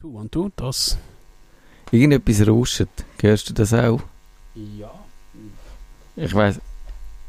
Du 0.00 0.16
und 0.16 0.32
du, 0.32 0.48
das. 0.54 0.96
Irgendetwas 1.90 2.46
rauscht. 2.46 2.86
Hörst 3.20 3.48
du 3.48 3.52
das 3.52 3.74
auch? 3.74 4.00
Ja. 4.54 4.92
Ich 6.14 6.32
weiß. 6.32 6.60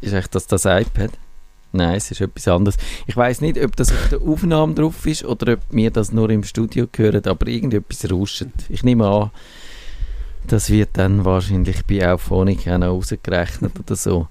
Ist 0.02 0.14
echt 0.14 0.36
das 0.36 0.46
das 0.46 0.66
iPad? 0.66 1.10
Nein, 1.72 1.96
es 1.96 2.12
ist 2.12 2.22
etwas 2.22 2.48
anderes. 2.48 2.78
Ich 3.08 3.18
weiß 3.18 3.42
nicht, 3.42 3.58
ob 3.58 3.76
das 3.76 3.92
auf 3.92 4.10
der 4.10 4.22
Aufnahme 4.22 4.76
drauf 4.76 5.04
ist 5.08 5.26
oder 5.26 5.54
ob 5.54 5.62
wir 5.72 5.90
das 5.90 6.12
nur 6.12 6.30
im 6.30 6.44
Studio 6.44 6.88
hören, 6.96 7.26
aber 7.26 7.48
irgendetwas 7.48 8.08
rauscht. 8.12 8.46
Ich 8.70 8.84
nehme 8.84 9.08
an, 9.08 9.32
das 10.46 10.70
wird 10.70 10.90
dann 10.94 11.26
wahrscheinlich 11.26 11.84
bei 11.88 12.08
Auphonic 12.08 12.68
auch 12.68 12.78
noch 12.78 12.90
rausgerechnet 12.90 13.80
oder 13.80 13.96
so. 13.96 14.28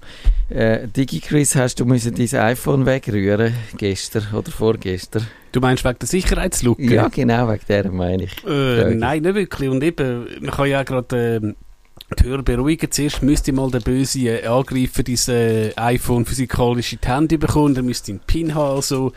Äh, 0.47 0.87
DigiChris, 0.87 1.57
hast 1.57 1.81
du 1.81 1.85
müssen 1.85 2.15
dein 2.15 2.39
iPhone 2.39 2.85
wegrühren 2.85 3.53
gestern 3.75 4.33
oder 4.33 4.49
vorgestern? 4.49 5.27
Du 5.51 5.59
meinst 5.59 5.83
wegen 5.83 5.99
der 5.99 6.07
Sicherheitslücke? 6.07 6.93
Ja, 6.93 7.07
genau, 7.07 7.49
wegen 7.49 7.63
der 7.67 7.91
meine 7.91 8.23
ich. 8.23 8.45
Äh, 8.45 8.95
nein, 8.95 9.23
nicht 9.23 9.35
wirklich. 9.35 9.69
Und 9.69 9.83
eben, 9.83 10.27
man 10.41 10.51
kann 10.51 10.67
ja 10.67 10.83
gerade 10.83 11.35
äh, 11.37 11.53
die 12.15 12.23
Hörer 12.23 12.43
beruhigen. 12.43 12.91
Zuerst 12.91 13.23
müsste 13.23 13.51
mal 13.51 13.71
der 13.71 13.79
böse 13.79 14.19
äh, 14.19 14.45
Angreifer 14.45 15.03
dieses 15.03 15.29
äh, 15.29 15.73
iPhone 15.75 16.25
physikalisch 16.25 16.93
in 16.93 16.99
die 17.03 17.07
Hände 17.07 17.37
bekommen. 17.37 17.73
Dann 17.73 17.85
müsste 17.85 18.11
einen 18.11 18.21
Pin 18.21 18.53
haben. 18.53 18.75
Also, 18.75 19.11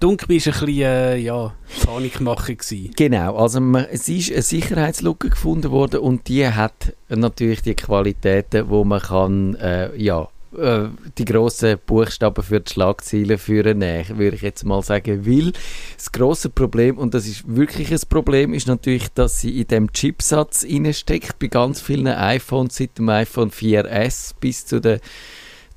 dunkel 0.00 0.28
war 0.28 0.34
ein 0.34 0.38
bisschen, 0.38 0.80
äh, 0.80 1.16
ja, 1.16 1.54
Panikmache 1.84 2.56
gewesen. 2.56 2.92
Genau, 2.96 3.36
also 3.36 3.60
man, 3.60 3.86
es 3.90 4.08
ist 4.08 4.32
eine 4.32 4.42
Sicherheitslücke 4.42 5.30
gefunden 5.30 5.70
worden 5.70 6.00
und 6.00 6.28
die 6.28 6.46
hat 6.46 6.94
natürlich 7.08 7.62
die 7.62 7.74
Qualitäten, 7.74 8.68
wo 8.68 8.84
man 8.84 9.00
kann, 9.00 9.54
äh, 9.56 9.94
ja, 9.96 10.28
äh, 10.56 10.88
die 11.18 11.24
grossen 11.24 11.78
Buchstaben 11.84 12.42
für 12.42 12.60
die 12.60 12.72
Schlagzeilen 12.72 13.38
führen, 13.38 13.80
würde 13.80 14.36
ich 14.36 14.42
jetzt 14.42 14.64
mal 14.64 14.82
sagen. 14.82 15.26
Weil 15.26 15.52
das 15.96 16.12
grosse 16.12 16.48
Problem, 16.48 16.96
und 16.98 17.14
das 17.14 17.26
ist 17.26 17.44
wirklich 17.46 17.92
ein 17.92 18.00
Problem, 18.08 18.54
ist 18.54 18.68
natürlich, 18.68 19.08
dass 19.12 19.40
sie 19.40 19.60
in 19.60 19.66
dem 19.66 19.92
Chipsatz 19.92 20.66
steckt 20.92 21.38
bei 21.38 21.48
ganz 21.48 21.80
vielen 21.80 22.06
iPhones, 22.06 22.76
seit 22.76 22.98
dem 22.98 23.08
iPhone 23.08 23.50
4S 23.50 24.34
bis 24.40 24.66
zu 24.66 24.80
den 24.80 25.00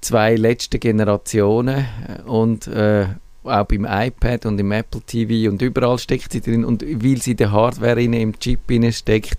zwei 0.01 0.35
letzten 0.35 0.79
Generationen 0.79 1.85
und 2.25 2.67
äh, 2.67 3.05
auch 3.43 3.65
beim 3.65 3.85
iPad 3.85 4.45
und 4.45 4.59
im 4.59 4.71
Apple 4.71 5.01
TV 5.01 5.49
und 5.49 5.61
überall 5.61 5.97
steckt 5.97 6.31
sie 6.31 6.41
drin 6.41 6.63
und 6.63 6.83
weil 6.83 7.21
sie 7.21 7.31
in 7.31 7.37
der 7.37 7.51
Hardware 7.51 8.01
in, 8.01 8.13
im 8.13 8.37
Chip 8.39 8.59
steckt, 8.91 9.37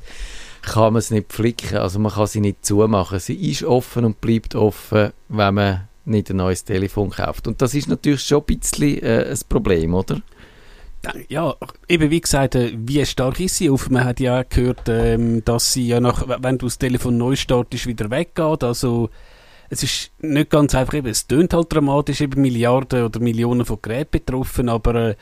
kann 0.62 0.92
man 0.92 1.00
es 1.00 1.10
nicht 1.10 1.32
flicken, 1.32 1.78
also 1.78 1.98
man 1.98 2.12
kann 2.12 2.26
sie 2.26 2.40
nicht 2.40 2.64
zumachen. 2.64 3.18
Sie 3.18 3.50
ist 3.50 3.64
offen 3.64 4.04
und 4.04 4.20
bleibt 4.20 4.54
offen, 4.54 5.12
wenn 5.28 5.54
man 5.54 5.88
nicht 6.04 6.30
ein 6.30 6.36
neues 6.36 6.64
Telefon 6.64 7.10
kauft. 7.10 7.46
Und 7.46 7.60
das 7.62 7.74
ist 7.74 7.88
natürlich 7.88 8.22
schon 8.22 8.42
ein 8.48 8.58
bisschen 8.58 9.02
äh, 9.02 9.26
ein 9.30 9.38
Problem, 9.48 9.94
oder? 9.94 10.22
Ja, 11.28 11.56
eben 11.88 12.10
wie 12.10 12.20
gesagt, 12.20 12.54
äh, 12.54 12.72
wie 12.76 13.04
stark 13.04 13.40
ist 13.40 13.56
sie 13.56 13.70
auf? 13.70 13.90
Man 13.90 14.04
hat 14.04 14.20
ja 14.20 14.44
gehört, 14.44 14.88
ähm, 14.88 15.44
dass 15.44 15.72
sie 15.72 15.88
ja 15.88 16.00
nach, 16.00 16.24
wenn 16.40 16.58
du 16.58 16.66
das 16.66 16.78
Telefon 16.78 17.18
neu 17.18 17.34
startest, 17.34 17.86
wieder 17.86 18.08
weggeht. 18.10 18.62
Also 18.62 19.10
es 19.68 19.82
ist 19.82 20.12
nicht 20.20 20.50
ganz 20.50 20.74
einfach, 20.74 20.94
eben, 20.94 21.08
es 21.08 21.26
tönt 21.26 21.54
halt 21.54 21.72
dramatisch, 21.72 22.20
eben 22.20 22.40
Milliarden 22.40 23.04
oder 23.04 23.20
Millionen 23.20 23.64
von 23.64 23.78
Geräten 23.82 24.10
betroffen, 24.12 24.68
aber 24.68 24.94
äh, 24.94 25.16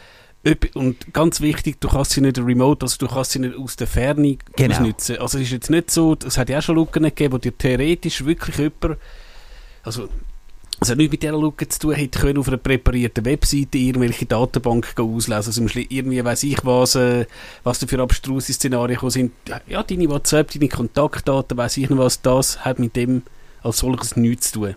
und 0.74 1.12
ganz 1.12 1.40
wichtig, 1.40 1.80
du 1.80 1.88
kannst 1.88 2.12
sie 2.12 2.22
nicht 2.22 2.38
remote, 2.38 2.84
also 2.86 2.96
du 2.98 3.06
kannst 3.08 3.32
sie 3.32 3.40
nicht 3.40 3.56
aus 3.56 3.76
der 3.76 3.86
Ferne 3.86 4.38
Genau. 4.56 4.74
ausnutzen. 4.74 5.18
Also 5.18 5.38
es 5.38 5.44
ist 5.44 5.50
jetzt 5.52 5.70
nicht 5.70 5.90
so, 5.90 6.16
es 6.26 6.38
hat 6.38 6.48
ja 6.48 6.58
auch 6.58 6.62
schon 6.62 6.76
Lücken 6.76 7.02
gegeben, 7.02 7.34
wo 7.34 7.38
dir 7.38 7.56
theoretisch 7.56 8.24
wirklich 8.24 8.56
jemand, 8.56 8.98
also 9.82 10.08
es 10.80 10.88
hat 10.88 10.96
nichts 10.96 11.12
mit 11.12 11.22
dieser 11.22 11.38
Lücke 11.38 11.68
zu 11.68 11.78
tun, 11.80 11.94
hätte 11.94 12.18
können 12.20 12.38
auf 12.38 12.48
einer 12.48 12.56
präparierten 12.56 13.26
Webseite 13.26 13.76
irgendwelche 13.76 14.24
Datenbanken 14.24 15.04
auslesen. 15.04 15.66
Also 15.68 15.80
irgendwie 15.90 16.24
weiß 16.24 16.42
ich 16.44 16.64
was, 16.64 16.94
äh, 16.94 17.26
was 17.64 17.80
da 17.80 17.86
für 17.86 18.00
abstruse 18.00 18.54
Szenarien 18.54 19.10
sind. 19.10 19.32
Ja, 19.68 19.82
deine 19.82 20.08
WhatsApp, 20.08 20.50
deine 20.52 20.68
Kontaktdaten, 20.68 21.58
weiß 21.58 21.76
ich 21.76 21.90
nicht 21.90 21.98
was, 21.98 22.22
das 22.22 22.64
hat 22.64 22.78
mit 22.78 22.96
dem 22.96 23.22
als 23.62 23.78
solches 23.78 24.16
nichts 24.16 24.52
zu 24.52 24.60
tun. 24.60 24.74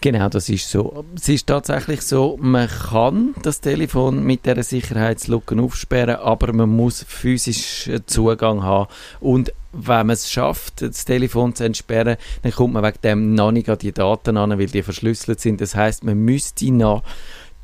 Genau, 0.00 0.28
das 0.28 0.48
ist 0.48 0.70
so. 0.70 1.04
Es 1.14 1.28
ist 1.28 1.46
tatsächlich 1.46 2.02
so, 2.02 2.38
man 2.40 2.68
kann 2.68 3.34
das 3.42 3.60
Telefon 3.60 4.24
mit 4.24 4.46
der 4.46 4.62
Sicherheitslücke 4.62 5.60
aufsperren, 5.60 6.16
aber 6.16 6.52
man 6.52 6.70
muss 6.70 7.04
physisch 7.06 7.90
Zugang 8.06 8.62
haben. 8.62 8.90
Und 9.20 9.52
wenn 9.72 10.06
man 10.06 10.10
es 10.10 10.30
schafft, 10.30 10.82
das 10.82 11.04
Telefon 11.04 11.54
zu 11.54 11.64
entsperren, 11.64 12.16
dann 12.42 12.52
kommt 12.52 12.74
man 12.74 12.82
wegen 12.82 12.98
dem 13.02 13.34
noch 13.34 13.52
nicht 13.52 13.68
an 13.68 13.78
die 13.78 13.92
Daten 13.92 14.36
an, 14.36 14.58
weil 14.58 14.66
die 14.66 14.82
verschlüsselt 14.82 15.40
sind. 15.40 15.60
Das 15.60 15.74
heißt, 15.74 16.04
man 16.04 16.18
müsste 16.18 16.72
noch 16.72 17.02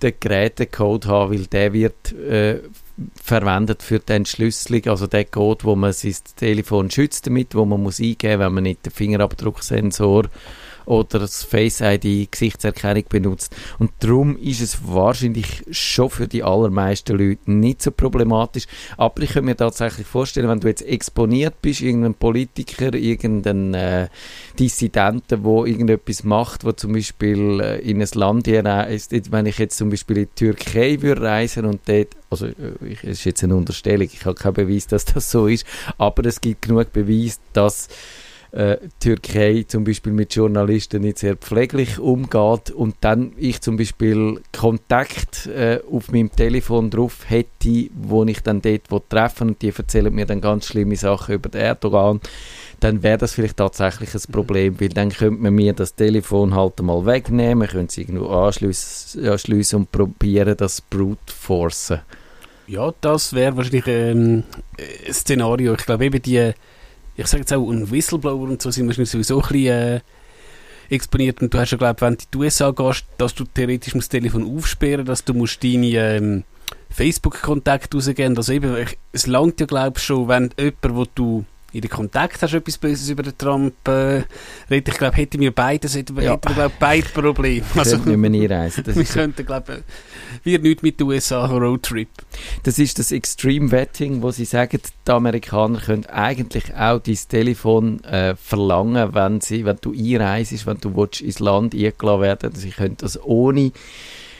den 0.03 0.15
Gerätecode 0.21 1.07
haben, 1.07 1.33
weil 1.33 1.47
der 1.47 1.73
wird 1.73 2.13
äh, 2.13 2.61
verwendet 3.23 3.83
für 3.83 3.99
die 3.99 4.13
Entschlüsselung, 4.13 4.87
also 4.87 5.07
der 5.07 5.25
Code, 5.25 5.65
wo 5.65 5.75
man 5.75 5.93
sein 5.93 6.15
Telefon 6.37 6.91
schützt 6.91 7.27
damit, 7.27 7.55
wo 7.55 7.65
man 7.65 7.83
muss 7.83 8.01
eingeben, 8.01 8.41
wenn 8.41 8.55
man 8.55 8.63
nicht 8.65 8.85
den 8.85 8.93
Fingerabdrucksensor 8.93 10.29
oder 10.87 11.19
das 11.19 11.43
Face 11.43 11.81
ID 11.81 12.31
Gesichtserkennung 12.31 13.05
benutzt. 13.09 13.55
Und 13.79 13.91
darum 14.01 14.39
ist 14.39 14.61
es 14.61 14.79
wahrscheinlich 14.87 15.65
schon 15.71 16.11
für 16.11 16.29
die 16.29 16.43
allermeisten 16.43 17.19
Leute 17.19 17.51
nicht 17.51 17.83
so 17.83 17.91
problematisch. 17.91 18.67
Aber 18.97 19.23
ich 19.23 19.31
kann 19.31 19.45
mir 19.45 19.57
tatsächlich 19.57 20.07
vorstellen, 20.07 20.49
wenn 20.49 20.61
du 20.61 20.69
jetzt 20.69 20.83
exponiert 20.83 21.61
bist, 21.61 21.83
irgendein 21.83 22.15
Politiker, 22.15 22.95
irgendein 22.95 23.75
äh, 23.75 24.09
Dissidenten, 24.59 25.45
wo 25.45 25.65
irgendetwas 25.65 26.25
macht, 26.25 26.65
wo 26.65 26.73
zum 26.73 26.93
Beispiel 26.93 27.61
äh, 27.61 27.79
in 27.81 28.01
ein 28.01 28.09
Land 28.15 28.49
reist, 28.49 29.13
wenn 29.33 29.47
ich 29.47 29.59
jetzt 29.59 29.77
zum 29.77 29.91
Beispiel 29.91 30.19
in 30.19 30.25
die 30.25 30.45
Türkei 30.47 31.03
würde 31.03 31.23
reisen 31.23 31.67
und 31.67 31.81
dort 31.87 32.17
also 32.31 32.47
es 32.81 33.03
ist 33.05 33.25
jetzt 33.25 33.45
eine 33.45 33.55
Unterstellung, 33.55 34.09
ich 34.13 34.25
habe 34.25 34.35
keinen 34.35 34.55
Beweis, 34.55 34.87
dass 34.87 35.05
das 35.05 35.31
so 35.31 35.47
ist, 35.47 35.65
aber 35.97 36.25
es 36.27 36.41
gibt 36.41 36.63
genug 36.63 36.93
Beweis, 36.93 37.41
dass 37.53 37.89
äh, 38.57 38.79
Türkei 39.01 39.67
zum 39.69 39.85
Beispiel 39.85 40.13
mit 40.13 40.35
Journalisten 40.35 41.03
nicht 41.03 41.19
sehr 41.19 41.37
pfleglich 41.37 41.99
umgeht 41.99 42.71
und 42.71 42.97
dann 43.03 43.33
ich 43.37 43.61
zum 43.61 43.77
Beispiel 43.77 44.41
Kontakt 44.57 45.47
äh, 45.47 45.81
auf 45.91 46.11
meinem 46.11 46.33
Telefon 46.33 46.89
drauf 46.89 47.29
hätte, 47.29 47.91
wo 47.95 48.25
ich 48.25 48.41
dann 48.41 48.63
dort 48.63 49.11
treffen 49.11 49.49
und 49.49 49.63
die 49.63 49.73
erzählen 49.77 50.15
mir 50.15 50.25
dann 50.25 50.41
ganz 50.41 50.67
schlimme 50.67 50.97
Sachen 50.97 51.35
über 51.35 51.51
den 51.51 51.61
Erdogan, 51.61 52.21
dann 52.81 53.03
wäre 53.03 53.19
das 53.19 53.35
vielleicht 53.35 53.59
tatsächlich 53.59 54.15
ein 54.15 54.33
Problem, 54.33 54.81
weil 54.81 54.89
dann 54.89 55.11
könnte 55.11 55.43
man 55.43 55.55
mir 55.55 55.75
das 55.75 55.95
Telefon 55.95 56.55
halt 56.55 56.81
mal 56.81 57.05
wegnehmen, 57.05 57.69
könnte 57.69 57.91
es 57.91 57.99
irgendwo 57.99 58.29
anschliessen, 58.29 59.29
anschliessen 59.29 59.81
und 59.81 59.93
probieren, 59.93 60.57
das 60.57 60.81
brute 60.81 61.33
forcen. 61.33 62.01
Ja, 62.69 62.93
das 63.01 63.35
wäre 63.35 63.57
wahrscheinlich 63.57 63.87
ähm, 63.87 64.45
ein 64.79 65.13
Szenario. 65.13 65.75
Ich 65.75 65.85
glaube 65.85 66.07
eben 66.07 66.21
die, 66.21 66.53
ich 67.17 67.27
sage 67.27 67.43
jetzt 67.43 67.53
auch, 67.53 67.71
ein 67.71 67.91
Whistleblower 67.91 68.49
und 68.49 68.61
so 68.61 68.71
sind 68.71 68.87
wahrscheinlich 68.87 69.11
sowieso 69.11 69.41
ein 69.41 69.49
bisschen 69.49 69.67
äh, 69.67 70.01
exponiert. 70.91 71.41
Und 71.43 71.53
du 71.53 71.59
hast 71.59 71.71
ja, 71.71 71.79
glaube 71.79 72.01
wenn 72.01 72.15
du 72.15 72.23
in 72.23 72.31
die 72.33 72.39
USA 72.39 72.71
gehst, 72.71 73.07
dass 73.19 73.35
du 73.35 73.45
theoretisch 73.45 73.95
das 73.95 74.09
Telefon 74.09 74.57
aufsperren 74.57 75.07
dass 75.07 75.25
du 75.25 75.35
musst 75.35 75.63
deine 75.63 75.87
ähm, 75.87 76.45
Facebook-Kontakte 76.91 77.97
rausgeben. 77.97 78.37
Also 78.37 78.53
eben, 78.53 78.77
ich, 78.77 78.99
es 79.13 79.27
langt 79.27 79.61
ja, 79.61 79.67
glaube 79.67 79.99
schon, 79.99 80.29
wenn 80.29 80.51
jemand, 80.59 80.97
wo 80.97 81.05
du 81.15 81.45
in 81.77 81.83
den 81.83 81.91
Kontakt 81.91 82.41
hast, 82.43 82.55
etwas 82.55 82.79
Böses 82.79 83.09
über 83.09 83.23
den 83.23 83.37
Trump 83.37 83.75
äh, 83.87 84.23
redet. 84.71 84.89
Ich 84.89 84.99
glaube, 84.99 85.17
hätten 85.17 85.41
wir 85.41 85.51
beides, 85.53 85.95
hätten 85.95 86.17
wir, 86.17 86.25
Ja. 86.25 86.33
hätten 86.33 86.57
wir 86.57 86.71
beide 86.81 87.07
Probleme. 87.11 87.63
Also, 87.75 87.99
nicht 87.99 88.17
mehr 88.17 88.31
einreisen. 88.43 88.85
Wir 88.97 89.05
so- 89.05 89.13
könnten, 89.15 89.45
glaube 89.45 89.83
wir 90.43 90.59
nicht 90.61 90.83
mit 90.83 91.01
den 91.01 91.09
USA 91.09 91.47
Roadtrip. 91.47 92.09
das 92.63 92.79
ist 92.79 92.99
das 92.99 93.11
Extreme 93.13 93.71
Vetting, 93.71 94.23
wo 94.23 94.31
sie 94.31 94.45
sagen, 94.45 94.81
die 95.07 95.11
Amerikaner 95.11 95.81
können 95.81 96.07
eigentlich 96.07 96.75
auch 96.75 97.01
dein 97.01 97.19
Telefon 97.29 98.03
äh, 98.05 98.37
verlangen, 98.37 99.15
wenn, 99.15 99.41
sie, 99.41 99.65
wenn 99.65 99.79
du 99.81 99.93
einreist, 99.93 100.67
wenn 100.67 100.79
du 100.79 100.95
willst, 100.97 101.21
ins 101.21 101.41
Land 101.41 101.75
eingeladen 101.75 102.21
werden. 102.23 102.55
Sie 102.55 102.71
können 102.71 102.97
das 102.99 103.21
ohne 103.23 103.73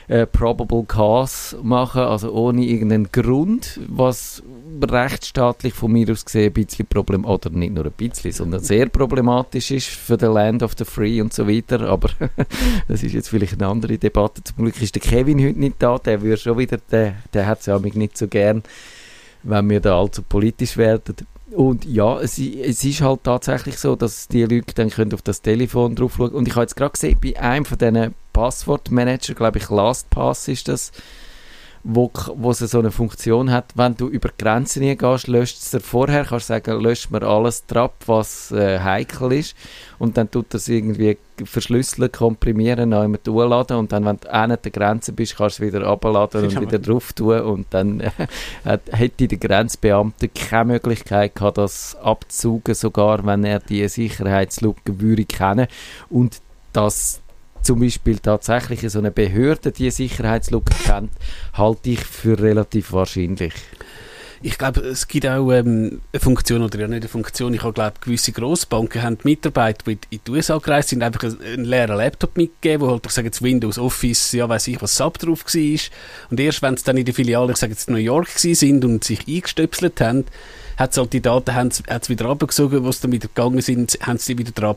äh, 0.09 0.27
Probable 0.27 0.85
Cause 0.85 1.59
machen, 1.63 2.03
also 2.03 2.33
ohne 2.33 2.65
irgendeinen 2.65 3.11
Grund, 3.11 3.81
was 3.89 4.43
rechtsstaatlich 4.83 5.75
von 5.75 5.93
mir 5.93 6.11
aus 6.11 6.25
gesehen 6.25 6.47
ein 6.47 6.53
bisschen 6.53 6.87
problem 6.87 7.25
oder 7.25 7.51
nicht 7.51 7.75
nur 7.75 7.87
ein 7.87 7.93
bisschen, 7.93 8.33
sondern 8.33 8.61
sehr 8.61 8.89
problematisch 8.89 9.71
ist 9.71 9.89
für 9.89 10.17
den 10.17 10.33
Land 10.33 10.63
of 10.63 10.75
the 10.79 10.85
Free 10.85 11.21
und 11.21 11.33
so 11.33 11.49
weiter, 11.49 11.81
aber 11.83 12.11
das 12.89 13.03
ist 13.03 13.15
jetzt 13.15 13.29
vielleicht 13.29 13.55
eine 13.55 13.67
andere 13.67 13.99
Debatte. 13.99 14.45
Zum 14.45 14.57
Glück 14.57 14.81
ist 14.81 14.95
der 14.95 15.03
Kevin 15.03 15.45
heute 15.45 15.59
nicht 15.59 15.77
da, 15.79 15.99
der 15.99 16.23
würde 16.23 16.37
schon 16.37 16.59
wieder, 16.59 16.79
der, 16.91 17.15
der 17.33 17.47
hat 17.47 17.61
es 17.61 17.67
ja 17.67 17.79
nicht 17.79 18.17
so 18.17 18.29
gern, 18.29 18.63
wenn 19.43 19.71
wir 19.71 19.81
da 19.81 19.99
allzu 19.99 20.23
politisch 20.23 20.77
werden. 20.77 21.17
Und 21.51 21.85
ja, 21.85 22.19
es, 22.21 22.39
es 22.39 22.85
ist 22.85 23.01
halt 23.03 23.23
tatsächlich 23.23 23.79
so, 23.79 23.95
dass 23.95 24.27
die 24.27 24.43
Leute 24.43 24.75
dann 24.75 24.91
können 24.91 25.15
auf 25.15 25.23
das 25.23 25.43
Telefon 25.43 25.95
drauf 25.95 26.15
schauen. 26.17 26.33
Und 26.33 26.49
ich 26.49 26.55
habe 26.55 26.63
jetzt 26.63 26.77
gerade 26.77 26.93
gesehen, 26.93 27.19
bei 27.23 27.39
einem 27.39 27.65
von 27.65 27.79
diesen 27.79 28.15
Passwortmanager, 28.33 29.35
glaube 29.35 29.59
ich, 29.59 29.71
LastPass 29.71 30.49
ist 30.49 30.67
das, 30.67 30.91
wo, 31.89 32.11
wo 32.35 32.51
es 32.51 32.59
so 32.59 32.81
eine 32.81 32.91
Funktion 32.91 33.53
hat, 33.53 33.67
wenn 33.77 33.97
du 33.97 34.09
über 34.09 34.31
Grenzen 34.37 34.83
gehst, 34.99 35.29
löscht 35.29 35.59
es 35.59 35.71
dir 35.71 35.81
vorher, 35.81 36.25
kannst 36.25 36.51
du 36.51 36.55
sagen, 36.55 36.81
löscht 36.81 37.13
mir 37.13 37.23
alles 37.23 37.65
drauf, 37.67 37.93
was 38.07 38.51
äh, 38.51 38.81
heikel 38.81 39.33
ist. 39.33 39.57
Und 39.99 40.17
dann 40.17 40.29
tut 40.29 40.47
das 40.51 40.67
irgendwie 40.67 41.17
verschlüsseln, 41.45 42.11
komprimieren, 42.11 42.89
neu 42.89 43.07
mit 43.07 43.27
laden 43.27 43.77
und 43.77 43.93
dann, 43.93 44.05
wenn 44.05 44.17
du 44.17 44.33
an 44.33 44.59
der 44.63 44.73
Grenze 44.73 45.13
bist, 45.13 45.37
kannst 45.37 45.61
du 45.61 45.65
es 45.65 45.73
wieder 45.73 45.87
abladen 45.87 46.45
und 46.45 46.61
wieder 46.61 46.81
drauf 46.81 47.13
tun. 47.13 47.41
Und 47.43 47.67
dann 47.71 48.01
äh, 48.01 48.11
hätte 48.91 49.29
der 49.29 49.39
Grenzbeamte 49.39 50.29
keine 50.29 50.73
Möglichkeit 50.73 51.37
gehabt, 51.37 51.59
das 51.59 51.97
abzugen, 52.03 52.75
sogar 52.75 53.25
wenn 53.25 53.45
er 53.45 53.61
die 53.61 53.87
Sicherheitslücke 53.87 55.01
würde 55.01 55.25
kennen. 55.25 55.69
Und 56.11 56.41
das 56.73 57.21
zum 57.67 57.81
Beispiel 57.81 58.21
tatsächlich 58.21 58.89
so 58.93 59.01
eine 59.01 59.11
Behörde 59.11 59.73
die 59.73 59.91
Sicherheitslücke 59.91 60.73
kennt, 60.85 61.11
halte 61.55 61.91
ich 61.91 62.05
für 62.05 62.39
relativ 62.39 62.93
wahrscheinlich. 62.93 63.55
Ich 64.43 64.59
glaube, 64.59 64.81
es 64.81 65.09
gibt 65.09 65.27
auch 65.27 65.51
ähm, 65.51 66.01
eine 66.13 66.21
Funktion, 66.21 66.63
oder 66.63 66.79
ja 66.79 66.89
nicht 66.89 67.03
eine 67.03 67.09
Funktion, 67.09 67.55
ich 67.55 67.61
glaube, 67.61 67.93
gewisse 68.01 68.33
Grossbanken 68.33 69.03
haben 69.03 69.19
Mitarbeiter, 69.23 69.85
die 69.87 69.99
in 70.11 70.21
die 70.27 70.31
USA 70.31 70.59
gereist 70.59 70.91
sind, 70.91 71.03
einfach 71.03 71.25
einen, 71.25 71.65
leeren 71.65 71.97
Laptop 71.97 72.37
mitgegeben, 72.37 72.87
wo 72.87 72.93
halt, 72.93 73.07
ich 73.07 73.13
sage 73.13 73.29
jetzt 73.29 73.43
Windows, 73.43 73.79
Office, 73.79 74.33
ja 74.33 74.49
weiß 74.49 74.69
ich, 74.69 74.81
was 74.83 74.97
SAP 74.97 75.19
drauf 75.19 75.45
war. 75.45 75.81
Und 76.31 76.41
erst, 76.41 76.63
wenn 76.63 76.77
sie 76.77 76.85
dann 76.85 76.97
in 76.97 77.05
der 77.05 77.15
Filiale, 77.15 77.53
ich 77.53 77.59
sage 77.59 77.73
jetzt 77.73 77.89
New 77.89 77.97
York 77.97 78.29
sind 78.29 78.85
und 78.85 79.05
sich 79.05 79.27
eingestöpselt 79.27 80.01
haben, 80.01 80.25
hat 80.77 80.97
halt 80.97 81.13
die 81.13 81.23
Daten 81.23 81.55
hat's, 81.55 81.83
hat's 81.89 82.09
wieder 82.09 82.27
abgezogen, 82.27 82.85
wo 82.85 82.93
sie 82.93 83.03
dann 83.03 83.13
wieder 83.13 83.29
gegangen 83.29 83.63
sind, 83.63 83.99
haben 84.03 84.19
sie 84.19 84.37
wieder 84.37 84.53
drauf. 84.53 84.77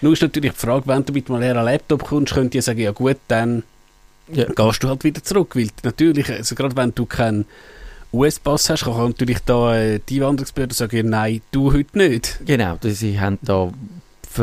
Nur 0.00 0.12
ist 0.12 0.22
natürlich 0.22 0.52
die 0.52 0.58
Frage, 0.58 0.86
wenn 0.86 1.04
du 1.04 1.12
mit 1.12 1.28
einem 1.28 1.40
leeren 1.40 1.64
Laptop 1.64 2.04
kommst, 2.04 2.34
könnt 2.34 2.54
ihr 2.54 2.62
sagen, 2.62 2.80
ja 2.80 2.92
gut, 2.92 3.16
dann 3.26 3.64
ja. 4.32 4.44
gehst 4.44 4.82
du 4.82 4.88
halt 4.88 5.04
wieder 5.04 5.22
zurück, 5.22 5.56
weil 5.56 5.68
natürlich, 5.82 6.30
also 6.30 6.54
gerade 6.54 6.76
wenn 6.76 6.94
du 6.94 7.06
keinen 7.06 7.46
US-Pass 8.12 8.70
hast, 8.70 8.84
kann 8.84 9.08
natürlich 9.08 9.38
da 9.44 9.76
äh, 9.76 10.00
die 10.08 10.16
Einwanderungsbehörde 10.16 10.74
sagen, 10.74 11.10
nein, 11.10 11.42
du 11.50 11.72
heute 11.72 11.98
nicht. 11.98 12.40
Genau, 12.44 12.78
sie 12.82 13.20
haben 13.20 13.38
da 13.42 13.70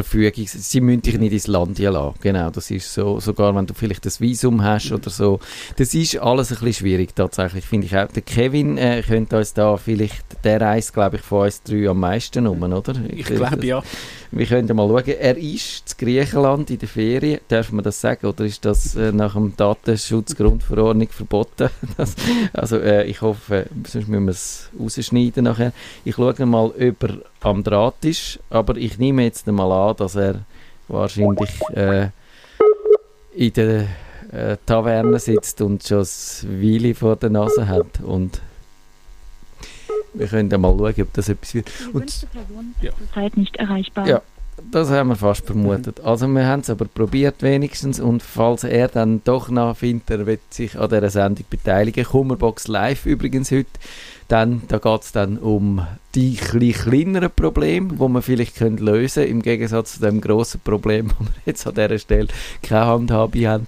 Verfügung, 0.04 0.46
sie 0.48 0.82
müssen 0.82 1.02
dich 1.02 1.18
nicht 1.18 1.34
ins 1.34 1.48
Land 1.48 1.80
lassen. 1.80 2.16
Genau, 2.22 2.50
das 2.50 2.72
ist 2.72 2.94
so, 2.94 3.20
sogar 3.20 3.56
wenn 3.56 3.66
du 3.66 3.74
vielleicht 3.74 4.06
das 4.06 4.22
Visum 4.22 4.64
hast 4.64 4.92
oder 4.92 5.10
so. 5.10 5.40
Das 5.78 5.94
ist 5.94 6.18
alles 6.18 6.52
ein 6.52 6.60
bisschen 6.60 6.74
schwierig 6.74 7.16
tatsächlich, 7.16 7.66
finde 7.66 7.88
ich 7.88 7.98
auch. 7.98 8.08
Der 8.08 8.22
Kevin 8.22 8.78
äh, 8.78 9.04
könnte 9.06 9.38
uns 9.38 9.54
da 9.54 9.78
vielleicht, 9.78 10.44
der 10.44 10.62
reist 10.62 10.94
glaube 10.94 11.18
ich 11.18 11.22
von 11.22 11.46
uns 11.46 11.64
drei 11.64 11.90
am 11.90 12.00
meisten 12.00 12.48
um, 12.48 12.62
oder? 12.62 12.94
Ich, 13.10 13.20
ich 13.20 13.26
glaube 13.26 13.66
ja. 13.66 13.84
Wir 14.32 14.46
können 14.46 14.76
mal 14.76 14.90
schauen. 14.90 15.16
Er 15.18 15.38
ist 15.38 15.96
in 15.98 16.06
Griechenland 16.06 16.70
in 16.70 16.80
der 16.80 16.90
Ferien. 16.90 17.40
Darf 17.48 17.72
man 17.72 17.86
das 17.86 18.02
sagen? 18.02 18.28
Oder 18.28 18.44
ist 18.44 18.66
das 18.66 18.96
äh, 18.96 19.14
nach 19.14 19.34
dem 19.34 19.56
Datenschutzgrundverordnung 19.56 21.08
verboten? 21.08 21.70
das, 21.98 22.16
also 22.52 22.78
äh, 22.78 23.06
ich 23.06 23.22
hoffe, 23.22 23.68
sonst 23.88 24.10
müssen 24.10 24.26
wir 24.26 24.32
es 24.32 24.70
rausschneiden 24.78 25.46
nachher. 25.46 25.72
Ich 26.04 26.16
schaue 26.16 26.46
mal, 26.46 26.66
ob 26.66 27.04
er 27.04 27.18
am 27.46 27.64
Draht 27.64 28.04
ist. 28.04 28.40
Aber 28.50 28.76
ich 28.76 28.98
nehme 28.98 29.24
jetzt 29.24 29.48
mal 29.48 29.72
an, 29.72 29.96
dass 29.98 30.16
er 30.16 30.42
wahrscheinlich 30.88 31.52
äh, 31.74 32.10
in 33.36 33.54
der 33.54 33.88
äh, 34.32 34.58
Taverne 34.66 35.20
sitzt 35.20 35.62
und 35.62 35.84
schon 35.84 36.00
das 36.00 36.46
Weile 36.50 36.96
vor 36.96 37.16
der 37.16 37.30
Nase 37.30 37.68
hat. 37.68 38.02
Und 38.04 38.42
wir 40.14 40.28
können 40.28 40.50
ja 40.50 40.58
mal 40.58 40.76
schauen, 40.78 41.02
ob 41.02 41.14
das 41.14 41.30
etwas 41.30 41.54
wird. 41.54 41.72
Und, 41.94 42.28
ja. 42.82 42.92
Zeit 43.14 43.38
nicht 43.38 43.56
erreichbar. 43.58 44.08
Ja, 44.08 44.22
das 44.72 44.90
haben 44.90 45.10
wir 45.10 45.16
fast 45.16 45.46
vermutet. 45.46 46.00
Also 46.02 46.28
wir 46.28 46.46
haben 46.46 46.62
es 46.62 46.70
aber 46.70 46.86
probiert 46.86 47.44
wenigstens 47.44 48.00
und 48.00 48.24
falls 48.24 48.64
er 48.64 48.88
dann 48.88 49.22
doch 49.24 49.50
nachfindet, 49.50 50.10
er 50.10 50.26
wird 50.26 50.42
sich 50.50 50.80
an 50.80 50.90
dieser 50.90 51.10
Sendung 51.10 51.46
beteiligen, 51.50 52.06
Kummerbox 52.06 52.68
live 52.68 53.06
übrigens 53.06 53.52
heute, 53.52 53.70
dann, 54.28 54.64
da 54.68 54.78
geht 54.78 55.02
es 55.02 55.12
dann 55.12 55.38
um 55.38 55.86
die 56.16 56.36
kleineren 56.36 57.30
Probleme, 57.36 57.94
die 57.94 58.08
man 58.08 58.22
vielleicht 58.22 58.56
können 58.56 58.78
lösen 58.78 59.24
können, 59.24 59.38
im 59.38 59.42
Gegensatz 59.42 59.94
zu 59.94 60.02
dem 60.02 60.22
grossen 60.22 60.62
Problem, 60.64 61.12
wo 61.20 61.26
wir 61.26 61.32
jetzt 61.46 61.68
an 61.68 61.76
dieser 61.76 62.00
Stelle 62.00 62.28
keine 62.62 62.86
Handhabe 62.86 63.48
haben. 63.48 63.68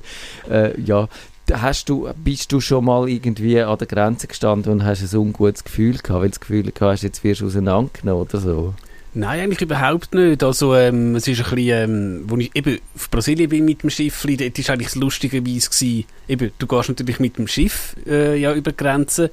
Äh, 0.50 0.80
ja, 0.82 1.08
hast 1.52 1.90
du, 1.90 2.10
bist 2.24 2.52
du 2.52 2.60
schon 2.60 2.86
mal 2.86 3.08
irgendwie 3.08 3.62
an 3.62 3.78
der 3.78 3.88
Grenze 3.88 4.28
gestanden 4.28 4.72
und 4.72 4.84
hast 4.84 5.02
ein 5.02 5.18
ungutes 5.18 5.64
Gefühl 5.64 5.98
gehabt, 5.98 6.22
weil 6.22 6.30
das 6.30 6.40
Gefühl 6.40 6.64
gehabt 6.64 6.82
hast, 6.82 7.04
jetzt 7.04 7.24
wirst 7.24 7.42
du 7.42 7.48
auseinandergenommen 7.48 8.22
oder 8.24 8.40
so? 8.40 8.74
Nein, 9.14 9.40
eigentlich 9.40 9.62
überhaupt 9.62 10.14
nicht. 10.14 10.44
Also, 10.44 10.76
ähm, 10.76 11.16
es 11.16 11.28
ist 11.28 11.40
ein 11.40 11.56
bisschen, 11.56 11.92
ähm, 11.92 12.24
wo 12.28 12.38
ich 12.38 12.56
eben 12.56 12.78
auf 12.96 13.10
Brasilien 13.10 13.50
bin 13.50 13.66
mit 13.66 13.82
dem 13.82 13.90
Schiff, 13.90 14.26
dort 14.28 14.40
war 14.40 14.74
eigentlich 14.74 14.96
lustigerweise 14.96 16.04
eben, 16.28 16.52
du 16.58 16.68
gehst 16.68 16.90
natürlich 16.90 17.20
mit 17.20 17.38
dem 17.38 17.48
Schiff 17.48 17.96
äh, 18.06 18.40
ja 18.40 18.54
über 18.54 18.72
die 18.72 18.78
Grenze 18.78 19.32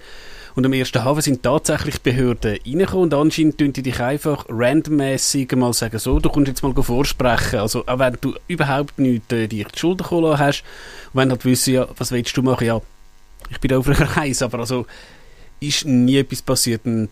und 0.54 0.64
am 0.64 0.72
ersten 0.72 1.04
Hafen 1.04 1.20
sind 1.20 1.42
tatsächlich 1.42 2.00
Behörden 2.00 2.58
reingekommen 2.64 3.04
und 3.04 3.14
anscheinend 3.14 3.58
tun 3.58 3.72
die 3.72 3.82
dich 3.82 4.00
einfach 4.00 4.46
randommäßig 4.48 5.50
mal 5.52 5.72
sagen, 5.72 5.98
so, 5.98 6.20
du 6.20 6.28
kommst 6.28 6.48
jetzt 6.48 6.62
mal 6.62 6.74
vorsprechen. 6.74 7.58
Also 7.58 7.84
auch 7.86 7.98
wenn 7.98 8.16
du 8.20 8.34
überhaupt 8.46 8.98
nichts 8.98 9.32
äh, 9.32 9.48
dir 9.48 9.64
die 9.64 9.78
Schulden 9.78 10.04
geholt 10.04 10.38
hast 10.38 10.62
und 11.12 11.20
wenn 11.20 11.30
halt 11.30 11.44
wissen, 11.44 11.74
ja, 11.74 11.88
was 11.96 12.12
willst 12.12 12.36
du 12.36 12.42
machen, 12.42 12.66
ja, 12.66 12.80
ich 13.50 13.58
bin 13.58 13.72
auf 13.72 13.88
einer 13.88 14.08
Reise, 14.16 14.44
aber 14.44 14.60
also 14.60 14.86
ist 15.60 15.86
nie 15.86 16.18
etwas 16.18 16.42
passiert 16.42 16.84
und 16.84 17.10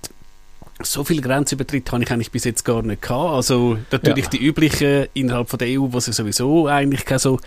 so 0.81 1.05
viel 1.05 1.21
Grenzübertritt 1.21 1.91
habe 1.93 2.03
ich 2.03 2.11
eigentlich 2.11 2.31
bis 2.31 2.45
jetzt 2.45 2.65
gar 2.65 2.83
nicht 2.83 3.03
gehabt. 3.03 3.35
Also 3.35 3.79
natürlich 3.91 4.25
ja. 4.25 4.31
die 4.31 4.45
üblichen 4.45 5.07
innerhalb 5.15 5.49
von 5.49 5.59
der 5.59 5.69
EU, 5.69 5.89
wo 5.91 5.99
es 5.99 6.07
sowieso 6.07 6.67
eigentlich 6.67 7.05
keine 7.05 7.19
so 7.19 7.39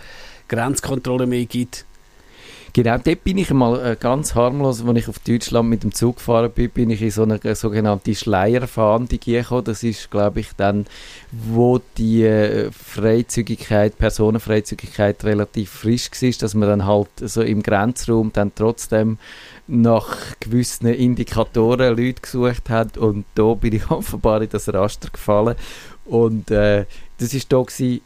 Grenzkontrolle 0.48 1.26
mehr 1.26 1.44
gibt. 1.44 1.84
Genau, 2.76 2.98
dort 2.98 3.24
bin 3.24 3.38
ich 3.38 3.48
mal 3.54 3.92
äh, 3.92 3.96
ganz 3.98 4.34
harmlos, 4.34 4.84
als 4.86 4.98
ich 4.98 5.08
auf 5.08 5.18
Deutschland 5.20 5.70
mit 5.70 5.82
dem 5.82 5.94
Zug 5.94 6.16
gefahren 6.16 6.50
bin, 6.54 6.68
bin 6.68 6.90
ich 6.90 7.00
in 7.00 7.10
so 7.10 7.22
eine 7.22 7.42
äh, 7.42 7.54
sogenannte 7.54 8.14
Schleierfahndung 8.14 9.18
gekommen. 9.18 9.64
Das 9.64 9.82
ist, 9.82 10.10
glaube 10.10 10.40
ich, 10.40 10.48
dann, 10.58 10.84
wo 11.32 11.80
die 11.96 12.24
äh, 12.24 12.70
Freizügigkeit, 12.70 13.96
Personenfreizügigkeit 13.96 15.24
relativ 15.24 15.70
frisch 15.70 16.10
war, 16.20 16.30
dass 16.38 16.52
man 16.52 16.68
dann 16.68 16.84
halt 16.84 17.08
so 17.22 17.40
im 17.40 17.62
Grenzraum 17.62 18.30
dann 18.34 18.52
trotzdem 18.54 19.16
nach 19.66 20.38
gewissen 20.40 20.88
Indikatoren 20.88 21.96
Leute 21.96 22.20
gesucht 22.20 22.68
hat 22.68 22.98
und 22.98 23.24
da 23.36 23.54
bin 23.54 23.72
ich 23.72 23.90
offenbar 23.90 24.42
in 24.42 24.50
das 24.50 24.70
Raster 24.70 25.08
gefallen 25.08 25.56
und 26.04 26.50
äh, 26.50 26.84
das 27.18 27.32
war 27.34 27.40
da, 27.48 27.62
gewesen, 27.62 28.00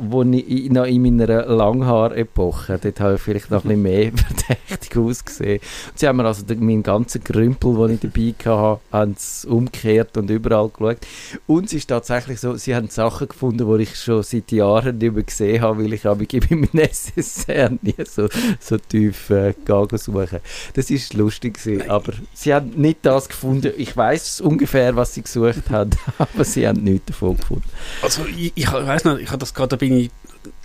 wo 0.00 0.22
ich 0.22 0.70
noch 0.70 0.84
in 0.84 1.02
meiner 1.02 1.46
Langhaar-Epoche, 1.46 2.78
dort 2.82 3.00
habe 3.00 3.14
ich 3.16 3.20
vielleicht 3.20 3.50
noch 3.50 3.64
ein 3.64 3.68
bisschen 3.68 3.82
mehr 3.82 4.12
verdächtig 4.46 4.96
ausgesehen. 4.96 5.60
Und 5.90 5.98
sie 5.98 6.08
haben 6.08 6.16
mir 6.16 6.24
also 6.24 6.42
den, 6.44 6.64
meinen 6.64 6.82
ganzen 6.82 7.22
Grümpel, 7.22 7.74
den 7.74 7.94
ich 7.94 8.00
dabei 8.00 8.50
hatte, 8.50 8.80
haben 8.92 9.16
umgekehrt 9.46 10.16
und 10.16 10.30
überall 10.30 10.70
geschaut. 10.70 10.98
Und 11.46 11.66
es 11.66 11.74
ist 11.74 11.88
tatsächlich 11.88 12.40
so, 12.40 12.56
sie 12.56 12.74
haben 12.74 12.88
Sachen 12.88 13.28
gefunden, 13.28 13.76
die 13.76 13.82
ich 13.82 13.96
schon 13.96 14.22
seit 14.22 14.50
Jahren 14.52 14.98
nicht 14.98 15.14
mehr 15.14 15.22
gesehen 15.22 15.60
habe, 15.60 15.84
weil 15.84 15.92
ich 15.92 16.06
aber 16.06 16.24
in 16.30 16.60
meinem 16.60 16.88
SSR 16.88 17.72
nie 17.82 17.94
so, 18.04 18.28
so 18.58 18.78
tief 18.78 19.30
äh, 19.30 19.54
suchen. 19.66 20.40
Das 20.74 20.90
war 20.90 21.18
lustig 21.18 21.54
gewesen, 21.58 21.90
aber 21.90 22.12
sie 22.32 22.54
haben 22.54 22.70
nicht 22.70 22.98
das 23.02 23.28
gefunden. 23.28 23.72
Ich 23.76 23.96
weiß 23.96 24.40
ungefähr, 24.40 24.96
was 24.96 25.14
sie 25.14 25.22
gesucht 25.22 25.70
haben, 25.70 25.90
aber 26.18 26.44
sie 26.44 26.66
haben 26.66 26.82
nichts 26.82 27.06
davon 27.06 27.36
gefunden. 27.36 27.68
Also 28.02 28.24
ich, 28.24 28.45
ich 28.54 28.72
weiß 28.72 29.04
noch, 29.04 29.18
ich 29.18 29.28
habe 29.28 29.38
das 29.38 29.54
gerade, 29.54 29.68
da 29.70 29.76
bin 29.76 29.96
ich 29.96 30.10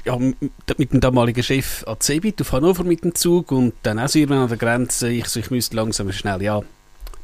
ja, 0.05 0.17
mit 0.17 0.93
dem 0.93 0.99
damaligen 0.99 1.43
Chef 1.43 1.83
an 1.87 1.99
Cebit 1.99 2.41
auf 2.41 2.51
Hannover 2.51 2.83
mit 2.83 3.03
dem 3.03 3.15
Zug 3.15 3.51
und 3.51 3.73
dann 3.83 3.99
auch 3.99 4.13
irgendwann 4.13 4.43
an 4.43 4.49
der 4.49 4.57
Grenze, 4.57 5.09
ich, 5.09 5.27
so, 5.27 5.39
ich 5.39 5.51
müsste 5.51 5.75
langsam 5.75 6.11
schnell, 6.11 6.41
ja, 6.41 6.61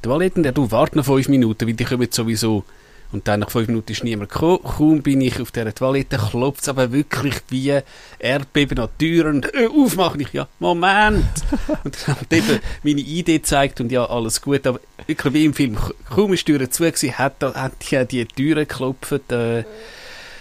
Toiletten, 0.02 0.44
der 0.44 0.52
du 0.52 0.70
warte 0.72 0.98
noch 0.98 1.06
fünf 1.06 1.28
Minuten, 1.28 1.68
weil 1.68 1.74
die 1.74 1.84
kommen 1.84 2.08
sowieso. 2.12 2.64
Und 3.12 3.28
dann 3.28 3.40
nach 3.40 3.50
fünf 3.50 3.70
Minuten 3.70 3.94
ist 3.94 4.04
niemand 4.04 4.30
gekommen. 4.30 4.60
Kaum 4.64 5.02
bin 5.02 5.22
ich 5.22 5.40
auf 5.40 5.52
dieser 5.52 5.74
Toilette, 5.74 6.18
klopft 6.18 6.64
es 6.64 6.70
aber 6.70 6.92
wirklich 6.92 7.36
wie 7.50 7.80
Erdbeben 8.20 8.80
an 8.80 8.90
die 9.00 9.06
Tür 9.06 9.30
und 9.30 9.54
äh, 9.54 9.68
aufmachen. 9.68 10.20
Ich, 10.20 10.34
ja, 10.34 10.48
Moment! 10.60 11.26
und 11.86 11.98
dann 12.06 12.16
hat 12.20 12.34
eben 12.34 12.60
meine 12.84 13.00
Idee 13.00 13.38
gezeigt 13.38 13.80
und 13.80 13.94
ja, 13.94 14.06
alles 14.06 14.42
gut. 14.42 14.68
Aber 14.68 14.82
wirklich 15.06 15.34
wie 15.34 15.46
im 15.46 15.54
Film, 15.54 15.78
kaum 16.10 16.34
ist 16.34 16.48
die 16.48 16.58
Tür 16.58 16.70
zu 16.70 16.84
gewesen, 16.84 17.18
hat, 17.18 17.42
hat 17.42 17.74
die, 17.90 18.06
die 18.06 18.26
Türen 18.26 18.68
geklopft. 18.68 19.32
Äh, 19.32 19.64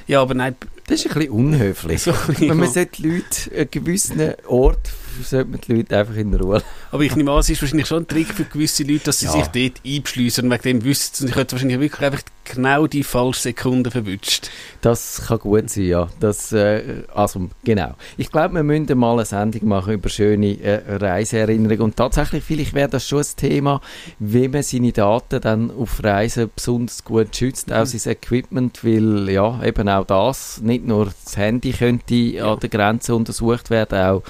ja, 0.07 0.23
aber 0.23 0.35
nein. 0.35 0.57
Das 0.87 1.01
ist 1.01 1.11
ein 1.11 1.15
bisschen 1.15 1.33
unhöflich. 1.33 2.03
So, 2.03 2.15
ja. 2.39 2.55
Man 2.55 2.71
sollte 2.71 3.03
Leute 3.03 3.51
einen 3.55 3.71
gewissen 3.71 4.35
Ort 4.47 4.91
sollte 5.23 5.51
man 5.51 5.61
die 5.61 5.73
Leute 5.73 5.99
einfach 5.99 6.15
in 6.15 6.35
Ruhe 6.35 6.63
Aber 6.91 7.03
ich 7.03 7.17
nehme 7.17 7.33
an, 7.33 7.39
es 7.39 7.49
ist 7.49 7.63
wahrscheinlich 7.63 7.87
schon 7.87 8.03
ein 8.03 8.09
Trick 8.09 8.29
für 8.29 8.45
gewisse 8.45 8.83
Leute, 8.85 9.05
dass 9.05 9.21
sie 9.21 9.27
ja. 9.27 9.33
sich 9.33 9.47
dort 9.47 9.81
einbeschließen 9.85 10.45
und 10.45 10.51
wegen 10.51 10.63
dem 10.63 10.85
wissen 10.85 11.27
sie, 11.27 11.35
hätte 11.35 11.53
wahrscheinlich 11.53 11.81
wirklich 11.81 12.03
einfach 12.03 12.23
genau 12.47 12.87
die 12.87 13.03
falsche 13.03 13.43
Sekunde 13.43 13.91
verwünscht. 13.91 14.51
Das 14.81 15.23
kann 15.27 15.39
gut 15.39 15.71
sein, 15.71 15.85
ja. 15.85 16.09
Das, 16.21 16.53
äh, 16.53 17.03
also, 17.15 17.49
genau. 17.65 17.95
Ich 18.17 18.31
glaube, 18.31 18.55
wir 18.55 18.63
müssen 18.63 18.99
mal 18.99 19.15
eine 19.15 19.25
Sendung 19.25 19.69
machen 19.69 19.95
über 19.95 20.09
schöne 20.09 20.61
äh, 20.61 20.97
Reiseerinnerungen 20.97 21.83
und 21.83 21.97
tatsächlich, 21.97 22.45
vielleicht 22.45 22.75
wäre 22.75 22.89
das 22.89 23.07
schon 23.07 23.21
ein 23.21 23.37
Thema, 23.37 23.81
wie 24.19 24.49
man 24.49 24.63
seine 24.63 24.93
Daten 24.93 25.41
dann 25.41 25.71
auf 25.71 26.03
Reisen 26.03 26.51
besonders 26.55 27.05
gut 27.05 27.35
schützt, 27.37 27.73
auch 27.73 27.81
mhm. 27.81 27.87
sein 27.87 28.13
Equipment, 28.13 28.85
weil 28.85 29.29
ja, 29.29 29.63
eben 29.63 29.89
auch 29.89 30.05
das, 30.05 30.61
nicht 30.63 30.87
nur 30.87 31.07
das 31.07 31.37
Handy 31.37 31.73
könnte 31.73 32.15
ja. 32.15 32.53
an 32.53 32.61
der 32.61 32.69
Grenze 32.69 33.15
untersucht 33.15 33.71
werden, 33.71 33.99
auch 33.99 34.23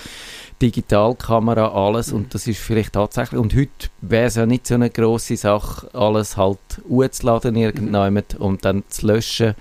Digitalkamera, 0.62 1.68
alles 1.68 2.12
und 2.12 2.34
das 2.34 2.46
ist 2.46 2.60
vielleicht 2.60 2.94
tatsächlich, 2.94 3.40
und 3.40 3.54
heute 3.54 3.88
wäre 4.00 4.26
es 4.26 4.36
ja 4.36 4.46
nicht 4.46 4.66
so 4.66 4.74
eine 4.74 4.90
grosse 4.90 5.36
Sache, 5.36 5.88
alles 5.94 6.36
halt 6.36 6.58
hochzuladen 6.88 7.56
irgendjemand 7.56 8.36
und 8.36 8.64
dann 8.64 8.84
zu 8.88 9.06
löschen 9.06 9.54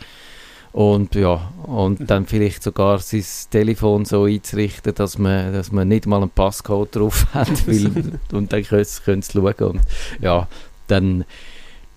und 0.72 1.16
ja, 1.16 1.52
und 1.64 2.10
dann 2.10 2.26
vielleicht 2.26 2.64
sogar 2.64 3.00
sein 3.00 3.24
Telefon 3.50 4.06
so 4.06 4.24
einzurichten, 4.24 4.94
dass 4.96 5.18
man, 5.18 5.54
dass 5.54 5.72
man 5.72 5.88
nicht 5.88 6.06
mal 6.06 6.22
einen 6.22 6.30
Passcode 6.30 6.96
drauf 6.96 7.28
hat, 7.34 7.68
weil, 7.68 7.92
und 8.32 8.54
dann 8.54 8.64
können 8.64 8.86
sie, 8.86 9.02
können 9.02 9.22
sie 9.22 9.34
schauen 9.34 9.54
und 9.60 9.82
ja, 10.22 10.48
dann 10.88 11.26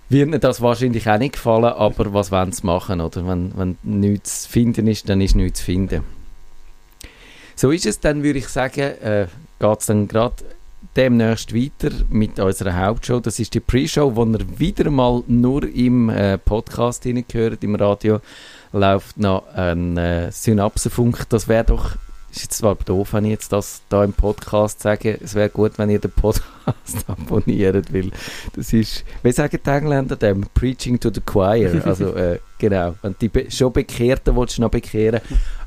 wird 0.09 0.28
ihnen 0.28 0.40
das 0.40 0.61
wahrscheinlich 0.61 1.09
auch 1.09 1.19
nicht 1.19 1.35
gefallen, 1.35 1.64
aber 1.64 2.14
was 2.14 2.33
wollen 2.33 2.52
sie 2.52 2.67
machen, 2.67 3.00
oder? 3.00 3.26
Wenn, 3.26 3.52
wenn 3.57 3.76
nichts 3.83 4.45
zu 4.45 4.49
finden 4.49 4.87
ist, 4.87 5.09
dann 5.09 5.21
ist 5.21 5.37
nichts 5.37 5.61
zu 5.61 5.67
finden. 5.67 6.17
So 7.59 7.73
ist 7.73 7.87
es, 7.87 7.99
dann 7.99 8.23
würde 8.23 8.38
ich 8.38 8.47
sagen, 8.47 8.83
äh, 9.03 9.27
geht 9.59 9.81
es 9.81 9.87
dann 9.87 10.07
gerade 10.07 10.37
demnächst 10.95 11.53
weiter 11.53 11.91
mit 12.09 12.38
unserer 12.38 12.77
Hauptshow. 12.77 13.19
Das 13.19 13.41
ist 13.41 13.53
die 13.53 13.59
Pre-Show, 13.59 14.15
wo 14.15 14.25
ihr 14.27 14.61
wieder 14.61 14.88
mal 14.93 15.25
nur 15.27 15.65
im 15.65 16.09
äh, 16.09 16.38
Podcast 16.38 17.03
hineingehört, 17.03 17.65
im 17.65 17.75
Radio 17.75 18.21
läuft 18.73 19.19
noch 19.19 19.53
ein 19.55 19.97
äh, 19.97 20.31
Synapsenfunk. 20.31 21.29
Das 21.31 21.49
wäre 21.49 21.65
doch, 21.65 21.97
ist 22.31 22.43
jetzt 22.43 22.59
zwar 22.59 22.77
doof, 22.77 23.12
wenn 23.15 23.25
ich 23.25 23.33
jetzt 23.33 23.53
das 23.53 23.83
da 23.88 24.05
im 24.05 24.12
Podcast 24.12 24.81
sage, 24.81 25.19
es 25.21 25.35
wäre 25.35 25.49
gut, 25.49 25.79
wenn 25.79 25.91
ihr 25.91 25.99
den 25.99 26.12
Podcast 26.12 26.45
abonniert, 27.09 27.93
weil 27.93 28.12
das 28.55 28.73
ist, 28.73 29.05
wie 29.25 29.33
sagen 29.33 29.59
die 29.67 29.69
Engländer 29.69 30.15
dem, 30.15 30.47
Preaching 30.55 31.00
to 31.00 31.11
the 31.12 31.23
Choir, 31.23 31.85
also 31.85 32.15
äh, 32.15 32.38
genau, 32.59 32.95
wenn 33.03 33.17
die 33.21 33.29
Be 33.29 33.50
schon 33.50 33.73
Bekehrten 33.73 34.37
willst 34.37 34.59
du 34.59 34.62
noch 34.62 34.71
bekehren, 34.71 35.23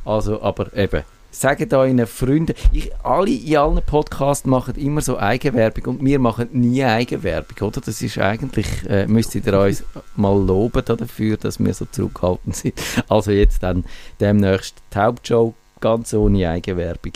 also, 0.06 0.42
aber 0.42 0.74
eben, 0.74 1.04
Sagt 1.34 1.74
euren 1.74 2.06
Freunden, 2.08 2.54
ich, 2.74 2.92
alle 3.04 3.32
in 3.32 3.56
allen 3.56 3.82
Podcasts 3.86 4.46
machen 4.46 4.76
immer 4.76 5.00
so 5.00 5.18
Eigenwerbung 5.18 5.86
und 5.86 6.06
wir 6.06 6.20
machen 6.20 6.50
nie 6.52 6.84
Eigenwerbung, 6.84 7.70
oder? 7.70 7.80
Das 7.80 8.02
ist 8.02 8.18
eigentlich, 8.18 8.68
äh, 8.90 9.08
müsstet 9.08 9.48
ihr 9.48 9.58
uns 9.58 9.86
mal 10.18 10.38
loben 10.38 10.84
dafür, 10.84 11.38
dass 11.38 11.58
wir 11.58 11.74
so 11.74 11.86
zurückhaltend 11.86 12.58
sind. 12.58 12.74
Also 13.08 13.32
jetzt 13.32 13.64
dann 13.64 13.86
demnächst 14.20 14.76
die 14.94 14.98
Hauptshow 14.98 15.54
ganz 15.80 16.14
ohne 16.14 16.50
Eigenwerbung. 16.50 17.14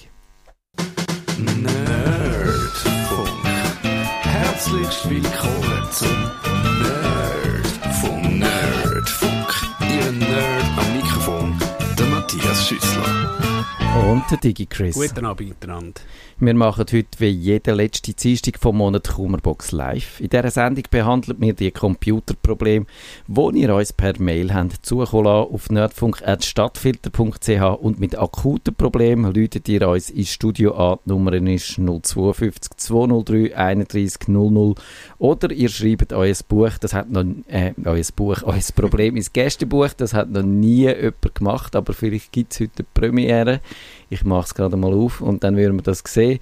Nerdfunk. 1.37 1.75
Herzlich 4.21 5.09
willkommen 5.09 5.87
zum 5.91 6.31
Nerdfunk. 6.81 8.39
Nerdfunk. 8.39 9.49
Ihr 9.81 10.11
Nerd 10.13 10.63
am 10.77 10.95
Mikrofon, 10.95 11.59
der 11.99 12.05
Matthias 12.05 12.65
Schüssler. 12.65 13.24
Und 13.95 14.23
der 14.29 14.37
DigiChris. 14.37 14.95
Guten 14.95 15.25
Abend 15.25 15.49
miteinander. 15.49 16.01
Wir 16.37 16.53
machen 16.53 16.85
heute 16.91 17.19
wie 17.19 17.29
jede 17.29 17.71
letzte 17.71 18.13
Dienstag 18.13 18.59
vom 18.59 18.75
Monat 18.75 19.07
Kummerbox 19.07 19.71
live. 19.71 20.19
In 20.19 20.27
dieser 20.27 20.51
Sendung 20.51 20.83
behandelt 20.91 21.39
wir 21.39 21.53
die 21.53 21.71
Computerprobleme, 21.71 22.87
die 23.25 23.61
ihr 23.61 23.73
uns 23.73 23.93
per 23.93 24.19
Mail 24.19 24.53
habt 24.53 24.85
zukommen 24.85 25.27
auf 25.27 25.69
nerdfunk.stadtfilter.ch 25.69 27.79
und 27.79 28.01
mit 28.01 28.17
akuten 28.17 28.75
Problemen 28.75 29.33
läutet 29.33 29.69
ihr 29.69 29.87
uns 29.87 30.09
ins 30.09 30.33
Studio 30.33 30.75
an. 30.75 30.99
Die 31.05 31.11
Nummer 31.11 31.31
ist 31.31 31.77
052 31.77 32.71
203 32.75 33.55
31 33.55 34.27
00 34.27 34.75
oder 35.19 35.51
ihr 35.53 35.69
schreibt 35.69 36.11
euer 36.11 36.35
Buch, 36.49 36.71
das 36.81 36.93
hat 36.93 37.09
noch, 37.09 37.23
äh, 37.47 37.71
euer 37.85 38.03
Buch, 38.13 38.39
euer 38.43 38.59
Problem 38.75 39.15
ins 39.15 39.31
Gästebuch, 39.31 39.93
das 39.95 40.13
hat 40.13 40.31
noch 40.31 40.43
nie 40.43 40.89
jemand 40.89 41.33
gemacht, 41.33 41.77
aber 41.77 41.93
vielleicht 41.93 42.33
gibt 42.33 42.51
es 42.51 42.59
heute 42.59 42.79
eine 42.79 42.87
Premiere. 42.93 43.61
Ich 44.09 44.23
mache 44.23 44.45
es 44.45 44.55
gerade 44.55 44.77
mal 44.77 44.93
auf 44.93 45.21
und 45.21 45.43
dann 45.43 45.57
würden 45.57 45.77
wir 45.77 45.83
das 45.83 46.03
sehen. 46.05 46.39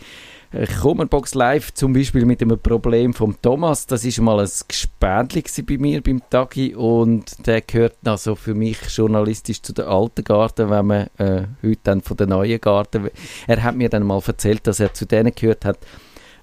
Kummerbox 0.81 1.33
Live 1.33 1.73
zum 1.73 1.93
Beispiel 1.93 2.25
mit 2.25 2.41
einem 2.41 2.59
Problem 2.59 3.15
vom 3.15 3.35
Thomas, 3.41 3.87
das 3.87 4.05
ist 4.05 4.21
mal 4.21 4.39
ein 4.39 4.49
Gespendli 4.67 5.43
bei 5.65 5.77
mir 5.79 6.01
beim 6.01 6.21
Tagi 6.29 6.75
und 6.75 7.47
der 7.47 7.61
gehört 7.61 7.95
also 8.05 8.35
für 8.35 8.53
mich 8.53 8.77
journalistisch 8.95 9.63
zu 9.63 9.73
der 9.73 9.87
alten 9.87 10.23
Garten, 10.23 10.69
wenn 10.69 10.85
man 10.85 11.07
äh, 11.17 11.47
heute 11.63 11.79
dann 11.83 12.01
von 12.01 12.17
der 12.17 12.27
neuen 12.27 12.61
Garten, 12.61 13.09
er 13.47 13.63
hat 13.63 13.75
mir 13.75 13.89
dann 13.89 14.03
mal 14.03 14.21
erzählt, 14.23 14.67
dass 14.67 14.79
er 14.79 14.93
zu 14.93 15.07
denen 15.07 15.33
gehört 15.33 15.65
hat, 15.65 15.79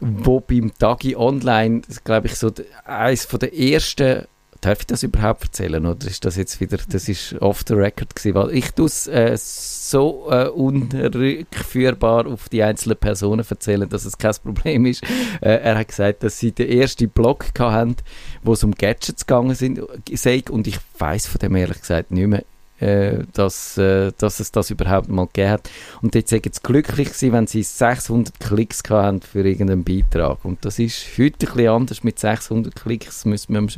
wo 0.00 0.40
beim 0.40 0.72
Tagi 0.76 1.14
Online, 1.14 1.82
glaube 2.02 2.26
ich, 2.26 2.34
so 2.34 2.50
eines 2.84 3.26
von 3.26 3.38
der 3.38 3.56
ersten 3.56 4.24
Darf 4.60 4.80
ich 4.80 4.86
das 4.86 5.02
überhaupt 5.02 5.44
erzählen 5.44 5.86
oder 5.86 6.06
ist 6.06 6.24
das 6.24 6.36
jetzt 6.36 6.60
wieder, 6.60 6.78
das 6.88 7.08
ist 7.08 7.34
off 7.40 7.64
the 7.66 7.74
record 7.74 8.14
gewesen, 8.14 8.34
weil 8.34 8.50
ich 8.54 8.66
es 8.78 9.06
äh, 9.06 9.34
so 9.38 10.28
äh, 10.30 10.48
unrückführbar 10.48 12.26
auf 12.26 12.50
die 12.50 12.62
einzelnen 12.62 12.98
Personen 12.98 13.44
erzählen, 13.48 13.88
dass 13.88 14.04
es 14.04 14.18
kein 14.18 14.34
Problem 14.42 14.84
ist. 14.84 15.02
Äh, 15.40 15.60
er 15.60 15.78
hat 15.78 15.88
gesagt, 15.88 16.22
dass 16.22 16.38
sie 16.38 16.52
den 16.52 16.68
ersten 16.68 17.08
Blog 17.08 17.46
hatten, 17.58 17.96
wo 18.42 18.52
es 18.52 18.62
um 18.62 18.74
Gadgets 18.74 19.26
gegangen 19.26 19.54
sind, 19.54 19.80
und 19.80 20.66
ich 20.66 20.78
weiß 20.98 21.26
von 21.26 21.38
dem 21.38 21.56
ehrlich 21.56 21.80
gesagt 21.80 22.10
nicht 22.10 22.26
mehr, 22.26 22.44
äh, 22.80 23.24
dass, 23.32 23.78
äh, 23.78 24.12
dass 24.16 24.40
es 24.40 24.52
das 24.52 24.70
überhaupt 24.70 25.08
mal 25.08 25.26
gegeben 25.26 25.50
hat. 25.50 25.70
Und 26.02 26.14
jetzt 26.14 26.30
sind 26.30 26.54
sie 26.54 26.60
glücklich 26.62 27.08
gewesen, 27.08 27.32
wenn 27.32 27.46
sie 27.46 27.62
600 27.62 28.40
Klicks 28.40 28.82
hatten 28.88 29.20
für 29.22 29.46
irgendeinen 29.46 29.84
Beitrag. 29.84 30.44
Und 30.44 30.64
das 30.64 30.78
ist 30.78 31.06
heute 31.18 31.46
ein 31.46 31.54
bisschen 31.54 31.68
anders 31.68 32.04
mit 32.04 32.18
600 32.18 32.74
Klicks, 32.74 33.24
müssen 33.24 33.54
wir 33.54 33.68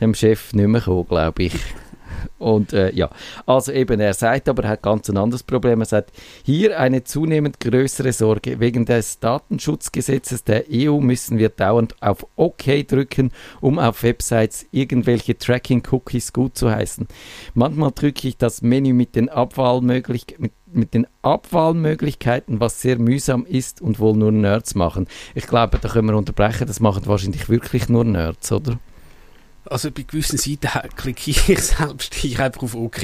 dem 0.00 0.14
Chef 0.14 0.52
nicht 0.52 0.68
mehr 0.68 0.80
kommen, 0.80 1.06
glaube 1.08 1.44
ich. 1.44 1.54
Und 2.38 2.72
äh, 2.72 2.92
ja, 2.92 3.08
also 3.46 3.72
eben, 3.72 3.98
er 3.98 4.12
sagt 4.12 4.48
aber, 4.48 4.64
er 4.64 4.70
hat 4.70 4.82
ganz 4.82 5.08
ein 5.08 5.16
anderes 5.16 5.42
Problem. 5.42 5.80
Er 5.80 5.86
sagt, 5.86 6.12
hier 6.44 6.78
eine 6.78 7.04
zunehmend 7.04 7.60
größere 7.60 8.12
Sorge. 8.12 8.60
Wegen 8.60 8.84
des 8.84 9.20
Datenschutzgesetzes 9.20 10.44
der 10.44 10.64
EU 10.70 11.00
müssen 11.00 11.38
wir 11.38 11.48
dauernd 11.48 11.94
auf 12.00 12.26
OK 12.36 12.86
drücken, 12.86 13.32
um 13.60 13.78
auf 13.78 14.02
Websites 14.02 14.66
irgendwelche 14.70 15.38
Tracking-Cookies 15.38 16.32
gut 16.32 16.56
zu 16.58 16.70
heißen. 16.70 17.06
Manchmal 17.54 17.92
drücke 17.92 18.28
ich 18.28 18.36
das 18.36 18.60
Menü 18.60 18.92
mit 18.92 19.14
den 19.14 19.28
Abwahlmöglichkeiten, 19.28 20.42
mit 20.42 20.52
mit 20.72 20.92
den 20.92 21.06
Abwahlmöglichkeiten, 21.22 22.60
was 22.60 22.82
sehr 22.82 22.98
mühsam 22.98 23.46
ist 23.46 23.80
und 23.80 23.98
wohl 23.98 24.14
nur 24.14 24.30
Nerds 24.30 24.74
machen. 24.74 25.06
Ich 25.34 25.46
glaube, 25.46 25.78
da 25.78 25.88
können 25.88 26.08
wir 26.08 26.16
unterbrechen, 26.16 26.66
das 26.66 26.80
machen 26.80 27.06
wahrscheinlich 27.06 27.48
wirklich 27.48 27.88
nur 27.88 28.04
Nerds, 28.04 28.52
oder? 28.52 28.78
Also 29.70 29.90
bei 29.90 30.02
gewissen 30.02 30.38
Seiten 30.38 30.68
klicke 30.96 31.30
ich 31.30 31.40
selbst 31.58 32.24
ich 32.24 32.38
einfach 32.38 32.62
auf 32.62 32.74
OK. 32.74 33.02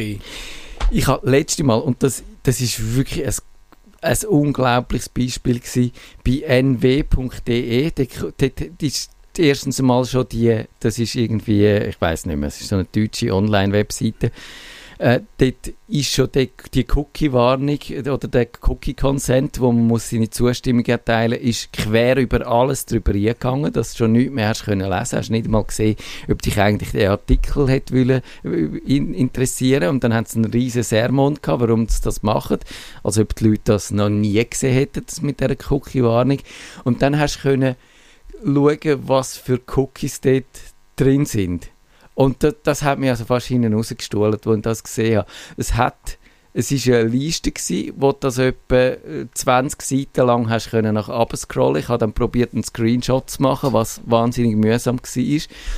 Ich 0.91 1.07
habe 1.07 1.31
letzte 1.31 1.65
Mal, 1.65 1.77
und 1.77 2.03
das, 2.03 2.23
das 2.43 2.61
ist 2.61 2.95
wirklich 2.95 3.27
ein, 3.27 3.35
ein 4.03 4.29
unglaubliches 4.29 5.09
Beispiel 5.09 5.61
gewesen, 5.61 5.93
bei 6.25 6.43
nw.de, 6.61 7.91
das 7.91 8.53
ist 8.81 9.11
erstens 9.39 9.81
mal 9.81 10.05
schon 10.05 10.29
die, 10.29 10.65
das 10.81 10.99
ist 10.99 11.15
irgendwie, 11.15 11.67
ich 11.67 12.01
weiß 12.01 12.27
nicht 12.27 12.37
mehr, 12.37 12.49
es 12.49 12.61
ist 12.61 12.69
so 12.69 12.77
eine 12.77 12.85
deutsche 12.85 13.35
Online-Webseite, 13.35 14.33
äh, 15.03 15.21
dort 15.39 15.75
ist 15.89 16.13
schon 16.13 16.31
die, 16.33 16.51
die 16.73 16.87
Cookie-Warnung 16.89 17.79
oder 17.99 18.29
der 18.29 18.47
Cookie-Consent, 18.61 19.59
wo 19.59 19.73
man 19.73 19.89
muss 19.89 20.11
seine 20.11 20.31
Zustimmung 20.31 20.85
erteilen 20.87 21.41
ist 21.41 21.73
quer 21.73 22.17
über 22.19 22.47
alles 22.47 22.87
drüber 22.87 23.13
gegangen, 23.13 23.73
dass 23.73 23.93
du 23.93 23.99
schon 23.99 24.13
nichts 24.13 24.33
mehr 24.33 24.49
hast 24.49 24.65
können 24.65 24.89
lesen. 24.89 25.19
Hast 25.19 25.31
nicht 25.31 25.49
mal 25.49 25.65
gesehen, 25.65 25.97
ob 26.31 26.41
dich 26.41 26.61
eigentlich 26.61 26.93
der 26.93 27.11
Artikel 27.11 27.69
hätte 27.69 27.95
wollen, 27.95 28.23
äh, 28.45 28.97
interessieren 28.97 29.89
und 29.89 30.05
dann 30.05 30.15
hat 30.15 30.29
es 30.29 30.37
einen 30.37 30.45
riesen 30.45 30.85
Sermon 30.85 31.35
gehabt, 31.43 31.63
warum 31.63 31.89
sie 31.89 32.01
das 32.03 32.23
machen. 32.23 32.59
Also 33.03 33.23
ob 33.23 33.35
die 33.35 33.49
Leute 33.49 33.63
das 33.65 33.91
noch 33.91 34.09
nie 34.09 34.45
gesehen 34.49 34.75
hätten, 34.75 35.05
mit 35.23 35.41
dieser 35.41 35.57
Cookie-Warnung. 35.69 36.39
Und 36.85 37.03
dann 37.03 37.19
hast 37.19 37.39
du 37.39 37.43
können 37.43 37.75
schauen, 38.45 39.09
was 39.09 39.37
für 39.37 39.61
Cookies 39.75 40.21
dort 40.21 40.45
drin 40.95 41.27
sind. 41.27 41.72
Und 42.15 42.43
das, 42.43 42.55
das 42.63 42.83
hat 42.83 42.99
mich 42.99 43.11
also 43.11 43.25
fast 43.25 43.47
hinten 43.47 43.75
rausgestohlen, 43.75 44.35
als 44.35 44.57
ich 44.57 44.63
das 44.63 44.85
gesehen 44.85 45.19
habe. 45.19 45.29
Es 45.57 45.75
hat 45.75 46.19
es 46.55 46.71
war 46.71 46.99
eine 46.99 47.09
Liste, 47.09 47.51
gewesen, 47.51 47.95
wo 47.97 48.13
du 48.13 48.19
das 48.21 48.37
etwa 48.37 48.97
20 49.33 49.81
äh, 49.81 49.85
Seiten 49.85 50.27
lang 50.27 50.51
hast 50.51 50.71
können 50.71 50.95
nach 50.95 51.09
oben 51.09 51.37
scrollen. 51.37 51.81
Ich 51.81 51.89
habe 51.89 51.99
dann 51.99 52.13
probiert, 52.13 52.53
einen 52.53 52.63
Screenshot 52.63 53.31
zu 53.31 53.43
machen, 53.43 53.73
was 53.73 54.03
wahnsinnig 54.05 54.57
mühsam 54.57 54.99
war. 54.99 55.35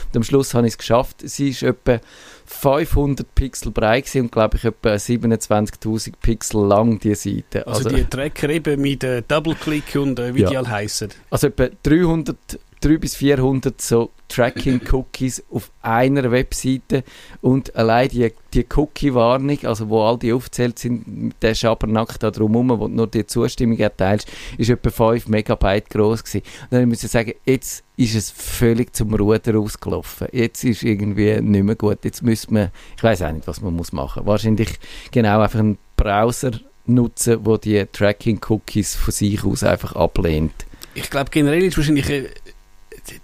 Und 0.06 0.16
am 0.16 0.22
Schluss 0.24 0.52
habe 0.52 0.66
ich 0.66 0.72
es 0.72 0.78
geschafft. 0.78 1.22
Es 1.22 1.38
war 1.38 1.68
etwa 1.68 2.00
500 2.46 3.34
Pixel 3.36 3.70
breit 3.70 4.12
und 4.16 4.32
glaube 4.32 4.56
ich 4.56 4.64
etwa 4.64 4.94
27.000 4.94 6.14
Pixel 6.20 6.66
lang, 6.66 6.98
die 6.98 7.14
Seite. 7.14 7.66
Also, 7.66 7.84
also 7.84 7.96
die 7.96 8.04
Tracker 8.04 8.50
eben 8.50 8.80
mit 8.80 9.04
äh, 9.04 9.22
Double-Click 9.22 9.94
und 9.94 10.18
äh, 10.18 10.34
wie 10.34 10.42
ja. 10.42 10.50
die 10.50 10.56
alle 10.56 10.70
heissen. 10.70 11.10
Also 11.30 11.46
etwa 11.46 11.68
300 11.84 12.36
300 12.84 13.00
bis 13.00 13.16
400 13.16 13.80
so 13.80 14.10
Tracking-Cookies 14.28 15.44
auf 15.50 15.70
einer 15.82 16.30
Webseite 16.30 17.04
und 17.40 17.74
allein 17.76 18.08
die, 18.08 18.32
die 18.52 18.66
Cookie-Warnung, 18.74 19.58
also 19.64 19.88
wo 19.88 20.02
all 20.02 20.18
die 20.18 20.32
aufzählt 20.32 20.78
sind, 20.78 21.34
der 21.40 21.54
Schabernack 21.54 22.18
da 22.18 22.30
drumherum, 22.30 22.80
wo 22.80 22.88
du 22.88 22.94
nur 22.94 23.06
die 23.06 23.26
Zustimmung 23.26 23.78
erteilst, 23.78 24.30
ist 24.58 24.70
etwa 24.70 24.90
5 24.90 25.28
Megabyte 25.28 25.88
groß 25.90 26.24
gewesen. 26.24 26.42
Und 26.62 26.72
dann 26.72 26.88
muss 26.88 27.04
ich 27.04 27.10
sagen, 27.10 27.32
jetzt 27.44 27.84
ist 27.96 28.14
es 28.14 28.30
völlig 28.30 28.94
zum 28.94 29.14
Ruder 29.14 29.58
ausgelaufen. 29.58 30.28
Jetzt 30.32 30.64
ist 30.64 30.82
irgendwie 30.82 31.40
nicht 31.40 31.64
mehr 31.64 31.76
gut. 31.76 31.98
Jetzt 32.04 32.22
müssen 32.22 32.54
wir, 32.54 32.70
ich 32.96 33.02
weiß 33.02 33.22
auch 33.22 33.32
nicht, 33.32 33.46
was 33.46 33.60
man 33.60 33.74
muss 33.74 33.92
machen. 33.92 34.26
Wahrscheinlich 34.26 34.78
genau 35.10 35.40
einfach 35.40 35.60
einen 35.60 35.78
Browser 35.96 36.52
nutzen, 36.86 37.46
wo 37.46 37.56
die 37.56 37.86
Tracking-Cookies 37.86 38.96
von 38.96 39.12
sich 39.12 39.44
aus 39.44 39.62
einfach 39.62 39.94
ablehnt. 39.94 40.52
Ich 40.94 41.10
glaube, 41.10 41.30
generell 41.30 41.62
ist 41.62 41.76
wahrscheinlich 41.76 42.08
äh, 42.08 42.28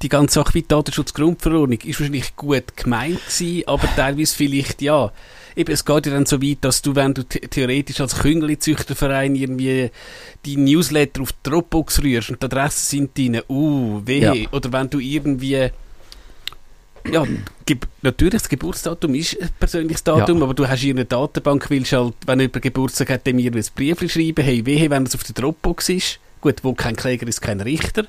die 0.03 0.09
ganze 0.09 0.35
Sache 0.35 0.55
wie 0.55 0.63
die 0.63 0.69
Datenschutzgrundverordnung 0.69 1.79
ist 1.81 2.01
wahrscheinlich 2.01 2.37
gut 2.37 2.77
gemeint 2.77 3.21
gewesen, 3.27 3.63
aber 3.67 3.89
teilweise 3.97 4.37
vielleicht, 4.37 4.83
ja, 4.83 5.13
eben, 5.57 5.73
es 5.73 5.85
geht 5.85 6.07
ja 6.07 6.13
dann 6.13 6.27
so 6.27 6.43
weit, 6.43 6.59
dass 6.63 6.83
du, 6.83 6.95
wenn 6.95 7.15
du 7.15 7.23
the 7.31 7.41
theoretisch 7.41 8.01
als 8.01 8.17
Küngeli-Züchterverein 8.21 9.35
irgendwie 9.35 9.91
die 10.45 10.57
Newsletter 10.57 11.23
auf 11.23 11.33
Dropbox 11.43 12.03
rührst 12.03 12.31
und 12.31 12.43
die 12.43 12.47
Adressen 12.47 12.87
sind 12.87 13.19
deine, 13.19 13.45
uh, 13.49 14.01
wehe, 14.05 14.21
Ja. 14.43 14.49
oder 14.53 14.73
wenn 14.73 14.91
du 14.91 14.99
irgendwie 14.99 15.71
ja, 17.11 17.27
natürlich, 18.03 18.43
das 18.43 18.49
Geburtsdatum 18.49 19.15
ist 19.15 19.41
ein 19.41 19.49
persönliches 19.59 20.05
Datum, 20.05 20.39
Ja. 20.39 20.45
aber 20.45 20.55
du 20.55 20.69
hast 20.69 20.83
in 20.85 20.99
einer 20.99 21.05
Datenbank, 21.07 21.71
willst 21.71 21.93
halt, 21.93 22.15
wenn 22.27 22.41
jemand 22.41 22.61
Geburtstag 22.63 23.09
hat, 23.11 23.27
dem 23.27 23.39
ihr 23.39 23.53
ein 23.53 23.65
Brief 23.75 24.01
schreiben, 24.11 24.45
hey, 24.45 24.65
wehe, 24.67 24.91
wenn 24.91 25.05
es 25.05 25.15
auf 25.15 25.25
der 25.25 25.35
Dropbox 25.35 25.89
ist. 25.89 26.19
Gut, 26.41 26.65
wo 26.65 26.75
kein 26.75 26.97
Kläger 26.97 27.27
ist, 27.27 27.41
kein 27.41 27.61
Richter. 27.61 28.05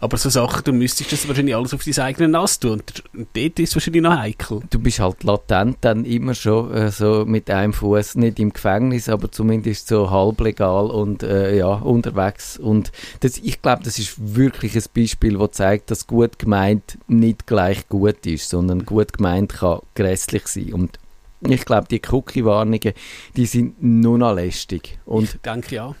Aber 0.00 0.16
so 0.16 0.30
Sachen, 0.30 0.64
du 0.64 0.72
müsstest 0.72 1.12
das 1.12 1.28
wahrscheinlich 1.28 1.54
alles 1.54 1.74
auf 1.74 1.84
dein 1.84 1.98
eigenes 1.98 2.30
Nass 2.30 2.58
tun. 2.58 2.72
Und 2.72 3.04
und 3.14 3.28
dort 3.34 3.58
ist 3.58 3.70
es 3.70 3.76
wahrscheinlich 3.76 4.02
noch 4.02 4.18
heikel. 4.18 4.60
Du 4.70 4.78
bist 4.78 5.00
halt 5.00 5.22
latent 5.22 5.78
dann 5.80 6.04
immer 6.04 6.34
schon 6.34 6.72
äh, 6.72 6.90
so 6.90 7.24
mit 7.24 7.48
einem 7.50 7.72
Fuß 7.72 8.16
nicht 8.16 8.38
im 8.38 8.52
Gefängnis, 8.52 9.08
aber 9.08 9.30
zumindest 9.30 9.88
so 9.88 10.10
halblegal 10.10 10.86
und 10.86 11.22
äh, 11.22 11.56
ja, 11.56 11.74
unterwegs. 11.74 12.58
Und 12.58 12.92
das, 13.20 13.38
ich 13.38 13.62
glaube, 13.62 13.82
das 13.84 13.98
ist 13.98 14.36
wirklich 14.36 14.76
ein 14.76 14.84
Beispiel, 14.94 15.38
das 15.38 15.52
zeigt, 15.52 15.90
dass 15.90 16.06
gut 16.06 16.38
gemeint 16.38 16.98
nicht 17.06 17.46
gleich 17.46 17.88
gut 17.88 18.26
ist, 18.26 18.48
sondern 18.48 18.84
gut 18.84 19.14
gemeint 19.14 19.54
kann 19.54 19.80
grässlich 19.94 20.46
sein. 20.48 20.72
Und 20.74 20.98
ich 21.40 21.64
glaube, 21.64 21.88
die 21.90 22.00
Cookie-Warnungen, 22.10 22.94
die 23.36 23.46
sind 23.46 23.82
nur 23.82 24.18
noch 24.18 24.34
lästig. 24.34 24.98
Und 25.04 25.24
ich 25.24 25.40
denke 25.40 25.74
ja. 25.74 25.94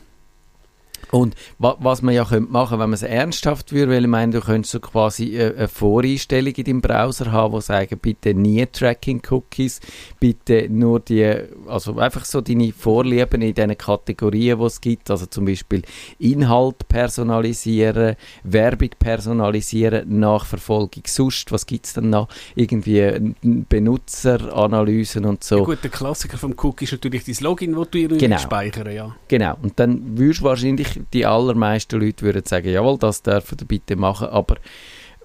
Und 1.14 1.36
wa 1.58 1.76
was 1.78 2.02
man 2.02 2.12
ja 2.12 2.24
könnte 2.24 2.50
machen, 2.50 2.80
wenn 2.80 2.90
man 2.90 2.94
es 2.94 3.02
ernsthaft 3.02 3.72
würde, 3.72 3.92
weil 3.92 4.02
ich 4.02 4.08
meine, 4.08 4.32
du 4.32 4.40
könntest 4.40 4.72
so 4.72 4.80
quasi 4.80 5.36
äh, 5.36 5.54
eine 5.56 5.68
Voreinstellung 5.68 6.52
in 6.54 6.64
deinem 6.64 6.80
Browser 6.80 7.30
haben, 7.30 7.54
die 7.54 7.60
sagen, 7.60 7.98
bitte 8.02 8.34
nie 8.34 8.66
Tracking-Cookies, 8.66 9.80
bitte 10.18 10.66
nur 10.68 10.98
die, 10.98 11.36
also 11.68 11.98
einfach 11.98 12.24
so 12.24 12.40
deine 12.40 12.72
Vorlieben 12.72 13.42
in 13.42 13.54
diesen 13.54 13.78
Kategorien, 13.78 14.58
die 14.58 14.64
es 14.64 14.80
gibt, 14.80 15.08
also 15.08 15.26
zum 15.26 15.44
Beispiel 15.44 15.82
Inhalt 16.18 16.88
personalisieren, 16.88 18.16
Werbung 18.42 18.90
personalisieren, 18.98 20.18
Nachverfolgung 20.18 21.04
sonst, 21.06 21.52
was 21.52 21.64
gibt 21.64 21.86
es 21.86 21.92
denn 21.92 22.10
noch? 22.10 22.26
Irgendwie 22.56 23.34
Benutzeranalysen 23.42 25.26
und 25.26 25.44
so. 25.44 25.58
Ja, 25.58 25.64
gut, 25.64 25.78
der 25.84 25.90
Klassiker 25.90 26.38
vom 26.38 26.54
Cookie 26.60 26.86
ist 26.86 26.92
natürlich 26.92 27.24
dein 27.24 27.36
Login, 27.44 27.76
das 27.76 27.90
du 27.90 27.98
irgendwie 27.98 28.26
Genau. 28.26 28.38
speichern 28.38 28.90
ja. 28.92 29.14
Genau, 29.28 29.56
und 29.62 29.78
dann 29.78 30.18
würdest 30.18 30.40
du 30.40 30.44
wahrscheinlich, 30.46 31.03
die 31.12 31.26
allermeisten 31.26 32.00
Leute 32.00 32.24
würden 32.24 32.44
sagen, 32.44 32.68
jawohl, 32.68 32.98
das 32.98 33.22
dürfen 33.22 33.58
ihr 33.60 33.66
bitte 33.66 33.96
machen, 33.96 34.28
aber 34.28 34.56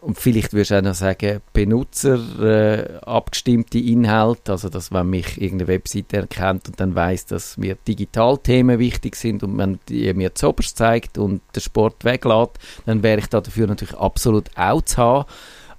und 0.01 0.17
vielleicht 0.17 0.53
würdest 0.53 0.71
du 0.71 0.77
auch 0.77 0.81
noch 0.81 0.93
sagen, 0.93 1.41
Benutzer 1.51 2.19
äh, 2.39 2.99
abgestimmte 3.05 3.79
Inhalte, 3.79 4.53
also 4.53 4.69
dass 4.69 4.93
wenn 4.93 5.09
mich 5.09 5.41
irgendeine 5.41 5.67
Webseite 5.67 6.17
erkennt 6.17 6.69
und 6.69 6.79
dann 6.79 6.95
weiß, 6.95 7.25
dass 7.25 7.57
mir 7.57 7.75
Digitalthemen 7.87 8.79
wichtig 8.79 9.17
sind 9.17 9.43
und 9.43 9.55
man 9.55 9.79
die 9.89 10.13
mir 10.13 10.33
zuoberst 10.35 10.77
zeigt 10.77 11.17
und 11.17 11.41
den 11.53 11.61
Sport 11.61 12.05
weglässt, 12.05 12.59
dann 12.85 13.03
wäre 13.03 13.19
ich 13.19 13.27
da 13.27 13.41
dafür 13.41 13.67
natürlich 13.67 13.97
absolut 13.97 14.49
auch 14.55 14.81
zu 14.81 14.97
haben. 14.97 15.25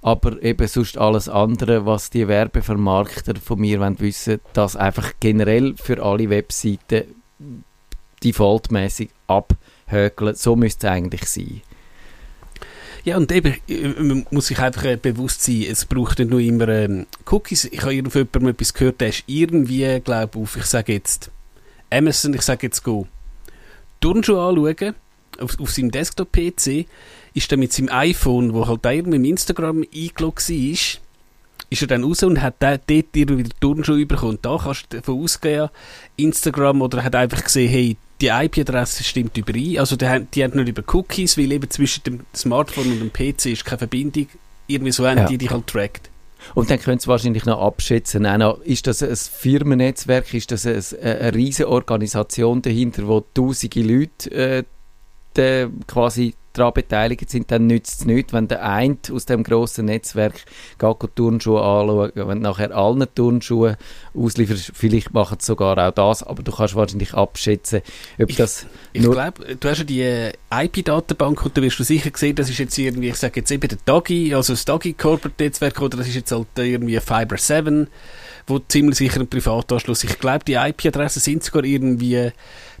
Aber 0.03 0.41
eben 0.41 0.67
sonst 0.67 0.97
alles 0.97 1.29
andere, 1.29 1.85
was 1.85 2.09
die 2.09 2.27
Werbevermarkter 2.27 3.35
von 3.35 3.59
mir 3.59 3.79
wollen 3.79 3.99
wissen, 3.99 4.39
dass 4.53 4.75
einfach 4.75 5.13
generell 5.19 5.75
für 5.77 6.01
alle 6.01 6.29
Webseiten 6.29 7.03
defaultmäßig 8.23 9.09
abhökeln. 9.91 10.35
So 10.35 10.55
müsste 10.55 10.87
es 10.87 10.93
eigentlich 10.93 11.25
sein. 11.25 11.61
Ja, 13.03 13.17
und 13.17 13.31
eben, 13.31 13.55
äh, 13.67 13.87
man 13.87 14.27
muss 14.29 14.47
sich 14.47 14.59
einfach 14.59 14.85
äh, 14.85 14.95
bewusst 14.95 15.43
sein, 15.43 15.65
es 15.67 15.85
braucht 15.85 16.19
nicht 16.19 16.29
nur 16.29 16.39
immer 16.39 16.67
ähm, 16.67 17.07
Cookies. 17.25 17.65
Ich 17.65 17.81
habe 17.81 18.09
von 18.09 18.21
jemandem 18.21 18.47
etwas 18.49 18.73
gehört, 18.73 19.01
der 19.01 19.09
ist 19.09 19.23
irgendwie, 19.25 19.99
glaube 20.01 20.37
auf, 20.37 20.55
ich 20.55 20.65
sage 20.65 20.93
jetzt, 20.93 21.31
Amazon, 21.89 22.33
ich 22.35 22.43
sage 22.43 22.67
jetzt 22.67 22.83
go, 22.83 23.07
Turnschuhe 23.99 24.39
anschauen, 24.39 24.95
auf, 25.39 25.59
auf 25.59 25.71
seinem 25.71 25.89
Desktop-PC, 25.89 26.85
ist 27.33 27.51
er 27.51 27.57
mit 27.57 27.73
seinem 27.73 27.89
iPhone, 27.89 28.53
wo 28.53 28.67
halt 28.67 28.85
auch 28.85 28.91
irgendwie 28.91 29.15
im 29.15 29.25
Instagram 29.25 29.83
eingeloggt 29.93 30.47
war, 30.47 31.01
ist 31.71 31.81
er 31.81 31.87
dann 31.87 32.03
raus 32.03 32.21
und 32.21 32.41
hat 32.41 32.55
dort 32.61 32.81
irgendwie 32.89 33.39
wieder 33.39 33.49
Turnschuhe 33.59 34.05
bekommen. 34.05 34.37
Da 34.43 34.59
kannst 34.61 34.91
du 34.93 34.97
davon 34.97 35.23
ausgehen, 35.23 35.69
Instagram, 36.17 36.81
oder 36.81 36.99
er 36.99 37.03
hat 37.05 37.15
einfach 37.15 37.43
gesehen, 37.43 37.69
hey, 37.69 37.97
die 38.21 38.27
IP-Adresse 38.27 39.03
stimmt 39.03 39.35
überein. 39.37 39.79
Also 39.79 39.95
die, 39.95 40.05
haben- 40.07 40.27
die 40.33 40.43
haben 40.43 40.55
nicht 40.55 40.69
über 40.69 40.83
Cookies, 40.93 41.37
weil 41.37 41.51
eben 41.51 41.67
zwischen 41.69 42.03
dem 42.03 42.19
Smartphone 42.35 42.91
und 42.91 42.99
dem 42.99 43.11
PC 43.11 43.47
ist 43.53 43.65
keine 43.65 43.79
Verbindung. 43.79 44.27
Irgendwie 44.67 44.91
so 44.91 45.07
haben 45.07 45.17
Ja. 45.19 45.25
die 45.25 45.37
dich 45.39 45.49
halt 45.49 45.65
trackt. 45.65 46.09
Und 46.55 46.69
dann 46.69 46.79
können 46.79 46.99
Sie 46.99 47.07
wahrscheinlich 47.07 47.45
noch 47.45 47.61
abschätzen, 47.61 48.23
noch, 48.23 48.59
ist 48.61 48.85
das 48.87 49.01
ein 49.01 49.15
Firmennetzwerk, 49.15 50.33
ist 50.33 50.51
das 50.51 50.65
ein, 50.65 50.83
eine 51.03 51.33
riesige 51.33 51.69
Organisation 51.69 52.61
dahinter, 52.61 53.07
wo 53.07 53.23
tausende 53.33 53.81
Leute 53.81 54.63
äh, 55.35 55.67
quasi 55.87 56.33
daran 56.53 56.73
beteiligt 56.73 57.29
sind, 57.29 57.49
dann 57.51 57.67
nützt 57.67 58.01
es 58.01 58.05
nichts, 58.05 58.33
wenn 58.33 58.47
der 58.47 58.63
eine 58.67 58.97
aus 59.11 59.25
dem 59.25 59.43
grossen 59.43 59.85
Netzwerk 59.85 60.33
geht 60.77 61.15
Turnschuhe 61.15 61.61
anschauen, 61.61 62.11
wenn 62.15 62.41
du 62.41 62.49
nachher 62.49 62.75
allen 62.75 63.05
Turnschuhe 63.15 63.77
auslieferst, 64.13 64.71
vielleicht 64.73 65.13
machen 65.13 65.37
sie 65.39 65.45
sogar 65.47 65.77
auch 65.77 65.91
das, 65.91 66.23
aber 66.23 66.43
du 66.43 66.51
kannst 66.51 66.75
wahrscheinlich 66.75 67.13
abschätzen, 67.13 67.81
ob 68.19 68.29
Ich- 68.29 68.35
das 68.35 68.65
Ich 68.93 69.01
glaube, 69.01 69.55
du 69.55 69.69
hast 69.69 69.77
ja 69.79 69.83
die 69.83 70.01
äh, 70.01 70.33
IP-Datenbank 70.53 71.45
und 71.45 71.57
da 71.57 71.61
wirst 71.61 71.79
du 71.79 71.83
sicher 71.83 72.11
sehen, 72.15 72.35
das 72.35 72.49
ist 72.49 72.57
jetzt 72.57 72.77
irgendwie, 72.77 73.09
ich 73.09 73.15
sage 73.15 73.39
jetzt 73.39 73.51
eben 73.51 73.67
der 73.67 73.77
Dagi, 73.85 74.33
also 74.35 74.53
das 74.53 74.65
Dagi 74.65 74.93
Corporate 74.93 75.41
Netzwerk 75.43 75.81
oder 75.81 75.97
das 75.97 76.07
ist 76.07 76.15
jetzt 76.15 76.31
halt 76.31 76.47
irgendwie 76.57 76.99
Fiber 76.99 77.37
7, 77.37 77.87
wo 78.47 78.59
ziemlich 78.59 78.97
sicher 78.97 79.19
ein 79.21 79.27
Privatanschluss. 79.27 80.03
Ich 80.03 80.19
glaube, 80.19 80.43
die 80.45 80.53
IP-Adressen 80.55 81.21
sind 81.21 81.43
sogar 81.43 81.63
irgendwie 81.63 82.31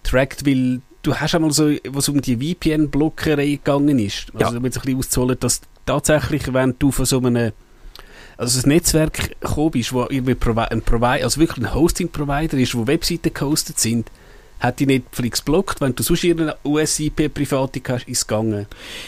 tracked, 0.03 0.45
weil 0.45 0.81
du 1.03 1.15
hast 1.15 1.35
einmal 1.35 1.51
so, 1.51 1.71
was 1.89 2.09
um 2.09 2.21
die 2.21 2.35
VPN-Blockerei 2.37 3.47
gegangen 3.51 3.99
ist, 3.99 4.27
also 4.33 4.53
Ja. 4.53 4.57
um 4.57 4.65
jetzt 4.65 4.77
ein 4.77 4.81
bisschen 4.81 4.99
auszuholen, 4.99 5.37
dass 5.39 5.61
tatsächlich, 5.85 6.53
wenn 6.53 6.75
du 6.79 6.91
von 6.91 7.05
so 7.05 7.17
einem 7.17 7.51
also 8.37 8.57
das 8.57 8.65
Netzwerk 8.65 9.39
gekommen 9.39 9.71
bist, 9.71 9.93
wo 9.93 10.01
irgendwie 10.09 10.31
ein 10.31 10.81
Provider, 10.81 11.23
also 11.23 11.39
wirklich 11.39 11.63
ein 11.63 11.73
Hosting-Provider 11.75 12.57
ist, 12.57 12.73
wo 12.73 12.87
Webseiten 12.87 13.31
gehostet 13.33 13.79
sind, 13.79 14.09
hat 14.59 14.79
die 14.79 14.87
Netflix 14.87 15.41
blockt. 15.41 15.79
Wenn 15.81 15.93
du 15.93 16.01
sonst 16.01 16.23
irgendeine 16.23 16.57
US-IP-Privatik 16.65 17.89
hast, 17.89 18.07
ist 18.07 18.17
es 18.19 18.27
gegangen. 18.27 18.65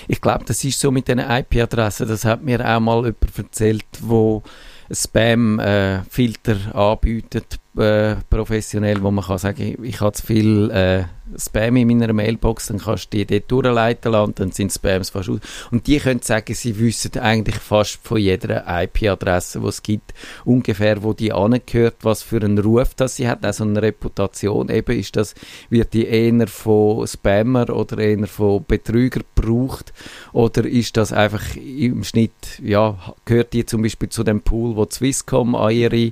Ich 0.07 0.21
glaube, 0.21 0.45
das 0.45 0.63
ist 0.63 0.79
so 0.79 0.91
mit 0.91 1.07
den 1.07 1.17
IP-Adressen. 1.19 2.07
Das 2.07 2.25
hat 2.25 2.43
mir 2.43 2.59
auch 2.63 2.79
mal 2.79 2.97
jemand 3.05 3.37
erzählt, 3.37 3.85
wo 4.01 4.43
Spam-Filter 4.91 6.75
anbietet, 6.75 7.59
äh, 7.77 8.15
professionell, 8.29 9.01
wo 9.01 9.11
man 9.11 9.25
kann 9.25 9.37
sagen, 9.37 9.77
ich 9.83 10.01
habe 10.01 10.13
zu 10.13 10.25
viel 10.25 10.69
äh, 10.71 11.03
Spam 11.37 11.77
in 11.77 11.87
meiner 11.87 12.13
Mailbox, 12.13 12.67
dann 12.67 12.79
kannst 12.79 13.13
du 13.13 13.17
die 13.17 13.25
dort 13.25 13.49
durchleiten 13.49 14.11
lassen, 14.11 14.35
dann 14.35 14.51
sind 14.51 14.71
Spams 14.71 15.09
fast 15.09 15.29
aus. 15.29 15.39
Und 15.71 15.87
die 15.87 15.97
können 15.97 16.21
sagen, 16.21 16.53
sie 16.53 16.77
wissen 16.77 17.17
eigentlich 17.19 17.55
fast 17.55 17.99
von 18.03 18.19
jeder 18.19 18.65
IP-Adresse, 18.67 19.61
die 19.61 19.67
es 19.67 19.81
gibt, 19.81 20.13
ungefähr, 20.45 21.01
wo 21.01 21.13
die 21.13 21.31
angehört, 21.31 21.95
was 22.01 22.21
für 22.21 22.41
einen 22.41 22.59
Ruf 22.59 22.93
das 22.95 23.15
sie 23.15 23.27
hat, 23.27 23.45
also 23.45 23.63
eine 23.63 23.81
Reputation. 23.81 24.69
Eben 24.69 24.99
ist 24.99 25.15
das, 25.15 25.33
wird 25.69 25.93
die 25.93 26.05
eher 26.05 26.47
von 26.47 27.07
Spammer 27.07 27.69
oder 27.69 27.97
eher 27.99 28.27
von 28.27 28.65
Betrüger 28.67 29.21
gebraucht 29.35 29.93
oder 30.33 30.65
ist 30.65 30.97
das 30.97 31.13
einfach 31.13 31.55
im 31.55 32.03
Schnitt, 32.03 32.61
ja, 32.61 32.97
gehört 33.25 33.53
die 33.53 33.65
zum 33.65 33.81
Beispiel 33.81 34.09
zu 34.09 34.23
dem 34.23 34.41
Pool, 34.41 34.75
wo 34.75 34.85
Swisscom 34.89 35.55
an 35.55 35.71
ihre 35.71 36.11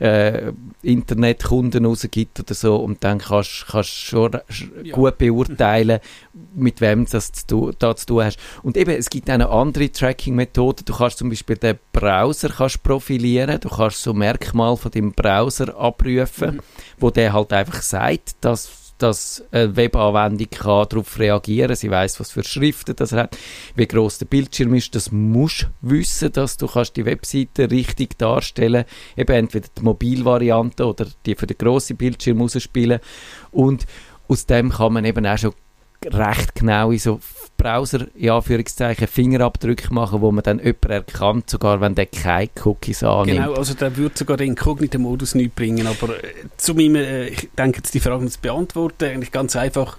äh, 0.00 0.52
Internetkunden 0.98 1.84
rausgibt 1.86 2.40
oder 2.40 2.54
so 2.54 2.76
und 2.76 3.02
dann 3.04 3.18
kannst 3.18 3.64
du 3.72 3.82
schon 3.82 4.30
sch- 4.32 4.68
Ja. 4.84 4.94
gut 4.94 5.18
beurteilen, 5.18 6.00
mit 6.54 6.80
wem 6.80 7.06
das 7.06 7.32
zu, 7.32 7.72
da 7.78 7.94
zu 7.96 8.06
tun 8.06 8.24
hast. 8.24 8.38
Und 8.62 8.76
eben, 8.76 8.90
es 8.90 9.10
gibt 9.10 9.30
auch 9.30 9.38
noch 9.38 9.50
andere 9.50 9.90
Tracking-Methoden. 9.90 10.84
Du 10.84 10.94
kannst 10.94 11.18
zum 11.18 11.30
Beispiel 11.30 11.56
den 11.56 11.78
Browser 11.92 12.48
kannst 12.48 12.82
profilieren, 12.82 13.60
du 13.60 13.68
kannst 13.68 14.02
so 14.02 14.12
Merkmale 14.12 14.76
von 14.76 14.90
dem 14.90 15.12
Browser 15.12 15.76
abrufen, 15.78 16.60
wo 16.98 17.10
der 17.10 17.32
halt 17.32 17.52
einfach 17.52 17.82
sagt, 17.82 18.36
dass 18.40 18.87
dass 18.98 19.44
eine 19.50 19.76
Webanwendung 19.76 20.48
kann 20.50 20.86
darauf 20.88 21.18
reagieren 21.18 21.74
Sie 21.76 21.90
weiß, 21.90 22.20
was 22.20 22.32
für 22.32 22.44
Schriften 22.44 22.96
das 22.96 23.12
hat, 23.12 23.36
wie 23.74 23.86
groß 23.86 24.18
der 24.18 24.26
Bildschirm 24.26 24.74
ist. 24.74 24.94
Das 24.94 25.12
musst 25.12 25.68
du 25.82 25.90
wissen, 25.90 26.32
dass 26.32 26.56
du 26.56 26.66
kannst 26.66 26.96
die 26.96 27.04
Webseite 27.04 27.70
richtig 27.70 28.18
darstellen 28.18 28.84
Eben 29.16 29.34
entweder 29.34 29.68
die 29.76 29.82
Mobilvariante 29.82 30.84
oder 30.84 31.06
die 31.26 31.34
für 31.34 31.46
den 31.46 31.58
grossen 31.58 31.96
Bildschirm 31.96 32.40
rausspielen. 32.40 33.00
Und 33.50 33.86
aus 34.28 34.46
dem 34.46 34.70
kann 34.70 34.92
man 34.92 35.04
eben 35.04 35.26
auch 35.26 35.38
schon 35.38 35.54
recht 36.06 36.54
genau 36.54 36.90
in 36.90 36.98
so 36.98 37.20
Browser, 37.56 38.06
ja, 38.14 38.36
Anführungszeichen, 38.36 39.08
Fingerabdrücke 39.08 39.92
machen, 39.92 40.20
wo 40.20 40.30
man 40.30 40.44
dann 40.44 40.60
jemanden 40.60 40.90
erkannt, 40.90 41.50
sogar 41.50 41.80
wenn 41.80 41.96
der 41.96 42.06
keine 42.06 42.48
Cookies 42.64 43.02
annimmt. 43.02 43.38
Genau, 43.38 43.54
also 43.54 43.74
der 43.74 43.96
würde 43.96 44.16
sogar 44.16 44.36
den 44.36 44.50
Inkognito-Modus 44.50 45.34
nicht 45.34 45.56
bringen, 45.56 45.86
aber 45.88 46.22
äh, 46.22 46.34
zu 46.56 46.74
meinem, 46.74 46.94
äh, 46.96 47.28
ich 47.28 47.48
denke 47.58 47.78
jetzt 47.78 47.92
die 47.94 48.00
Frage 48.00 48.26
zu 48.28 48.38
beantworten, 48.40 49.06
eigentlich 49.06 49.32
ganz 49.32 49.56
einfach, 49.56 49.98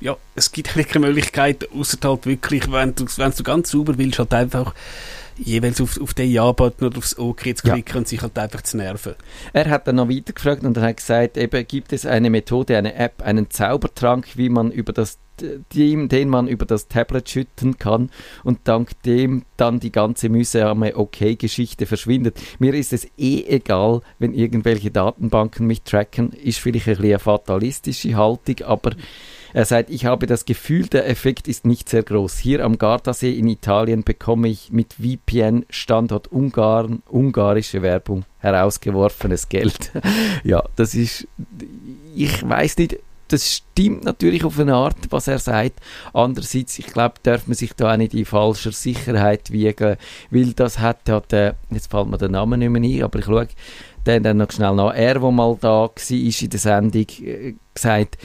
ja, 0.00 0.16
es 0.34 0.52
gibt 0.52 0.68
keine 0.88 1.06
Möglichkeit, 1.06 1.66
außer 1.72 1.96
halt 2.02 2.26
wirklich, 2.26 2.70
wenn 2.70 2.94
du, 2.94 3.06
wenn 3.16 3.32
du 3.32 3.42
ganz 3.42 3.70
sauber 3.70 3.96
willst, 3.96 4.18
halt 4.18 4.34
einfach 4.34 4.74
jeweils 5.38 5.80
auf, 5.80 6.00
auf 6.00 6.14
den 6.14 6.30
Ja-Button 6.30 6.86
oder 6.86 6.98
aufs 6.98 7.18
OK 7.18 7.42
zu 7.56 7.62
klicken 7.62 7.94
ja. 7.94 7.96
und 7.96 8.08
sich 8.08 8.20
halt 8.22 8.38
einfach 8.38 8.62
zu 8.62 8.76
nerven. 8.76 9.14
Er 9.52 9.68
hat 9.70 9.86
dann 9.86 9.96
noch 9.96 10.08
weiter 10.08 10.32
gefragt 10.32 10.64
und 10.64 10.76
er 10.76 10.84
hat 10.84 10.96
gesagt, 10.96 11.36
eben 11.36 11.66
gibt 11.66 11.92
es 11.92 12.06
eine 12.06 12.30
Methode, 12.30 12.76
eine 12.76 12.94
App, 12.94 13.22
einen 13.22 13.50
Zaubertrank, 13.50 14.28
wie 14.36 14.48
man 14.48 14.70
über 14.70 14.92
das 14.92 15.18
den, 15.74 16.08
den 16.08 16.28
man 16.28 16.48
über 16.48 16.64
das 16.64 16.88
Tablet 16.88 17.28
schütten 17.28 17.78
kann 17.78 18.10
und 18.44 18.60
dank 18.64 19.02
dem 19.02 19.44
dann 19.56 19.80
die 19.80 19.92
ganze 19.92 20.28
mühsame 20.28 20.96
Okay-Geschichte 20.96 21.86
verschwindet. 21.86 22.40
Mir 22.58 22.74
ist 22.74 22.92
es 22.92 23.06
eh 23.18 23.44
egal, 23.46 24.00
wenn 24.18 24.32
irgendwelche 24.32 24.90
Datenbanken 24.90 25.66
mich 25.66 25.82
tracken, 25.82 26.32
ist 26.32 26.58
vielleicht 26.58 26.88
ein 26.88 26.94
bisschen 26.94 27.04
eine 27.04 27.18
fatalistische 27.18 28.16
Haltung, 28.16 28.62
aber 28.64 28.92
er 29.56 29.64
sagt, 29.64 29.88
ich 29.88 30.04
habe 30.04 30.26
das 30.26 30.44
Gefühl, 30.44 30.86
der 30.86 31.08
Effekt 31.08 31.48
ist 31.48 31.64
nicht 31.64 31.88
sehr 31.88 32.02
groß. 32.02 32.36
Hier 32.36 32.62
am 32.62 32.76
Gardasee 32.76 33.32
in 33.32 33.48
Italien 33.48 34.04
bekomme 34.04 34.48
ich 34.48 34.70
mit 34.70 34.96
VPN 35.00 35.64
Standort 35.70 36.30
Ungarn 36.30 37.02
ungarische 37.08 37.80
Werbung 37.80 38.26
herausgeworfenes 38.40 39.48
Geld. 39.48 39.92
ja, 40.44 40.62
das 40.76 40.94
ist, 40.94 41.26
ich 42.14 42.46
weiß 42.46 42.76
nicht, 42.76 42.98
das 43.28 43.50
stimmt 43.50 44.04
natürlich 44.04 44.44
auf 44.44 44.60
eine 44.60 44.74
Art, 44.74 44.98
was 45.08 45.26
er 45.26 45.38
sagt. 45.38 45.80
Andererseits, 46.12 46.78
ich 46.78 46.88
glaube, 46.88 47.14
darf 47.22 47.46
man 47.46 47.54
sich 47.54 47.72
da 47.72 47.94
auch 47.94 47.96
nicht 47.96 48.12
in 48.12 48.26
falscher 48.26 48.72
Sicherheit 48.72 49.50
wiegen, 49.52 49.96
weil 50.30 50.52
das 50.52 50.80
hat 50.80 51.08
ja 51.08 51.20
der, 51.20 51.54
jetzt 51.70 51.90
fällt 51.90 52.08
mir 52.08 52.18
der 52.18 52.28
Name 52.28 52.58
nicht 52.58 52.68
mehr 52.68 52.82
ein, 52.82 53.02
aber 53.04 53.20
ich 53.20 53.24
schaue 53.24 53.48
den 54.06 54.22
dann 54.22 54.36
noch 54.36 54.52
schnell 54.52 54.74
nach. 54.74 54.94
Er, 54.94 55.18
der 55.18 55.30
mal 55.30 55.56
da 55.58 55.68
war 55.68 56.10
in 56.10 56.50
der 56.50 56.60
Sendung, 56.60 57.06
äh, 57.22 57.54
gesagt, 57.74 58.18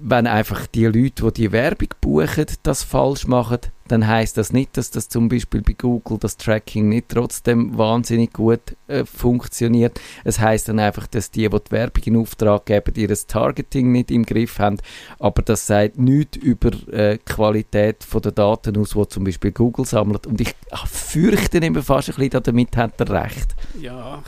wenn 0.00 0.26
einfach 0.26 0.66
die 0.66 0.86
Leute, 0.86 1.32
die 1.32 1.42
die 1.42 1.52
Werbung 1.52 1.88
buchen, 2.00 2.46
das 2.62 2.82
falsch 2.82 3.26
machen, 3.26 3.60
dann 3.90 4.06
heißt 4.06 4.36
das 4.36 4.52
nicht, 4.52 4.76
dass 4.76 4.90
das 4.92 5.08
zum 5.08 5.28
Beispiel 5.28 5.62
bei 5.62 5.72
Google 5.72 6.18
das 6.18 6.36
Tracking 6.36 6.88
nicht 6.88 7.08
trotzdem 7.08 7.76
wahnsinnig 7.76 8.32
gut 8.32 8.76
äh, 8.86 9.04
funktioniert. 9.04 10.00
Es 10.22 10.38
heißt 10.38 10.68
dann 10.68 10.78
einfach, 10.78 11.08
dass 11.08 11.30
die, 11.30 11.48
die 11.48 11.48
die 11.48 11.70
Werbung 11.72 12.04
in 12.04 12.16
Auftrag 12.16 12.66
geben, 12.66 12.94
ihr 12.94 13.08
Targeting 13.26 13.90
nicht 13.90 14.12
im 14.12 14.24
Griff 14.24 14.60
haben. 14.60 14.78
Aber 15.18 15.42
das 15.42 15.66
sagt 15.66 15.98
nichts 15.98 16.36
über 16.36 16.70
äh, 16.92 17.18
Qualität 17.18 18.06
der 18.12 18.32
Daten 18.32 18.76
aus, 18.78 18.90
die 18.90 19.08
zum 19.08 19.24
Beispiel 19.24 19.50
Google 19.50 19.84
sammelt. 19.84 20.26
Und 20.26 20.40
ich 20.40 20.54
ach, 20.70 20.86
fürchte 20.86 21.58
immer 21.58 21.82
fast 21.82 22.10
ein 22.10 22.14
bisschen, 22.14 22.42
damit 22.44 22.76
hat 22.76 23.00
er 23.00 23.10
recht. 23.24 23.56
Ja, 23.80 24.22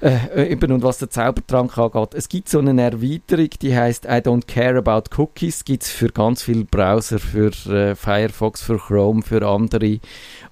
äh, 0.00 0.52
eben, 0.52 0.72
und 0.72 0.82
was 0.82 0.98
der 0.98 1.10
Zaubertrank 1.10 1.76
angeht, 1.76 2.14
es 2.14 2.28
gibt 2.28 2.48
so 2.48 2.58
eine 2.58 2.80
Erweiterung, 2.80 3.50
die 3.60 3.76
heißt 3.76 4.04
I 4.04 4.20
don't 4.20 4.46
care 4.46 4.78
about 4.78 5.10
cookies, 5.16 5.64
gibt 5.64 5.82
es 5.82 5.90
für 5.90 6.08
ganz 6.08 6.42
viele 6.42 6.64
Browser, 6.64 7.18
für 7.18 7.50
äh, 7.70 7.94
Firefox, 7.94 8.62
für 8.62 8.78
Chrome, 8.78 9.22
für 9.22 9.46
andere 9.46 10.00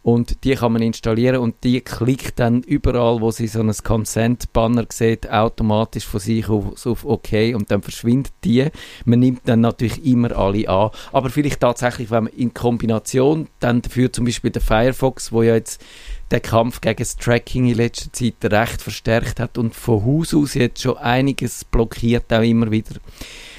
und 0.02 0.44
die 0.44 0.54
kann 0.54 0.72
man 0.72 0.82
installieren 0.82 1.38
und 1.38 1.64
die 1.64 1.80
klickt 1.80 2.38
dann 2.38 2.62
überall, 2.62 3.20
wo 3.20 3.30
sie 3.30 3.48
so 3.48 3.60
ein 3.60 3.72
Consent-Banner 3.72 4.86
sieht, 4.92 5.28
automatisch 5.28 6.06
von 6.06 6.20
sich 6.20 6.48
auf, 6.48 6.86
auf 6.86 7.04
OK 7.04 7.32
und 7.54 7.70
dann 7.70 7.82
verschwindet 7.82 8.32
die. 8.44 8.66
Man 9.04 9.18
nimmt 9.18 9.42
dann 9.46 9.62
natürlich 9.62 10.04
immer 10.04 10.36
alle 10.36 10.68
an, 10.68 10.90
aber 11.12 11.30
vielleicht 11.30 11.60
tatsächlich, 11.60 12.10
wenn 12.10 12.24
man 12.24 12.32
in 12.32 12.54
Kombination 12.54 13.48
dann 13.58 13.82
dafür 13.82 14.12
zum 14.12 14.26
Beispiel 14.26 14.50
der 14.50 14.62
Firefox, 14.62 15.32
wo 15.32 15.42
ja 15.42 15.54
jetzt 15.54 15.82
der 16.30 16.40
Kampf 16.40 16.80
gegen 16.80 16.98
das 16.98 17.16
Tracking 17.16 17.66
in 17.66 17.76
letzter 17.76 18.12
Zeit 18.12 18.34
recht 18.42 18.82
verstärkt 18.82 19.38
hat 19.40 19.58
und 19.58 19.74
von 19.74 20.04
Haus 20.04 20.34
aus 20.34 20.54
jetzt 20.54 20.82
schon 20.82 20.96
einiges 20.98 21.64
blockiert, 21.64 22.32
auch 22.32 22.42
immer 22.42 22.70
wieder. 22.70 22.96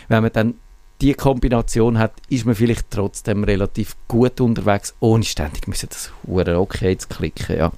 Wenn 0.08 0.24
man 0.24 0.34
dann 0.34 0.56
die 1.02 1.14
Kombination 1.14 1.98
hat, 1.98 2.14
ist 2.30 2.46
man 2.46 2.56
vielleicht 2.56 2.90
trotzdem 2.90 3.44
relativ 3.44 3.96
gut 4.08 4.42
unterwegs, 4.42 4.96
ohne 5.00 5.24
ständig 5.24 5.68
müssen 5.68 5.90
das 5.90 6.12
hure 6.26 6.60
okay 6.60 6.98
zu 6.98 7.08
klicken, 7.08 7.58
ja. 7.58 7.72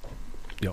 Ja. 0.62 0.72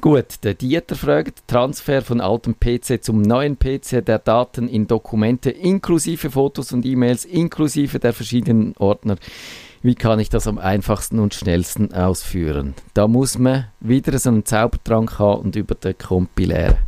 Gut, 0.00 0.44
der 0.44 0.54
Dieter 0.54 0.94
fragt, 0.94 1.42
Transfer 1.48 2.02
von 2.02 2.20
altem 2.20 2.54
PC 2.58 3.02
zum 3.02 3.20
neuen 3.20 3.58
PC 3.58 4.04
der 4.04 4.20
Daten 4.20 4.68
in 4.68 4.86
Dokumente 4.86 5.50
inklusive 5.50 6.30
Fotos 6.30 6.72
und 6.72 6.86
E-Mails, 6.86 7.24
inklusive 7.24 7.98
der 7.98 8.12
verschiedenen 8.12 8.74
Ordner. 8.78 9.16
Wie 9.82 9.94
kann 9.94 10.18
ich 10.18 10.28
das 10.28 10.46
am 10.46 10.58
einfachsten 10.58 11.18
und 11.18 11.34
schnellsten 11.34 11.94
ausführen? 11.94 12.74
Da 12.94 13.06
muss 13.06 13.38
man 13.38 13.66
wieder 13.80 14.18
so 14.18 14.30
einen 14.30 14.44
Zaubertrank 14.44 15.18
haben 15.18 15.42
und 15.42 15.56
über 15.56 15.74
den 15.74 15.96
Kompilär. 15.96 16.78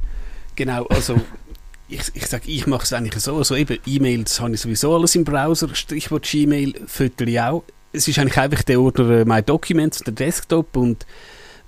Genau, 0.57 0.87
also 0.87 1.21
ich, 1.89 2.03
ich 2.15 2.27
sage, 2.27 2.51
ich 2.51 2.67
mache 2.67 2.85
es 2.85 2.93
eigentlich 2.93 3.23
so. 3.23 3.37
Also 3.37 3.55
eben 3.57 3.79
E-Mails 3.87 4.41
habe 4.41 4.55
ich 4.55 4.61
sowieso 4.61 4.95
alles 4.95 5.15
im 5.15 5.25
Browser, 5.25 5.75
Stichwort 5.75 6.25
Gmail, 6.25 6.75
Fotos 6.87 7.37
auch. 7.39 7.63
Es 7.93 8.07
ist 8.07 8.19
eigentlich 8.19 8.39
einfach 8.39 8.63
der 8.63 8.81
Ordner 8.81 9.11
äh, 9.11 9.25
My 9.25 9.43
Documents, 9.43 9.99
der 9.99 10.15
Desktop 10.15 10.77
und 10.77 11.07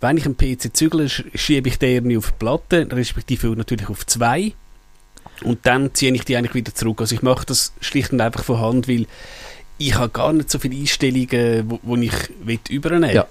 wenn 0.01 0.17
ich 0.17 0.25
einen 0.25 0.37
PC 0.37 0.77
zügle, 0.77 1.09
schiebe 1.09 1.69
ich 1.69 1.79
den 1.79 1.95
irgendwie 1.95 2.17
auf 2.17 2.33
die 2.33 2.39
Platte, 2.39 2.89
respektive 2.91 3.49
natürlich 3.57 3.89
auf 3.89 4.05
zwei 4.07 4.53
und 5.45 5.65
dann 5.65 5.95
ziehe 5.95 6.13
ich 6.13 6.25
die 6.25 6.37
eigentlich 6.37 6.55
wieder 6.55 6.75
zurück. 6.75 7.01
Also 7.01 7.15
ich 7.15 7.23
mache 7.23 7.47
das 7.47 7.73
schlicht 7.81 8.13
und 8.13 8.21
einfach 8.21 8.45
von 8.45 8.61
Hand, 8.61 8.89
weil 8.89 9.07
ich 9.89 9.95
habe 9.95 10.11
gar 10.11 10.33
nicht 10.33 10.51
so 10.51 10.59
viele 10.59 10.77
Einstellungen, 10.77 11.79
wo 11.83 11.97
ich 11.97 12.13
übernehmen 12.71 13.09
will. 13.09 13.15
Ja. 13.15 13.27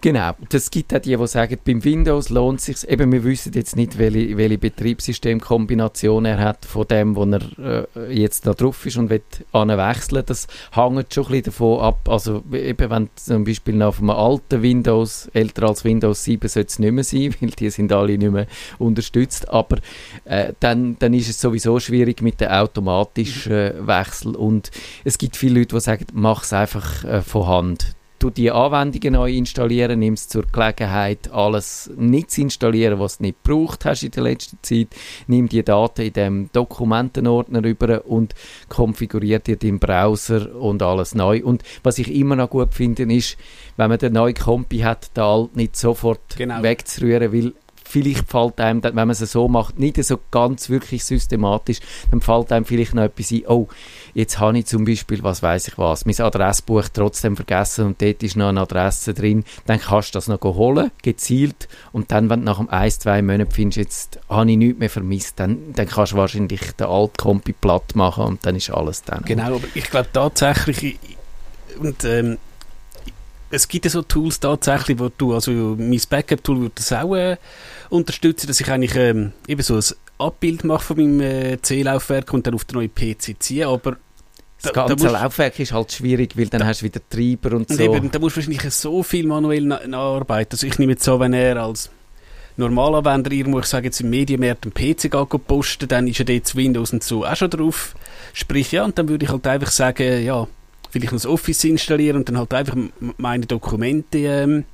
Genau, 0.00 0.30
das 0.50 0.70
gibt 0.70 0.94
auch 0.94 1.00
die, 1.00 1.16
die 1.16 1.26
sagen, 1.26 1.58
beim 1.64 1.82
Windows 1.82 2.28
lohnt 2.28 2.60
es 2.60 2.66
sich, 2.66 2.88
eben 2.88 3.10
wir 3.10 3.24
wissen 3.24 3.52
jetzt 3.54 3.74
nicht, 3.74 3.98
welche, 3.98 4.36
welche 4.36 4.56
Betriebssystemkombination 4.56 6.24
er 6.24 6.38
hat 6.38 6.64
von 6.64 6.86
dem, 6.86 7.16
wo 7.16 7.24
er 7.24 7.86
äh, 7.96 8.14
jetzt 8.14 8.46
da 8.46 8.54
drauf 8.54 8.86
ist 8.86 8.96
und 8.96 9.10
will 9.10 9.22
wechseln. 9.52 10.22
Das 10.24 10.46
hängt 10.70 11.12
schon 11.12 11.24
ein 11.24 11.30
bisschen 11.30 11.42
davon 11.42 11.80
ab, 11.80 12.08
also 12.08 12.44
eben 12.52 12.90
wenn 12.90 13.10
zum 13.16 13.42
Beispiel 13.42 13.74
noch 13.74 13.88
auf 13.88 13.98
einem 13.98 14.10
alten 14.10 14.62
Windows, 14.62 15.30
älter 15.34 15.68
als 15.68 15.84
Windows 15.84 16.22
7 16.22 16.48
sollte 16.48 16.68
es 16.68 16.78
nicht 16.78 16.92
mehr 16.92 17.02
sein, 17.02 17.34
weil 17.40 17.50
die 17.50 17.70
sind 17.70 17.92
alle 17.92 18.16
nicht 18.16 18.30
mehr 18.30 18.46
unterstützt, 18.78 19.48
aber 19.48 19.78
äh, 20.26 20.52
dann, 20.60 20.96
dann 21.00 21.12
ist 21.12 21.28
es 21.28 21.40
sowieso 21.40 21.80
schwierig 21.80 22.22
mit 22.22 22.40
dem 22.40 22.50
automatischen 22.50 23.52
äh, 23.52 23.74
Wechsel. 23.84 24.36
Und 24.36 24.70
es 25.04 25.18
gibt 25.18 25.36
viele 25.36 25.58
Leute, 25.58 25.74
die 25.74 25.80
sagen, 25.80 26.06
mach 26.12 26.44
es 26.44 26.52
einfach 26.52 27.02
äh, 27.02 27.20
von 27.20 27.48
Hand 27.48 27.97
du 28.18 28.30
die 28.30 28.50
Anwendungen 28.50 29.14
neu 29.14 29.32
installieren, 29.32 30.00
nimmst 30.00 30.30
zur 30.30 30.44
Gelegenheit 30.50 31.30
alles 31.32 31.90
nicht 31.96 32.30
zu 32.30 32.42
installieren, 32.42 32.98
was 32.98 33.18
du 33.18 33.24
nicht 33.24 33.42
gebraucht 33.42 33.84
hast 33.84 34.02
in 34.02 34.10
der 34.10 34.24
letzten 34.24 34.58
Zeit, 34.62 34.88
nimm 35.26 35.48
die 35.48 35.62
Daten 35.62 36.02
in 36.02 36.12
dem 36.12 36.50
Dokumentenordner 36.52 37.64
über 37.64 38.06
und 38.06 38.34
konfiguriert 38.68 39.46
dir 39.46 39.56
den 39.56 39.78
Browser 39.78 40.54
und 40.54 40.82
alles 40.82 41.14
neu. 41.14 41.42
Und 41.44 41.62
was 41.82 41.98
ich 41.98 42.12
immer 42.12 42.36
noch 42.36 42.50
gut 42.50 42.74
finde, 42.74 43.04
ist, 43.12 43.36
wenn 43.76 43.88
man 43.88 43.98
den 43.98 44.12
neuen 44.12 44.34
Kompi 44.34 44.78
hat, 44.78 45.10
da 45.14 45.34
alt 45.34 45.56
nicht 45.56 45.76
sofort 45.76 46.36
genau. 46.36 46.62
wegzurühren, 46.62 47.32
weil 47.32 47.52
vielleicht 47.88 48.30
fällt 48.30 48.60
einem, 48.60 48.82
wenn 48.82 48.94
man 48.94 49.10
es 49.10 49.18
so 49.18 49.48
macht, 49.48 49.78
nicht 49.78 50.02
so 50.04 50.18
ganz 50.30 50.68
wirklich 50.68 51.04
systematisch, 51.04 51.80
dann 52.10 52.20
fällt 52.20 52.52
einem 52.52 52.64
vielleicht 52.64 52.94
noch 52.94 53.02
etwas 53.02 53.30
ein, 53.30 53.42
oh, 53.46 53.68
jetzt 54.14 54.38
habe 54.38 54.58
ich 54.58 54.66
zum 54.66 54.84
Beispiel, 54.84 55.22
was 55.22 55.42
weiß 55.42 55.68
ich 55.68 55.78
was, 55.78 56.04
mein 56.04 56.20
Adressbuch 56.20 56.84
trotzdem 56.92 57.36
vergessen 57.36 57.86
und 57.86 58.02
dort 58.02 58.22
ist 58.22 58.36
noch 58.36 58.48
eine 58.48 58.60
Adresse 58.60 59.14
drin, 59.14 59.44
dann 59.66 59.80
kannst 59.80 60.14
du 60.14 60.18
das 60.18 60.28
noch 60.28 60.42
holen, 60.42 60.90
gezielt, 61.02 61.68
und 61.92 62.12
dann, 62.12 62.30
wenn 62.30 62.40
du 62.40 62.46
nach 62.46 62.58
einem 62.58 62.68
ein, 62.68 62.90
zwei 62.90 63.22
Monaten 63.22 63.50
findest, 63.50 63.78
jetzt 63.78 64.20
habe 64.28 64.50
ich 64.50 64.56
nichts 64.56 64.78
mehr 64.78 64.90
vermisst, 64.90 65.40
dann, 65.40 65.72
dann 65.74 65.88
kannst 65.88 66.12
du 66.12 66.16
wahrscheinlich 66.16 66.72
den 66.72 66.86
Altkompi 66.86 67.52
platt 67.52 67.94
machen 67.94 68.24
und 68.24 68.46
dann 68.46 68.56
ist 68.56 68.70
alles 68.70 69.02
dann. 69.02 69.24
Genau, 69.24 69.56
aber 69.56 69.68
ich 69.74 69.90
glaube 69.90 70.08
tatsächlich, 70.12 70.98
und 71.78 72.04
ähm, 72.04 72.38
es 73.50 73.68
gibt 73.68 73.84
ja 73.84 73.90
so 73.90 74.02
Tools 74.02 74.40
tatsächlich, 74.40 74.98
wo 74.98 75.08
du, 75.08 75.34
also 75.34 75.50
mein 75.78 76.00
Backup-Tool 76.08 76.60
würde 76.60 76.74
das 76.74 76.92
auch 76.92 77.14
äh, 77.14 77.36
unterstützen, 77.90 78.46
dass 78.46 78.60
ich 78.60 78.70
eigentlich 78.70 78.94
ähm, 78.96 79.32
eben 79.46 79.62
so 79.62 79.76
ein 79.76 79.84
Abbild 80.18 80.64
mache 80.64 80.84
von 80.84 80.96
meinem 80.96 81.20
äh, 81.20 81.62
C-Laufwerk 81.62 82.32
und 82.32 82.46
dann 82.46 82.54
auf 82.54 82.64
den 82.64 82.76
neuen 82.76 82.94
PC 82.94 83.36
ziehe, 83.38 83.66
aber 83.66 83.96
das 84.60 84.72
da, 84.72 84.86
ganze 84.86 85.06
da 85.06 85.12
Laufwerk 85.12 85.58
ist 85.60 85.72
halt 85.72 85.92
schwierig, 85.92 86.36
weil 86.36 86.46
dann 86.46 86.60
da, 86.60 86.66
hast 86.66 86.82
du 86.82 86.86
wieder 86.86 87.00
Treiber 87.08 87.56
und, 87.56 87.68
so. 87.68 87.80
Eben, 87.80 88.10
da 88.10 88.18
musst 88.18 88.36
du 88.36 88.40
wahrscheinlich 88.40 88.62
so 88.72 89.02
viel 89.02 89.26
manuell 89.26 89.62
nacharbeiten. 89.62 90.52
Also 90.52 90.66
ich 90.66 90.78
nehme 90.78 90.92
jetzt 90.92 91.04
so, 91.04 91.20
wenn 91.20 91.32
er 91.32 91.62
als 91.62 91.90
Normalanwender 92.56 93.30
irgendwo, 93.30 93.60
ich 93.60 93.66
sage 93.66 93.86
jetzt 93.86 94.00
im 94.00 94.10
Medienmarkt 94.10 94.64
einen 94.64 94.74
PC 94.74 95.10
posten, 95.46 95.86
dann 95.86 96.08
ist 96.08 96.18
ja 96.18 96.24
dort 96.24 96.56
Windows 96.56 96.92
und 96.92 97.04
so 97.04 97.24
auch 97.24 97.36
schon 97.36 97.50
drauf. 97.50 97.94
Sprich, 98.32 98.72
ja, 98.72 98.84
und 98.84 98.98
dann 98.98 99.08
würde 99.08 99.26
ich 99.26 99.30
halt 99.30 99.46
einfach 99.46 99.70
sagen, 99.70 100.24
ja, 100.24 100.48
vielleicht 100.90 101.12
noch 101.12 101.20
das 101.20 101.26
Office 101.26 101.62
installieren 101.62 102.16
und 102.16 102.28
dann 102.28 102.38
halt 102.38 102.52
einfach 102.52 102.76
meine 103.16 103.46
Dokumente. 103.46 104.18
Ähm, 104.18 104.64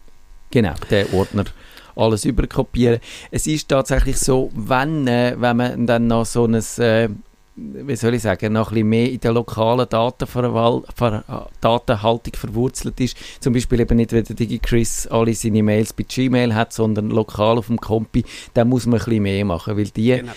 genau, 0.50 0.72
der 0.88 1.12
Ordner 1.12 1.44
alles 1.96 2.24
überkopieren. 2.24 3.00
Es 3.30 3.46
ist 3.46 3.68
tatsächlich 3.68 4.18
so, 4.18 4.50
wenn, 4.54 5.06
äh, 5.06 5.34
wenn 5.38 5.56
man 5.56 5.86
dann 5.86 6.06
noch 6.06 6.26
so 6.26 6.46
ein 6.46 6.54
äh, 6.78 7.08
wie 7.56 7.94
soll 7.94 8.14
ich 8.14 8.22
sagen, 8.22 8.52
noch 8.52 8.70
ein 8.70 8.74
bisschen 8.74 8.88
mehr 8.88 9.10
in 9.12 9.20
der 9.20 9.32
lokalen 9.32 9.88
Datenverwal 9.88 10.82
Ver 10.94 11.48
Datenhaltung 11.60 12.34
verwurzelt 12.34 12.98
ist. 12.98 13.16
Zum 13.40 13.52
Beispiel 13.52 13.78
eben 13.80 13.96
nicht, 13.96 14.12
wenn 14.12 14.24
der 14.24 14.34
DigiChris 14.34 15.06
alle 15.06 15.34
seine 15.34 15.62
Mails 15.62 15.92
bei 15.92 16.02
Gmail 16.02 16.54
hat, 16.54 16.72
sondern 16.72 17.10
lokal 17.10 17.58
auf 17.58 17.68
dem 17.68 17.80
Kompi, 17.80 18.24
dann 18.54 18.68
muss 18.68 18.86
man 18.86 18.98
ein 18.98 19.04
bisschen 19.04 19.22
mehr 19.22 19.44
machen, 19.44 19.76
weil 19.76 19.84
die 19.84 20.16
genau. 20.16 20.32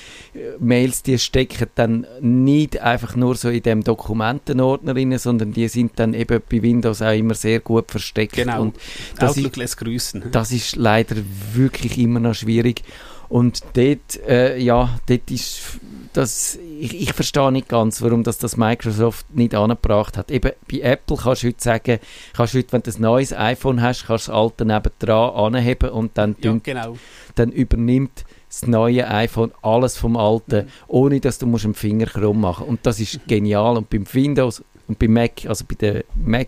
Mails, 0.59 1.01
die 1.01 1.17
stecken 1.17 1.67
dann 1.73 2.05
nicht 2.21 2.79
einfach 2.81 3.15
nur 3.15 3.35
so 3.35 3.49
in 3.49 3.63
dem 3.63 3.83
Dokumentenordner 3.83 4.95
rein, 4.95 5.17
sondern 5.17 5.53
die 5.53 5.67
sind 5.69 5.93
dann 5.95 6.13
eben 6.13 6.39
bei 6.47 6.61
Windows 6.61 7.01
auch 7.01 7.17
immer 7.17 7.33
sehr 7.33 7.61
gut 7.61 7.89
versteckt. 7.89 8.35
Genau, 8.35 8.61
und 8.61 8.75
das 9.17 9.31
Outlook 9.31 9.53
ist, 9.53 9.57
lässt 9.57 9.77
grüßen. 9.77 10.23
Das 10.31 10.51
ist 10.51 10.75
leider 10.75 11.15
wirklich 11.53 11.97
immer 11.97 12.19
noch 12.19 12.35
schwierig. 12.35 12.83
Und 13.29 13.61
dort, 13.73 14.19
äh, 14.27 14.57
ja, 14.57 14.99
dort 15.07 15.31
ist 15.31 15.79
das, 16.17 16.57
ich, 16.79 16.99
ich 16.99 17.13
verstehe 17.13 17.51
nicht 17.51 17.69
ganz, 17.69 18.01
warum 18.01 18.23
das, 18.23 18.39
das 18.39 18.57
Microsoft 18.57 19.27
nicht 19.35 19.53
angebracht 19.53 20.17
hat. 20.17 20.31
Eben 20.31 20.51
bei 20.69 20.79
Apple 20.79 21.15
kannst 21.15 21.43
du 21.43 21.47
heute 21.47 21.63
sagen, 21.63 21.99
kannst 22.33 22.55
heute, 22.55 22.71
wenn 22.71 22.81
du 22.81 22.89
ein 22.89 23.01
neues 23.01 23.33
iPhone 23.33 23.81
hast, 23.81 24.07
kannst 24.07 24.27
du 24.27 24.31
das 24.31 24.35
alte 24.35 24.65
nebendran 24.65 25.35
anheben 25.35 25.91
und 25.91 26.17
dann, 26.17 26.35
ja, 26.39 26.57
genau. 26.63 26.97
dann 27.35 27.51
übernimmt 27.51 28.25
das 28.49 28.65
neue 28.65 29.07
iPhone 29.07 29.51
alles 29.61 29.97
vom 29.97 30.17
alten, 30.17 30.65
mhm. 30.65 30.69
ohne 30.87 31.19
dass 31.19 31.37
du 31.37 31.45
musst 31.45 31.65
einen 31.65 31.75
Finger 31.75 32.07
krumm 32.07 32.41
machen 32.41 32.65
Und 32.65 32.79
das 32.83 32.99
ist 32.99 33.19
genial. 33.27 33.77
Und 33.77 33.91
beim 33.91 34.05
Windows 34.11 34.63
und 34.87 34.97
beim 34.97 35.13
Mac, 35.13 35.45
also 35.45 35.65
bei 35.65 35.75
den 35.75 36.03
Mac 36.15 36.47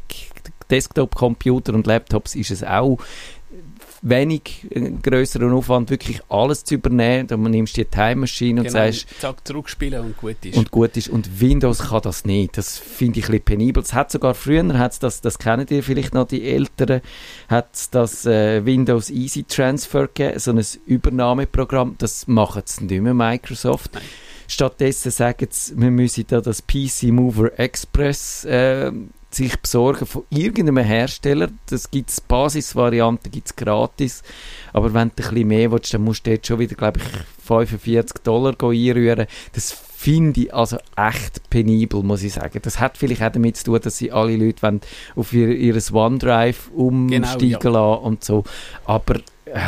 Desktop-Computer 0.72 1.74
und 1.74 1.88
Laptops 1.88 2.36
ist 2.36 2.52
es 2.52 2.64
auch 2.64 3.00
wenig 4.02 4.68
äh, 4.70 4.92
größeren 4.92 5.52
Aufwand, 5.52 5.90
wirklich 5.90 6.22
alles 6.30 6.64
zu 6.64 6.76
übernehmen. 6.76 7.28
Dann 7.28 7.42
nimmst 7.44 7.78
du 7.78 7.84
die 7.84 7.90
Time 7.90 8.18
Machine 8.18 8.62
und 8.62 8.68
genau, 8.68 8.80
sagst... 8.80 9.08
Zack, 9.20 9.48
zurückspielen 9.48 10.04
und 10.04 10.18
gut 10.18 10.38
ist. 10.44 10.58
Und 10.58 10.72
gut 10.72 10.98
ist. 10.98 11.10
Und 11.10 11.42
Windows 11.42 11.80
kann 11.80 12.02
das 12.02 12.26
nicht. 12.26 12.58
Das 12.58 12.78
finde 12.78 13.20
ich 13.20 13.26
ein 13.26 13.32
bisschen 13.32 13.46
penibel. 13.46 13.84
Es 13.84 13.94
hat 13.94 14.12
sogar 14.12 14.34
früher, 14.34 14.78
hat's 14.78 15.00
das, 15.00 15.22
das 15.22 15.40
kennen 15.40 15.68
ihr 15.70 15.84
vielleicht 15.84 16.14
noch, 16.14 16.28
die 16.28 16.48
Älteren, 16.48 17.02
hat 17.48 17.70
das 17.92 18.26
äh, 18.26 18.66
Windows 18.66 19.10
Easy 19.10 19.44
Transfer 19.44 20.08
gegeben, 20.08 20.40
so 20.40 20.52
ein 20.52 20.64
Übernahmeprogramm. 20.86 21.96
Das 21.98 22.28
macht 22.28 22.68
es 22.68 22.82
nicht 22.82 23.02
mehr 23.02 23.14
Microsoft. 23.14 23.94
Nein. 23.94 24.04
Stattdessen 24.48 25.12
sagen 25.12 25.48
sie, 25.52 25.80
wir 25.80 25.92
müssen 25.92 26.26
da 26.28 26.42
das 26.42 26.64
PC 26.66 27.04
Mover 27.12 27.58
Express 27.60 28.46
äh, 28.46 28.92
sich 29.32 29.60
besorgen 29.60 30.06
von 30.06 30.24
irgendeinem 30.30 30.84
Hersteller. 30.84 31.50
Das 31.68 31.92
gibt 31.92 32.10
es 32.10 32.22
Basisvarianten, 32.22 33.32
gibt 33.32 33.48
es 33.48 33.56
gratis. 33.56 34.24
Aber 34.74 34.94
wenn 34.94 35.10
du 35.10 35.14
ein 35.14 35.16
bisschen 35.16 35.48
mehr 35.48 35.72
willst, 35.72 35.94
dann 35.94 36.04
musst 36.04 36.26
du 36.26 36.32
jetzt 36.32 36.48
schon 36.48 36.60
wieder, 36.60 36.76
glaube 36.76 37.00
ich, 37.00 37.06
45 37.46 38.24
Dollar 38.24 38.56
einrühren. 38.62 39.28
Das 39.54 39.72
finde 39.72 40.42
ich 40.42 40.54
also 40.54 40.78
echt 40.96 41.50
penibel, 41.50 42.04
muss 42.04 42.24
ich 42.24 42.34
sagen. 42.34 42.60
Das 42.62 42.80
hat 42.80 42.98
vielleicht 42.98 43.22
auch 43.22 43.32
damit 43.32 43.58
zu 43.58 43.66
tun, 43.66 43.80
dass 43.82 43.98
sie 43.98 44.12
alle 44.12 44.38
Leute 44.38 44.62
wollen 44.62 44.82
auf 45.16 45.34
ihr, 45.34 45.50
ihr 45.50 45.76
OneDrive 45.92 46.72
umsteigen 46.72 47.60
genau, 47.60 47.74
ja. 47.74 47.92
lassen 47.92 48.04
und 48.04 48.24
so. 48.24 48.44
Aber 48.86 49.16
äh, 49.46 49.60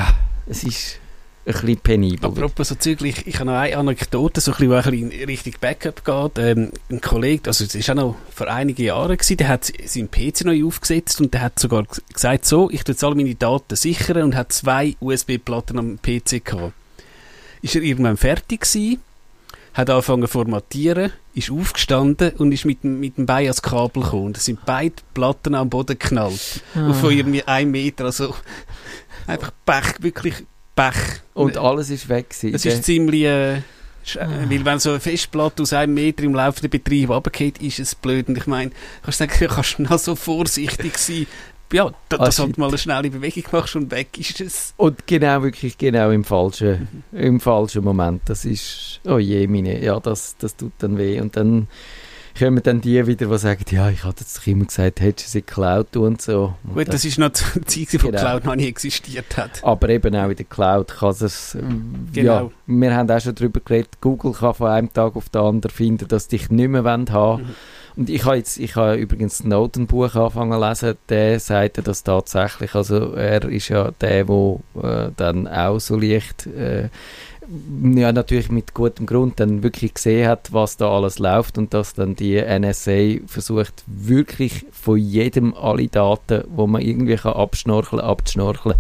es 0.47 0.63
ist 0.63 1.00
ein 1.45 1.53
bisschen 1.53 1.77
penibel. 1.77 2.29
Apropos 2.29 2.69
so 2.69 2.75
zügig, 2.75 3.25
ich 3.25 3.35
habe 3.35 3.45
noch 3.45 3.57
eine 3.57 3.75
Anekdote, 3.77 4.41
so 4.41 4.51
ein 4.51 4.57
bisschen, 4.57 4.69
die 4.69 4.75
ein 4.75 5.09
bisschen 5.09 5.11
in 5.11 5.25
Richtung 5.25 5.53
Backup 5.59 6.05
geht. 6.05 6.43
Ähm, 6.43 6.71
ein 6.89 7.01
Kollege, 7.01 7.47
also 7.47 7.63
es 7.63 7.87
war 7.87 7.95
auch 7.95 8.01
noch 8.01 8.15
vor 8.33 8.47
einigen 8.47 8.83
Jahren, 8.83 9.17
gewesen, 9.17 9.37
der 9.37 9.47
hat 9.47 9.71
seinen 9.85 10.11
PC 10.11 10.45
neu 10.45 10.65
aufgesetzt 10.65 11.19
und 11.19 11.33
der 11.33 11.41
hat 11.41 11.59
sogar 11.59 11.85
gesagt, 12.13 12.45
so, 12.45 12.69
ich 12.69 12.83
tue 12.83 12.93
jetzt 12.93 13.03
alle 13.03 13.15
meine 13.15 13.35
Daten 13.35 13.75
sichern 13.75 14.23
und 14.23 14.35
hat 14.35 14.53
zwei 14.53 14.95
USB-Platten 14.99 15.79
am 15.79 15.99
PC 16.01 16.45
gehabt. 16.45 16.73
Ist 17.63 17.75
er 17.75 17.81
irgendwann 17.81 18.17
fertig 18.17 18.61
gewesen, 18.61 18.99
hat 19.73 19.89
angefangen 19.89 20.23
zu 20.23 20.27
formatieren, 20.27 21.11
ist 21.33 21.49
aufgestanden 21.49 22.31
und 22.37 22.51
ist 22.51 22.65
mit, 22.65 22.83
mit 22.83 23.17
dem 23.17 23.25
Bein 23.25 23.45
ans 23.45 23.61
Kabel 23.61 24.03
gekommen. 24.03 24.33
Da 24.33 24.39
sind 24.39 24.65
beide 24.65 24.95
Platten 25.13 25.55
am 25.55 25.69
Boden 25.69 25.97
geknallt. 25.97 26.61
Ah. 26.75 26.87
Und 26.87 26.95
von 26.95 27.11
irgendwie 27.11 27.43
einem 27.43 27.71
Meter, 27.71 28.05
also 28.05 28.35
einfach 29.27 29.51
Pech, 29.65 30.01
wirklich 30.01 30.43
Pech. 30.89 31.21
Und 31.33 31.57
alles 31.57 31.89
ist 31.89 32.09
weg 32.09 32.29
gewesen. 32.29 32.55
Es 32.55 32.65
ist 32.65 32.83
ziemlich... 32.83 33.23
Äh, 33.23 33.61
ah. 34.17 34.27
weil 34.49 34.65
wenn 34.65 34.79
so 34.79 34.91
eine 34.91 34.99
Festplatte 34.99 35.63
aus 35.63 35.73
einem 35.73 35.93
Meter 35.93 36.23
im 36.23 36.33
laufenden 36.33 36.69
Betrieb 36.69 37.09
runtergeht, 37.09 37.61
ist 37.61 37.79
es 37.79 37.95
blöd. 37.95 38.27
Und 38.27 38.37
ich 38.37 38.47
meine, 38.47 38.71
kannst 39.03 39.19
du 39.19 39.25
sagen, 39.25 39.37
du 39.39 39.47
kannst 39.47 39.79
noch 39.79 39.99
so 39.99 40.15
vorsichtig 40.15 40.97
sein. 40.97 41.27
Ja, 41.73 41.89
da, 42.09 42.17
das 42.17 42.37
halt 42.37 42.57
mal 42.57 42.67
eine 42.67 42.77
schnelle 42.77 43.09
Bewegung 43.09 43.45
machst 43.53 43.77
und 43.77 43.91
weg 43.91 44.17
ist 44.17 44.41
es. 44.41 44.73
Und 44.75 45.07
genau, 45.07 45.41
wirklich 45.41 45.77
genau 45.77 46.09
im 46.09 46.25
falschen, 46.25 47.03
mhm. 47.11 47.17
im 47.17 47.39
falschen 47.39 47.83
Moment. 47.83 48.23
Das 48.25 48.43
ist, 48.43 48.99
oh 49.05 49.19
je, 49.19 49.47
meine, 49.47 49.81
ja, 49.81 49.97
das, 50.01 50.35
das 50.37 50.57
tut 50.57 50.73
dann 50.79 50.97
weh. 50.97 51.21
Und 51.21 51.37
dann 51.37 51.67
kommen 52.37 52.61
dann 52.63 52.81
die 52.81 53.05
wieder, 53.05 53.27
die 53.27 53.37
sagen, 53.37 53.63
ja, 53.69 53.89
ich 53.89 54.03
hatte 54.03 54.21
jetzt 54.21 54.45
immer 54.47 54.65
gesagt, 54.65 55.01
hättest 55.01 55.27
du 55.27 55.31
sie 55.31 55.41
Cloud 55.41 55.95
und 55.97 56.21
so. 56.21 56.53
Und 56.63 56.73
Gut, 56.73 56.87
das, 56.87 56.95
das 56.95 57.05
ist 57.05 57.17
noch 57.19 57.29
die 57.29 57.85
Zeit, 57.85 58.03
wo 58.03 58.07
genau. 58.07 58.19
Cloud 58.19 58.45
noch 58.45 58.55
nie 58.55 58.67
existiert 58.67 59.37
hat. 59.37 59.63
Aber 59.63 59.89
eben 59.89 60.15
auch 60.15 60.29
in 60.29 60.35
der 60.35 60.45
Cloud 60.45 60.87
kann 60.87 61.09
es, 61.09 61.55
ähm, 61.55 62.07
genau. 62.13 62.45
ja, 62.45 62.51
wir 62.67 62.95
haben 62.95 63.09
auch 63.09 63.19
schon 63.19 63.35
darüber 63.35 63.59
geredet, 63.59 63.97
Google 64.01 64.33
kann 64.33 64.53
von 64.53 64.67
einem 64.67 64.93
Tag 64.93 65.15
auf 65.15 65.29
den 65.29 65.41
anderen 65.41 65.73
finden, 65.73 66.07
dass 66.07 66.27
dich 66.27 66.49
nicht 66.49 66.69
mehr 66.69 66.83
haben 66.83 67.09
wollen. 67.09 67.43
Mhm. 67.43 67.55
Und 67.95 68.09
ich 68.09 68.25
habe 68.25 68.37
jetzt, 68.37 68.57
ich 68.57 68.75
habe 68.75 68.95
übrigens 68.95 69.39
Snowden 69.39 69.87
Buch 69.87 70.15
angefangen 70.15 70.53
zu 70.53 70.67
lesen, 70.67 70.97
der 71.09 71.39
sagte 71.39 71.81
das 71.81 72.03
tatsächlich, 72.03 72.73
also 72.73 73.13
er 73.13 73.43
ist 73.45 73.67
ja 73.67 73.91
der, 73.99 74.23
der 74.23 74.59
äh, 74.81 75.11
dann 75.17 75.47
auch 75.47 75.79
so 75.79 75.97
leicht 75.97 76.47
äh, 76.47 76.89
ja 77.95 78.11
natürlich 78.11 78.51
mit 78.51 78.73
gutem 78.73 79.05
Grund 79.05 79.39
dann 79.39 79.63
wirklich 79.63 79.93
gesehen 79.93 80.27
hat, 80.27 80.53
was 80.53 80.77
da 80.77 80.89
alles 80.89 81.19
läuft 81.19 81.57
und 81.57 81.73
dass 81.73 81.93
dann 81.93 82.15
die 82.15 82.41
NSA 82.41 83.25
versucht 83.25 83.83
wirklich 83.87 84.65
von 84.71 84.97
jedem 84.97 85.53
alle 85.55 85.87
Daten, 85.87 86.43
wo 86.49 86.67
man 86.67 86.81
irgendwie 86.81 87.15
kann 87.15 87.33
abschnorcheln, 87.33 88.01
abzuschnorcheln. 88.01 88.75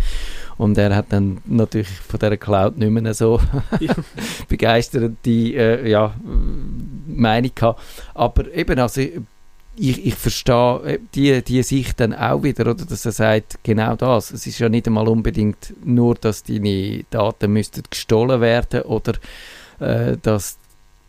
Und 0.57 0.77
er 0.77 0.95
hat 0.95 1.07
dann 1.09 1.39
natürlich 1.45 1.89
von 1.89 2.19
dieser 2.19 2.37
Cloud 2.37 2.77
nicht 2.77 2.91
mehr 2.91 3.13
so 3.15 3.41
ja. 3.79 3.95
begeisterte 4.47 5.29
äh, 5.29 5.89
ja, 5.89 6.13
Meinung 7.07 7.51
gehabt. 7.55 7.81
Aber 8.13 8.53
eben, 8.53 8.77
also 8.77 9.01
ich, 9.75 10.05
ich 10.05 10.15
verstehe 10.15 10.81
äh, 10.85 10.99
die, 11.15 11.41
die 11.41 11.63
Sicht 11.63 11.99
dann 11.99 12.13
auch 12.13 12.43
wieder, 12.43 12.69
oder, 12.69 12.85
dass 12.85 13.05
er 13.05 13.11
sagt, 13.11 13.59
genau 13.63 13.95
das. 13.95 14.31
Es 14.31 14.45
ist 14.45 14.59
ja 14.59 14.69
nicht 14.69 14.87
einmal 14.87 15.07
unbedingt 15.07 15.73
nur, 15.83 16.15
dass 16.15 16.43
deine 16.43 17.03
Daten 17.09 17.53
müssten 17.53 17.83
gestohlen 17.89 18.41
werden 18.41 18.83
oder 18.83 19.13
äh, 19.79 20.17
dass 20.21 20.57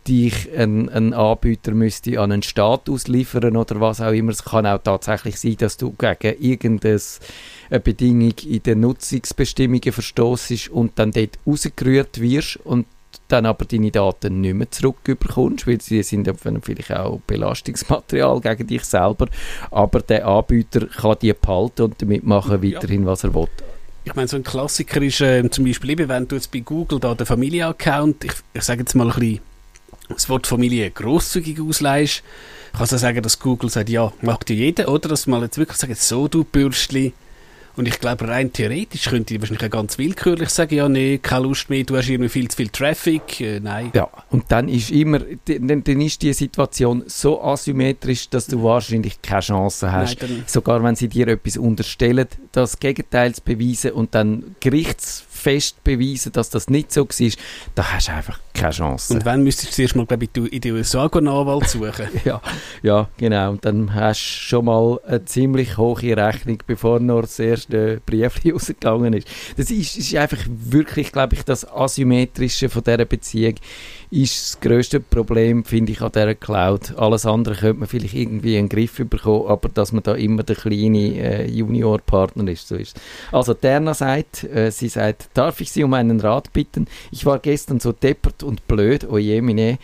dich 0.07 0.49
ein, 0.57 0.89
ein 0.89 1.13
Anbieter 1.13 1.71
müsste 1.71 2.19
an 2.19 2.31
einen 2.31 2.43
Staat 2.43 2.89
ausliefern 2.89 3.55
oder 3.55 3.79
was 3.79 4.01
auch 4.01 4.11
immer. 4.11 4.31
Es 4.31 4.43
kann 4.43 4.65
auch 4.65 4.79
tatsächlich 4.79 5.39
sein, 5.39 5.55
dass 5.57 5.77
du 5.77 5.93
gegen 5.93 6.41
irgendeine 6.41 7.79
Bedingung 7.83 8.33
in 8.45 8.63
den 8.63 8.81
Nutzungsbestimmungen 8.81 9.93
verstoßest 9.93 10.69
und 10.69 10.99
dann 10.99 11.11
dort 11.11 11.39
rausgerührt 11.47 12.19
wirst 12.19 12.57
und 12.65 12.85
dann 13.27 13.45
aber 13.45 13.65
deine 13.65 13.91
Daten 13.91 14.41
nicht 14.41 14.53
mehr 14.53 14.69
zurückbekommst, 14.69 15.67
weil 15.67 15.81
sie 15.81 16.03
sind 16.03 16.29
vielleicht 16.61 16.91
auch 16.91 17.19
Belastungsmaterial 17.27 18.39
gegen 18.41 18.67
dich 18.67 18.83
selber, 18.83 19.27
aber 19.71 20.01
der 20.01 20.27
Anbieter 20.27 20.87
kann 20.87 21.17
die 21.21 21.33
behalten 21.33 21.83
und 21.83 22.01
damit 22.01 22.23
machen 22.23 22.63
weiterhin, 22.63 23.05
was 23.05 23.23
er 23.23 23.33
will. 23.33 23.47
Ich 24.05 24.15
meine, 24.15 24.27
so 24.27 24.35
ein 24.35 24.43
Klassiker 24.43 25.01
ist 25.01 25.21
äh, 25.21 25.49
zum 25.49 25.63
Beispiel 25.65 25.91
eben, 25.91 26.09
wenn 26.09 26.27
du 26.27 26.35
jetzt 26.35 26.51
bei 26.51 26.59
Google 26.59 26.99
da 26.99 27.15
den 27.15 27.25
Familienaccount, 27.25 28.25
ich, 28.25 28.33
ich 28.53 28.63
sage 28.63 28.81
jetzt 28.81 28.95
mal 28.95 29.09
ein 29.09 29.17
bisschen, 29.17 29.39
das 30.09 30.27
Wort 30.27 30.45
Familie 30.45 30.91
grosszügig 30.91 31.61
ausleihst, 31.61 32.21
kannst 32.75 32.91
du 32.91 32.97
sagen, 32.97 33.21
dass 33.21 33.39
Google 33.39 33.69
sagt, 33.69 33.89
ja, 33.89 34.11
macht 34.21 34.49
dir 34.49 34.55
jeder, 34.55 34.89
oder? 34.89 35.07
Dass 35.07 35.25
man 35.25 35.41
jetzt 35.41 35.57
wirklich 35.57 35.77
sagt, 35.77 35.95
so 35.97 36.27
du 36.27 36.43
Bürstli, 36.43 37.13
und 37.75 37.87
ich 37.87 37.99
glaube, 37.99 38.27
rein 38.27 38.53
theoretisch 38.53 39.05
könnte 39.05 39.33
ich 39.33 39.41
wahrscheinlich 39.41 39.71
ganz 39.71 39.97
willkürlich 39.97 40.49
sagen, 40.49 40.75
ja, 40.75 40.87
nee, 40.87 41.17
keine 41.17 41.43
Lust 41.45 41.69
mehr, 41.69 41.83
du 41.83 41.97
hast 41.97 42.07
irgendwie 42.07 42.29
viel 42.29 42.47
zu 42.47 42.57
viel 42.57 42.69
Traffic, 42.69 43.41
äh, 43.41 43.59
nein. 43.59 43.91
Ja, 43.93 44.07
und 44.29 44.45
dann 44.49 44.69
ist 44.69 44.91
immer, 44.91 45.19
dann, 45.19 45.83
dann 45.83 46.01
ist 46.01 46.21
die 46.21 46.33
Situation 46.33 47.03
so 47.07 47.41
asymmetrisch, 47.41 48.29
dass 48.29 48.47
du 48.47 48.61
wahrscheinlich 48.61 49.21
keine 49.21 49.41
Chance 49.41 49.91
hast, 49.91 50.21
nein, 50.21 50.43
sogar 50.45 50.83
wenn 50.83 50.95
sie 50.95 51.07
dir 51.07 51.27
etwas 51.27 51.57
unterstellen, 51.57 52.27
das 52.51 52.79
Gegenteil 52.79 53.33
zu 53.33 53.41
beweisen 53.43 53.91
und 53.91 54.13
dann 54.13 54.55
gerichtsfest 55.43 55.83
beweisen, 55.83 56.31
dass 56.31 56.49
das 56.49 56.69
nicht 56.69 56.91
so 56.91 57.07
war, 57.07 57.29
da 57.75 57.93
hast 57.93 58.07
du 58.07 58.11
einfach 58.13 58.39
keine 58.53 58.71
Chance. 58.71 59.13
Und 59.13 59.25
wenn 59.25 59.43
müsstest 59.43 59.71
du 59.71 59.75
zuerst 59.75 59.95
mal, 59.95 60.05
glaube 60.05 60.25
ich, 60.25 60.51
in 60.51 60.61
die 60.61 60.71
USA 60.71 61.07
einen 61.07 61.27
Anwalt 61.27 61.67
suchen? 61.67 62.07
ja, 62.25 62.41
ja, 62.81 63.09
genau. 63.17 63.51
Und 63.51 63.65
dann 63.65 63.93
hast 63.93 64.19
du 64.19 64.23
schon 64.23 64.65
mal 64.65 64.99
eine 65.05 65.25
ziemlich 65.25 65.77
hohe 65.77 66.15
Rechnung, 66.17 66.59
bevor 66.65 66.99
noch 66.99 67.21
das 67.21 67.39
erste 67.39 68.01
Brief 68.05 68.41
rausgegangen 68.53 69.13
ist. 69.13 69.27
Das 69.57 69.69
ist, 69.71 69.97
ist 69.97 70.15
einfach 70.15 70.39
wirklich, 70.47 71.11
glaube 71.11 71.35
ich, 71.35 71.43
das 71.43 71.69
Asymmetrische 71.69 72.69
von 72.69 72.83
dieser 72.83 73.05
Beziehung 73.05 73.55
ist 74.13 74.55
das 74.55 74.61
grösste 74.61 74.99
Problem, 74.99 75.65
finde 75.65 75.91
ich, 75.91 76.01
an 76.01 76.11
dieser 76.11 76.35
Cloud. 76.35 76.95
Alles 76.97 77.25
andere 77.25 77.55
könnte 77.55 77.79
man 77.79 77.87
vielleicht 77.87 78.13
irgendwie 78.13 78.57
in 78.57 78.67
den 78.67 78.69
Griff 78.69 78.97
bekommen, 78.97 79.47
aber 79.47 79.69
dass 79.69 79.91
man 79.91 80.03
da 80.03 80.13
immer 80.13 80.43
der 80.43 80.55
kleine 80.55 81.15
äh, 81.17 81.49
Juniorpartner 81.49 82.47
ist, 82.51 82.67
so 82.67 82.75
ist 82.75 82.99
Also 83.31 83.55
Terna 83.55 83.95
sagt, 83.95 84.43
äh, 84.43 84.69
sie 84.71 84.89
sagt, 84.89 85.29
darf 85.33 85.61
ich 85.61 85.71
Sie 85.71 85.83
um 85.83 85.95
einen 85.95 86.19
Rat 86.19 86.53
bitten? 86.53 86.87
Ich 87.11 87.25
war 87.25 87.39
gestern 87.39 87.79
so 87.79 87.91
deppert 87.91 88.43
und 88.43 88.67
blöd, 88.67 89.07
oh 89.09 89.17
je, 89.17 89.41
meine, 89.41 89.79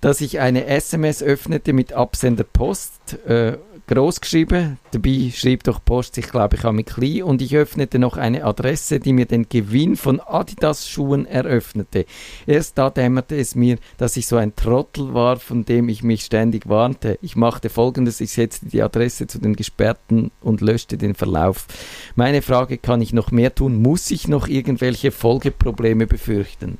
dass 0.00 0.20
ich 0.20 0.40
eine 0.40 0.66
SMS 0.66 1.22
öffnete 1.22 1.72
mit 1.72 1.92
Absender 1.92 2.44
Post, 2.44 3.18
äh, 3.26 3.58
groß 3.90 4.20
geschrieben, 4.20 4.78
dabei 4.92 5.32
schrieb 5.34 5.64
doch 5.64 5.84
Post, 5.84 6.16
ich 6.16 6.30
glaube, 6.30 6.54
ich 6.54 6.62
habe 6.62 6.76
mich 6.76 6.86
klein 6.86 7.24
und 7.24 7.42
ich 7.42 7.56
öffnete 7.56 7.98
noch 7.98 8.16
eine 8.16 8.44
Adresse, 8.44 9.00
die 9.00 9.12
mir 9.12 9.26
den 9.26 9.48
Gewinn 9.48 9.96
von 9.96 10.20
Adidas-Schuhen 10.20 11.26
eröffnete. 11.26 12.06
Erst 12.46 12.78
da 12.78 12.88
dämmerte 12.88 13.36
es 13.36 13.56
mir, 13.56 13.78
dass 13.98 14.16
ich 14.16 14.28
so 14.28 14.36
ein 14.36 14.54
Trottel 14.54 15.12
war, 15.12 15.38
von 15.38 15.64
dem 15.64 15.88
ich 15.88 16.04
mich 16.04 16.24
ständig 16.24 16.68
warnte. 16.68 17.18
Ich 17.20 17.34
machte 17.34 17.68
folgendes, 17.68 18.20
ich 18.20 18.30
setzte 18.30 18.66
die 18.66 18.80
Adresse 18.80 19.26
zu 19.26 19.40
den 19.40 19.56
Gesperrten 19.56 20.30
und 20.40 20.60
löschte 20.60 20.96
den 20.96 21.16
Verlauf. 21.16 21.66
Meine 22.14 22.42
Frage, 22.42 22.78
kann 22.78 23.02
ich 23.02 23.12
noch 23.12 23.32
mehr 23.32 23.54
tun? 23.56 23.82
Muss 23.82 24.12
ich 24.12 24.28
noch 24.28 24.46
irgendwelche 24.46 25.10
Folgeprobleme 25.10 26.06
befürchten? 26.06 26.78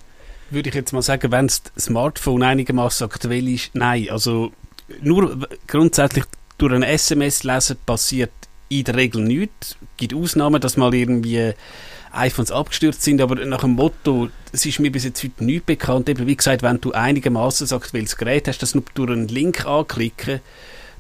Würde 0.50 0.68
ich 0.68 0.74
jetzt 0.74 0.92
mal 0.92 1.02
sagen, 1.02 1.30
wenn 1.30 1.46
das 1.46 1.62
Smartphone 1.78 2.42
einigermaßen 2.42 3.06
aktuell 3.06 3.48
ist, 3.48 3.70
nein. 3.74 4.08
Also 4.10 4.52
nur 5.00 5.48
grundsätzlich 5.66 6.24
durch 6.58 6.74
ein 6.74 6.82
SMS 6.82 7.44
lesen 7.44 7.76
passiert 7.86 8.32
in 8.68 8.84
der 8.84 8.96
Regel 8.96 9.22
nichts. 9.22 9.70
Es 9.70 9.76
gibt 9.96 10.14
Ausnahmen, 10.14 10.60
dass 10.60 10.76
mal 10.76 10.94
irgendwie 10.94 11.52
iPhones 12.12 12.50
abgestürzt 12.50 13.02
sind, 13.02 13.20
aber 13.20 13.36
nach 13.46 13.60
dem 13.60 13.72
Motto, 13.72 14.28
es 14.52 14.66
ist 14.66 14.80
mir 14.80 14.90
bis 14.90 15.04
jetzt 15.04 15.22
heute 15.22 15.44
nichts 15.44 15.66
bekannt. 15.66 16.08
Eben, 16.08 16.26
wie 16.26 16.36
gesagt, 16.36 16.62
wenn 16.62 16.80
du 16.80 16.92
einigermaßen 16.92 17.66
sagst, 17.66 17.94
welches 17.94 18.16
Gerät 18.16 18.48
hast, 18.48 18.58
das 18.58 18.74
nur 18.74 18.84
durch 18.94 19.10
einen 19.10 19.28
Link 19.28 19.64
anklicken, 19.66 20.40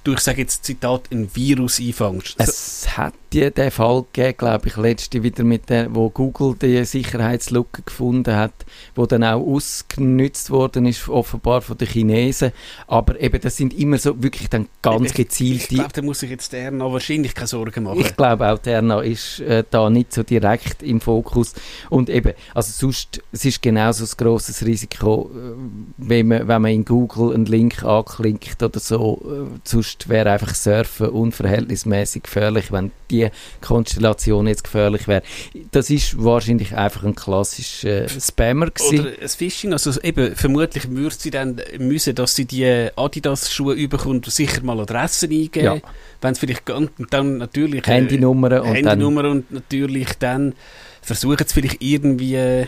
durch, 0.04 0.18
ich 0.18 0.24
sage 0.24 0.42
jetzt 0.42 0.64
Zitat, 0.64 1.10
ein 1.10 1.34
Virus 1.34 1.80
einfängst. 1.80 2.36
Es 2.38 2.96
hat 2.96 3.14
ja 3.34 3.50
den 3.50 3.70
Fall 3.70 4.04
gegeben, 4.12 4.38
glaube 4.38 4.68
ich, 4.68 4.76
letzte 4.76 5.22
wieder 5.22 5.44
mit 5.44 5.68
der, 5.68 5.94
wo 5.94 6.10
Google 6.10 6.56
die 6.60 6.84
Sicherheitslücke 6.84 7.82
gefunden 7.82 8.34
hat, 8.34 8.52
wo 8.94 9.06
dann 9.06 9.24
auch 9.24 9.40
ausgenutzt 9.40 10.50
worden 10.50 10.86
ist, 10.86 11.08
offenbar 11.08 11.60
von 11.60 11.78
den 11.78 11.88
Chinesen. 11.88 12.52
Aber 12.86 13.20
eben, 13.20 13.40
das 13.40 13.56
sind 13.56 13.72
immer 13.78 13.98
so 13.98 14.22
wirklich 14.22 14.48
dann 14.48 14.68
ganz 14.82 15.14
gezielte... 15.14 15.62
Ich 15.62 15.68
glaube, 15.68 15.92
da 15.92 16.02
muss 16.02 16.20
sich 16.20 16.30
jetzt 16.30 16.52
der 16.52 16.70
noch 16.70 16.92
wahrscheinlich 16.92 17.34
keine 17.34 17.46
Sorgen 17.46 17.84
machen. 17.84 18.00
Ich 18.00 18.16
glaube 18.16 18.50
auch, 18.50 18.58
der 18.58 18.82
noch 18.82 19.02
ist 19.02 19.40
äh, 19.40 19.64
da 19.70 19.90
nicht 19.90 20.12
so 20.12 20.22
direkt 20.22 20.82
im 20.82 21.00
Fokus. 21.00 21.54
Und 21.88 22.10
eben, 22.10 22.32
also 22.54 22.72
sonst, 22.72 23.22
es 23.32 23.44
ist 23.44 23.62
genauso 23.62 24.04
ein 24.04 24.10
grosses 24.16 24.64
Risiko, 24.64 25.30
äh, 25.34 25.56
wenn 25.98 26.28
man, 26.28 26.48
wenn 26.48 26.62
man 26.62 26.72
in 26.72 26.84
Google 26.84 27.34
einen 27.34 27.46
Link 27.46 27.84
anklickt 27.84 28.62
oder 28.62 28.80
so, 28.80 29.20
äh, 29.24 29.58
sonst 29.64 30.08
wäre 30.08 30.30
einfach 30.32 30.54
Surfen 30.54 31.08
unverhältnismäßig 31.10 32.24
gefährlich, 32.24 32.72
wenn 32.72 32.90
die 33.10 33.19
Konstellation 33.60 34.46
jetzt 34.46 34.64
gefährlich 34.64 35.06
wäre. 35.06 35.22
Das 35.70 35.90
ist 35.90 36.22
wahrscheinlich 36.22 36.74
einfach 36.74 37.04
ein 37.04 37.14
klassischer 37.14 38.04
äh, 38.04 38.08
Spammer 38.08 38.70
gewesen. 38.70 39.00
Oder 39.00 39.22
ein 39.22 39.28
Phishing, 39.28 39.72
also 39.72 40.00
eben, 40.00 40.34
vermutlich 40.34 40.90
würde 40.90 41.14
sie 41.18 41.30
dann 41.30 41.60
müssen, 41.78 42.14
dass 42.14 42.34
sie 42.34 42.46
die 42.46 42.88
Adidas-Schuhe 42.96 43.74
überkommt 43.74 44.26
und 44.26 44.32
sicher 44.32 44.62
mal 44.62 44.80
Adressen 44.80 45.30
eingeben. 45.30 45.64
Ja. 45.64 45.76
Wenn 46.20 46.32
es 46.32 46.38
vielleicht 46.38 46.64
ganz, 46.64 46.90
dann 47.10 47.38
natürlich... 47.38 47.86
äh, 47.86 47.90
Handynummern 47.90 48.60
und 48.60 48.74
Handynummer 48.74 49.30
und 49.30 49.50
natürlich 49.50 50.08
dann 50.18 50.54
versuchen 51.02 51.44
es 51.44 51.52
vielleicht 51.52 51.82
irgendwie... 51.82 52.34
äh, 52.34 52.66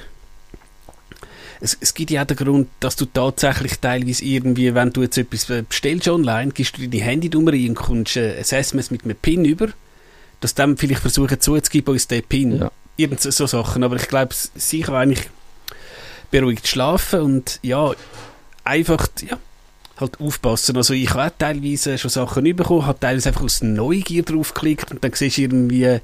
Es, 1.65 1.77
es 1.81 1.95
gibt 1.95 2.11
ja 2.11 2.23
auch 2.23 2.27
den 2.27 2.37
Grund, 2.37 2.69
dass 2.81 2.97
du 2.97 3.05
tatsächlich 3.07 3.79
teilweise 3.79 4.25
irgendwie, 4.25 4.75
wenn 4.75 4.91
du 4.93 5.03
jetzt 5.03 5.17
etwas 5.17 5.47
bestellst 5.69 6.09
online, 6.09 6.51
gibst 6.51 6.77
du 6.77 6.88
deine 6.88 7.05
Handynummer 7.05 7.53
ein 7.53 7.69
und 7.69 7.75
kommst 7.77 8.17
äh, 8.17 8.33
ein 8.33 8.38
SMS 8.38 8.91
mit 8.91 9.05
einem 9.05 9.15
PIN 9.15 9.45
über, 9.45 9.69
dass 10.43 10.55
dann 10.55 10.77
vielleicht 10.77 11.01
versuchen 11.01 11.41
zuzugeben 11.41 11.95
uns 11.95 12.07
den 12.09 12.23
PIN. 12.23 12.59
Ja. 12.59 12.71
Irgend 12.97 13.21
so, 13.21 13.31
so 13.31 13.47
Sachen. 13.47 13.85
Aber 13.85 13.97
ich 13.97 14.09
glaube, 14.09 14.35
sie 14.55 14.81
kann 14.81 14.97
eigentlich 14.97 15.31
beruhigt 16.31 16.67
schlafen 16.67 17.21
und 17.21 17.61
ja, 17.63 17.93
einfach, 18.65 19.07
ja, 19.27 19.39
halt 19.99 20.21
aufpassen. 20.21 20.77
Also 20.77 20.93
ich 20.95 21.15
habe 21.15 21.33
teilweise 21.39 21.97
schon 21.99 22.11
Sachen 22.11 22.45
bekommen, 22.57 22.87
habe 22.87 22.99
teilweise 22.99 23.29
einfach 23.29 23.43
aus 23.43 23.63
Neugier 23.63 24.25
draufgeklickt 24.25 24.91
und 24.91 25.05
dann 25.05 25.13
siehst 25.13 25.37
du 25.39 25.43
irgendwie, 25.43 26.01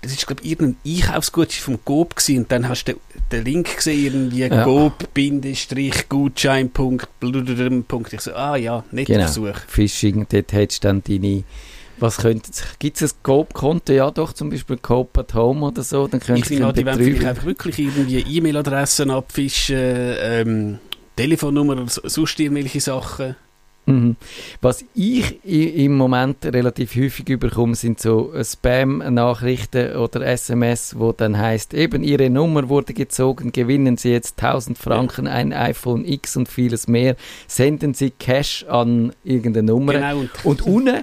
das 0.00 0.12
ist 0.12 0.26
glaube 0.26 0.42
ich 0.42 0.52
irgendein 0.52 0.78
Einkaufsgutschein 0.86 1.62
vom 1.62 1.84
Coop 1.84 2.16
gewesen 2.16 2.38
und 2.38 2.50
dann 2.52 2.66
hast 2.68 2.84
du 2.84 2.94
den, 2.94 3.00
den 3.30 3.44
Link 3.44 3.76
gesehen, 3.76 4.30
irgendwie 4.30 4.40
Ja. 4.40 4.64
Coop-Gutschein. 4.64 6.70
Punkt. 6.70 7.08
Ich 8.12 8.20
so, 8.20 8.34
ah 8.34 8.56
ja, 8.56 8.84
netter 8.90 9.12
Genau. 9.12 9.26
Versuch. 9.26 9.58
Phishing, 9.68 10.26
dort 10.30 10.52
hättest 10.52 10.82
du 10.84 10.88
dann 10.88 11.02
deine... 11.06 11.44
Was 12.00 12.16
könnte 12.18 12.50
Gibt 12.78 13.00
es 13.00 13.12
ein 13.12 13.18
Coop-Konto? 13.22 13.92
Ja 13.92 14.10
doch, 14.10 14.32
zum 14.32 14.50
Beispiel 14.50 14.76
Coop 14.78 15.16
at 15.18 15.34
Home 15.34 15.66
oder 15.66 15.82
so. 15.82 16.06
Dann 16.06 16.20
Ich 16.36 16.44
du 16.46 16.54
nehme 16.54 16.66
an, 16.66 16.74
den 16.74 16.84
die 16.86 16.86
wollen 16.86 16.98
vielleicht 17.04 17.26
einfach 17.26 17.44
wirklich 17.44 17.78
irgendwie 17.78 18.20
E-Mail-Adressen 18.20 19.10
abfischen, 19.10 19.76
ähm, 19.78 20.78
Telefonnummer 21.16 21.74
oder 21.74 21.88
so- 21.88 22.02
sonst 22.04 22.40
irgendwelche 22.40 22.80
Sachen. 22.80 23.36
Mhm. 23.86 24.16
Was 24.60 24.84
ich 24.94 25.42
im 25.44 25.96
Moment 25.96 26.44
relativ 26.44 26.94
häufig 26.96 27.28
überkomme, 27.28 27.74
sind 27.74 27.98
so 27.98 28.32
äh, 28.34 28.44
Spam-Nachrichten 28.44 29.96
oder 29.96 30.20
SMS, 30.26 30.98
wo 30.98 31.12
dann 31.12 31.38
heißt, 31.38 31.74
eben 31.74 32.04
Ihre 32.04 32.30
Nummer 32.30 32.68
wurde 32.68 32.92
gezogen, 32.92 33.52
gewinnen 33.52 33.96
Sie 33.96 34.10
jetzt 34.10 34.42
1000 34.42 34.76
Franken, 34.78 35.26
ein 35.26 35.52
iPhone 35.52 36.04
X 36.04 36.36
und 36.36 36.48
vieles 36.48 36.88
mehr, 36.88 37.16
senden 37.46 37.94
Sie 37.94 38.10
Cash 38.10 38.64
an 38.68 39.12
irgendeine 39.24 39.68
Nummer. 39.72 39.94
Genau, 39.94 40.24
und 40.44 40.62
unten, 40.66 41.02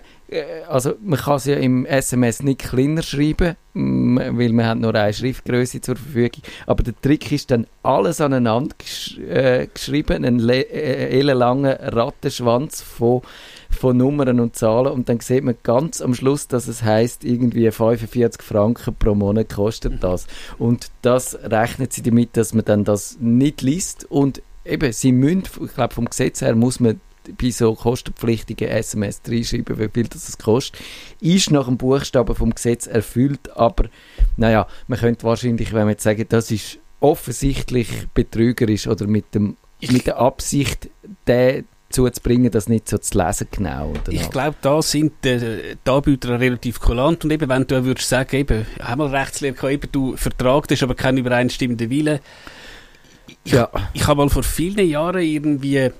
also 0.68 0.94
man 1.02 1.18
kann 1.20 1.36
es 1.38 1.46
ja 1.46 1.56
im 1.56 1.86
SMS 1.86 2.44
nicht 2.44 2.60
kleiner 2.60 3.02
schreiben, 3.02 3.56
weil 3.74 4.52
man 4.52 4.66
hat 4.66 4.78
nur 4.80 4.94
eine 4.94 5.14
Schriftgröße 5.14 5.80
zur 5.80 5.96
Verfügung. 5.96 6.42
Aber 6.66 6.84
der 6.84 7.00
Trick 7.02 7.32
ist 7.32 7.50
dann 7.52 7.66
alles 7.84 8.20
aneinander 8.20 8.76
gesch 8.78 9.18
äh, 9.20 9.68
geschrieben, 9.74 10.26
einen 10.26 10.40
le- 10.40 10.70
äh, 10.70 11.18
ellenlangen 11.20 11.72
Rattenschwanz 11.72 12.82
von, 12.82 13.22
von 13.70 13.96
Nummern 13.96 14.40
und 14.42 14.56
Zahlen 14.58 14.92
und 14.92 15.08
dann 15.08 15.22
sieht 15.22 15.44
man 15.46 15.56
ganz 15.64 16.02
am 16.02 16.14
Schluss, 16.14 16.48
dass 16.50 16.68
es 16.68 16.84
heißt 16.84 17.24
irgendwie 17.24 17.72
45 17.72 18.42
Franken 18.42 18.96
pro 19.00 19.16
Monat 19.16 19.50
kostet 19.54 20.04
das. 20.04 20.28
Und 20.58 20.92
das 21.04 21.38
rechnet 21.42 21.94
sie 21.94 22.02
damit, 22.04 22.36
dass 22.36 22.54
man 22.54 22.66
dann 22.66 22.84
das 22.84 23.18
nicht 23.22 23.62
liest 23.62 24.06
und 24.10 24.42
eben, 24.66 24.92
sie 24.92 25.14
müssen, 25.14 25.44
ich 25.64 25.74
glaube 25.74 25.94
vom 25.94 26.06
Gesetz 26.06 26.42
her 26.42 26.56
muss 26.56 26.82
man 26.82 27.00
bei 27.42 27.50
so 27.52 27.74
kostenpflichtigen 27.76 28.68
SMS 28.70 29.22
reinschreiben, 29.28 29.78
wie 29.80 29.90
viel 29.94 30.08
das 30.08 30.28
es 30.30 30.38
kostet, 30.38 30.80
ist 31.22 31.52
nach 31.52 31.66
dem 31.66 31.78
Buchstaben 31.78 32.36
vom 32.36 32.54
Gesetz 32.54 32.88
erfüllt, 32.88 33.56
aber 33.56 33.86
naja, 34.38 34.68
man 34.88 35.00
könnte 35.00 35.24
wahrscheinlich, 35.24 35.72
wenn 35.74 35.82
man 35.82 35.90
jetzt 35.90 36.04
sagen, 36.04 36.26
das 36.30 36.52
ist 36.52 36.80
offensichtlich 37.00 37.90
betrügerisch 38.14 38.88
oder 38.88 39.08
mit, 39.08 39.34
dem, 39.36 39.58
Ich- 39.80 39.92
mit 39.92 40.08
der 40.08 40.18
Absicht, 40.18 40.90
den 41.28 41.66
zuzubringen, 41.90 42.52
das 42.52 42.68
nicht 42.68 42.90
so 42.90 42.98
zu 42.98 43.18
lesen 43.18 43.48
genau. 43.50 43.92
Oder 43.92 44.12
Ich 44.12 44.30
glaube, 44.30 44.58
da 44.62 44.82
sind 44.82 45.26
äh, 45.26 45.76
die 45.86 45.90
Anbieter 45.90 46.38
relativ 46.38 46.82
kulant 46.82 47.24
und 47.24 47.32
eben, 47.32 47.48
wenn 47.48 47.66
du 47.66 47.82
würdest 47.86 48.10
sagen, 48.10 48.36
eben, 48.36 48.66
einmal 48.80 49.08
Rechtslehre 49.08 49.72
eben, 49.72 49.90
du 49.92 50.18
vertragst 50.18 50.84
aber 50.84 50.96
keinen 50.96 51.20
übereinstimmenden 51.20 51.90
Willen. 51.90 52.20
Ich, 53.46 53.54
ja, 53.54 53.70
ich 53.94 54.06
habe 54.06 54.18
mal 54.22 54.30
vor 54.30 54.44
vielen 54.44 54.86
Jahren 54.90 55.22
irgendwie 55.22 55.92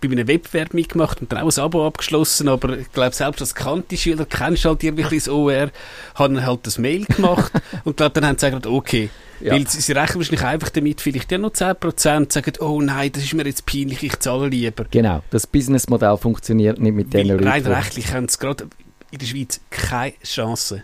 bei 0.00 0.08
einem 0.08 0.28
Wettbewerb 0.28 0.74
mitgemacht 0.74 1.20
und 1.20 1.32
dann 1.32 1.40
auch 1.40 1.56
ein 1.56 1.62
Abo 1.62 1.86
abgeschlossen, 1.86 2.48
aber 2.48 2.78
ich 2.78 2.92
glaube, 2.92 3.14
selbst 3.14 3.40
als 3.40 3.54
Kanti-Schüler 3.54 4.26
kennst 4.26 4.64
du 4.64 4.70
halt 4.70 4.84
irgendwie 4.84 5.16
das 5.16 5.28
OR, 5.28 5.70
haben 6.14 6.44
halt 6.44 6.66
das 6.66 6.78
Mail 6.78 7.04
gemacht 7.04 7.52
und 7.84 7.96
glaub, 7.96 8.14
dann 8.14 8.26
haben 8.26 8.38
sie 8.38 8.46
gesagt, 8.46 8.66
okay, 8.66 9.10
ja. 9.40 9.54
weil 9.54 9.66
sie, 9.66 9.80
sie 9.80 9.92
rechnen 9.92 10.18
wahrscheinlich 10.18 10.44
einfach 10.44 10.68
damit, 10.70 11.00
vielleicht 11.00 11.30
ja 11.32 11.38
noch 11.38 11.50
10% 11.50 12.16
und 12.16 12.32
sagen, 12.32 12.52
oh 12.60 12.80
nein, 12.80 13.10
das 13.12 13.24
ist 13.24 13.34
mir 13.34 13.44
jetzt 13.44 13.66
peinlich, 13.66 14.02
ich 14.02 14.18
zahle 14.18 14.48
lieber. 14.48 14.84
genau, 14.90 15.22
das 15.30 15.46
Businessmodell 15.46 16.16
funktioniert 16.16 16.78
nicht 16.78 16.94
mit 16.94 17.12
diesen 17.12 17.40
rein 17.40 17.66
rechtlich 17.66 18.12
haben 18.12 18.28
sie 18.28 18.38
gerade 18.38 18.68
in 19.10 19.18
der 19.18 19.26
Schweiz 19.26 19.60
keine 19.70 20.14
Chance. 20.22 20.82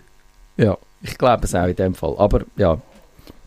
Ja, 0.57 0.77
ich 1.01 1.17
glaube 1.17 1.45
es 1.45 1.53
auch 1.53 1.67
in 1.67 1.75
dem 1.75 1.95
Fall. 1.95 2.15
Aber 2.17 2.41
ja, 2.55 2.81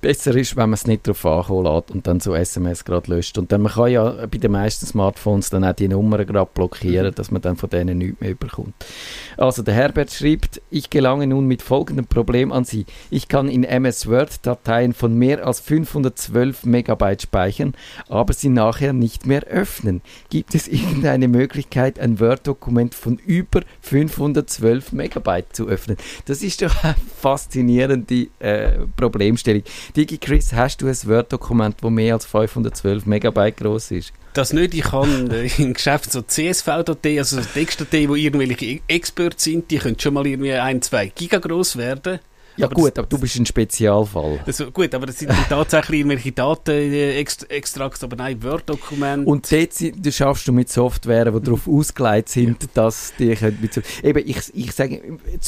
besser 0.00 0.34
ist, 0.34 0.56
wenn 0.56 0.70
man 0.70 0.74
es 0.74 0.86
nicht 0.86 1.06
darauf 1.06 1.24
ankommen 1.24 1.64
lässt 1.64 1.90
und 1.90 2.06
dann 2.06 2.20
so 2.20 2.34
SMS 2.34 2.84
gerade 2.84 3.10
löscht. 3.10 3.38
Und 3.38 3.52
dann 3.52 3.62
man 3.62 3.72
kann 3.72 3.90
ja 3.90 4.26
bei 4.26 4.38
den 4.38 4.52
meisten 4.52 4.86
Smartphones 4.86 5.50
dann 5.50 5.64
auch 5.64 5.72
die 5.72 5.88
Nummern 5.88 6.26
gerade 6.26 6.50
blockieren, 6.52 7.14
dass 7.14 7.30
man 7.30 7.42
dann 7.42 7.56
von 7.56 7.70
denen 7.70 7.98
nichts 7.98 8.20
mehr 8.20 8.34
bekommt. 8.34 8.74
Also 9.36 9.62
der 9.62 9.74
Herbert 9.74 10.10
schreibt, 10.10 10.60
ich 10.70 10.90
gelange 10.90 11.26
nun 11.26 11.46
mit 11.46 11.62
folgendem 11.62 12.06
Problem 12.06 12.52
an 12.52 12.64
Sie. 12.64 12.86
Ich 13.10 13.28
kann 13.28 13.48
in 13.48 13.64
MS 13.64 14.08
Word 14.08 14.46
Dateien 14.46 14.92
von 14.92 15.14
mehr 15.14 15.46
als 15.46 15.60
512 15.60 16.64
Megabyte 16.64 17.22
speichern, 17.22 17.74
aber 18.08 18.32
sie 18.32 18.48
nachher 18.48 18.92
nicht 18.92 19.26
mehr 19.26 19.44
öffnen. 19.44 20.02
Gibt 20.30 20.54
es 20.54 20.68
irgendeine 20.68 21.28
Möglichkeit, 21.28 21.98
ein 21.98 22.20
Word-Dokument 22.20 22.94
von 22.94 23.18
über 23.18 23.62
512 23.80 24.92
Megabyte 24.92 25.54
zu 25.54 25.68
öffnen? 25.68 25.96
Das 26.26 26.42
ist 26.42 26.62
doch 26.62 26.84
eine 26.84 26.96
faszinierende 27.20 28.28
äh, 28.38 28.86
Problemstellung. 28.96 29.62
DigiChris, 29.96 30.52
hast 30.52 30.82
du 30.82 30.86
ein 30.86 30.96
Word-Dokument, 31.04 31.76
das 31.80 31.90
mehr 31.90 32.14
als 32.14 32.26
512 32.26 33.06
Megabyte 33.06 33.56
groß 33.56 33.90
ist? 33.92 34.12
Das 34.34 34.52
nicht, 34.52 34.74
ich 34.74 34.92
habe 34.92 35.28
äh, 35.32 35.50
im 35.62 35.74
Geschäft 35.74 36.12
so 36.12 36.22
CSV-Datei, 36.22 37.18
also 37.18 37.40
so 37.40 37.42
Textdatei, 37.42 38.08
wo 38.08 38.14
irgendwelche 38.14 38.80
Experts 38.86 39.44
sind, 39.44 39.70
die 39.70 39.78
können 39.78 39.98
schon 39.98 40.14
mal 40.14 40.26
irgendwie 40.26 40.52
ein, 40.52 40.82
zwei 40.82 41.06
Giga 41.08 41.38
groß 41.38 41.76
werden. 41.76 42.20
Ja 42.58 42.66
Aber 42.66 42.74
gut, 42.74 42.90
das- 42.90 42.98
aber 42.98 43.06
du 43.08 43.18
bist 43.18 43.36
ein 43.36 43.46
Spezialfall. 43.46 44.40
Also, 44.46 44.70
gut, 44.70 44.94
aber 44.94 45.06
das 45.06 45.18
sind 45.18 45.30
tatsächlich 45.48 46.00
irgendwelche 46.00 46.32
Datenextrakte, 46.32 48.04
aber 48.06 48.16
nein, 48.16 48.42
Word-Dokumente. 48.42 49.28
Und 49.28 49.50
dort 49.50 49.72
si- 49.72 49.92
du 49.92 50.12
schaffst 50.12 50.48
du 50.48 50.52
mit 50.52 50.68
Software, 50.68 51.30
die 51.30 51.40
darauf 51.40 51.68
ausgelegt 51.68 52.28
sind, 52.28 52.68
dass 52.74 53.12
die 53.18 53.34
können 53.34 53.58
mit 53.60 53.74
so 53.74 53.80
Eben, 54.02 54.22
ich, 54.26 54.38
ich 54.54 54.72
sage, 54.72 55.00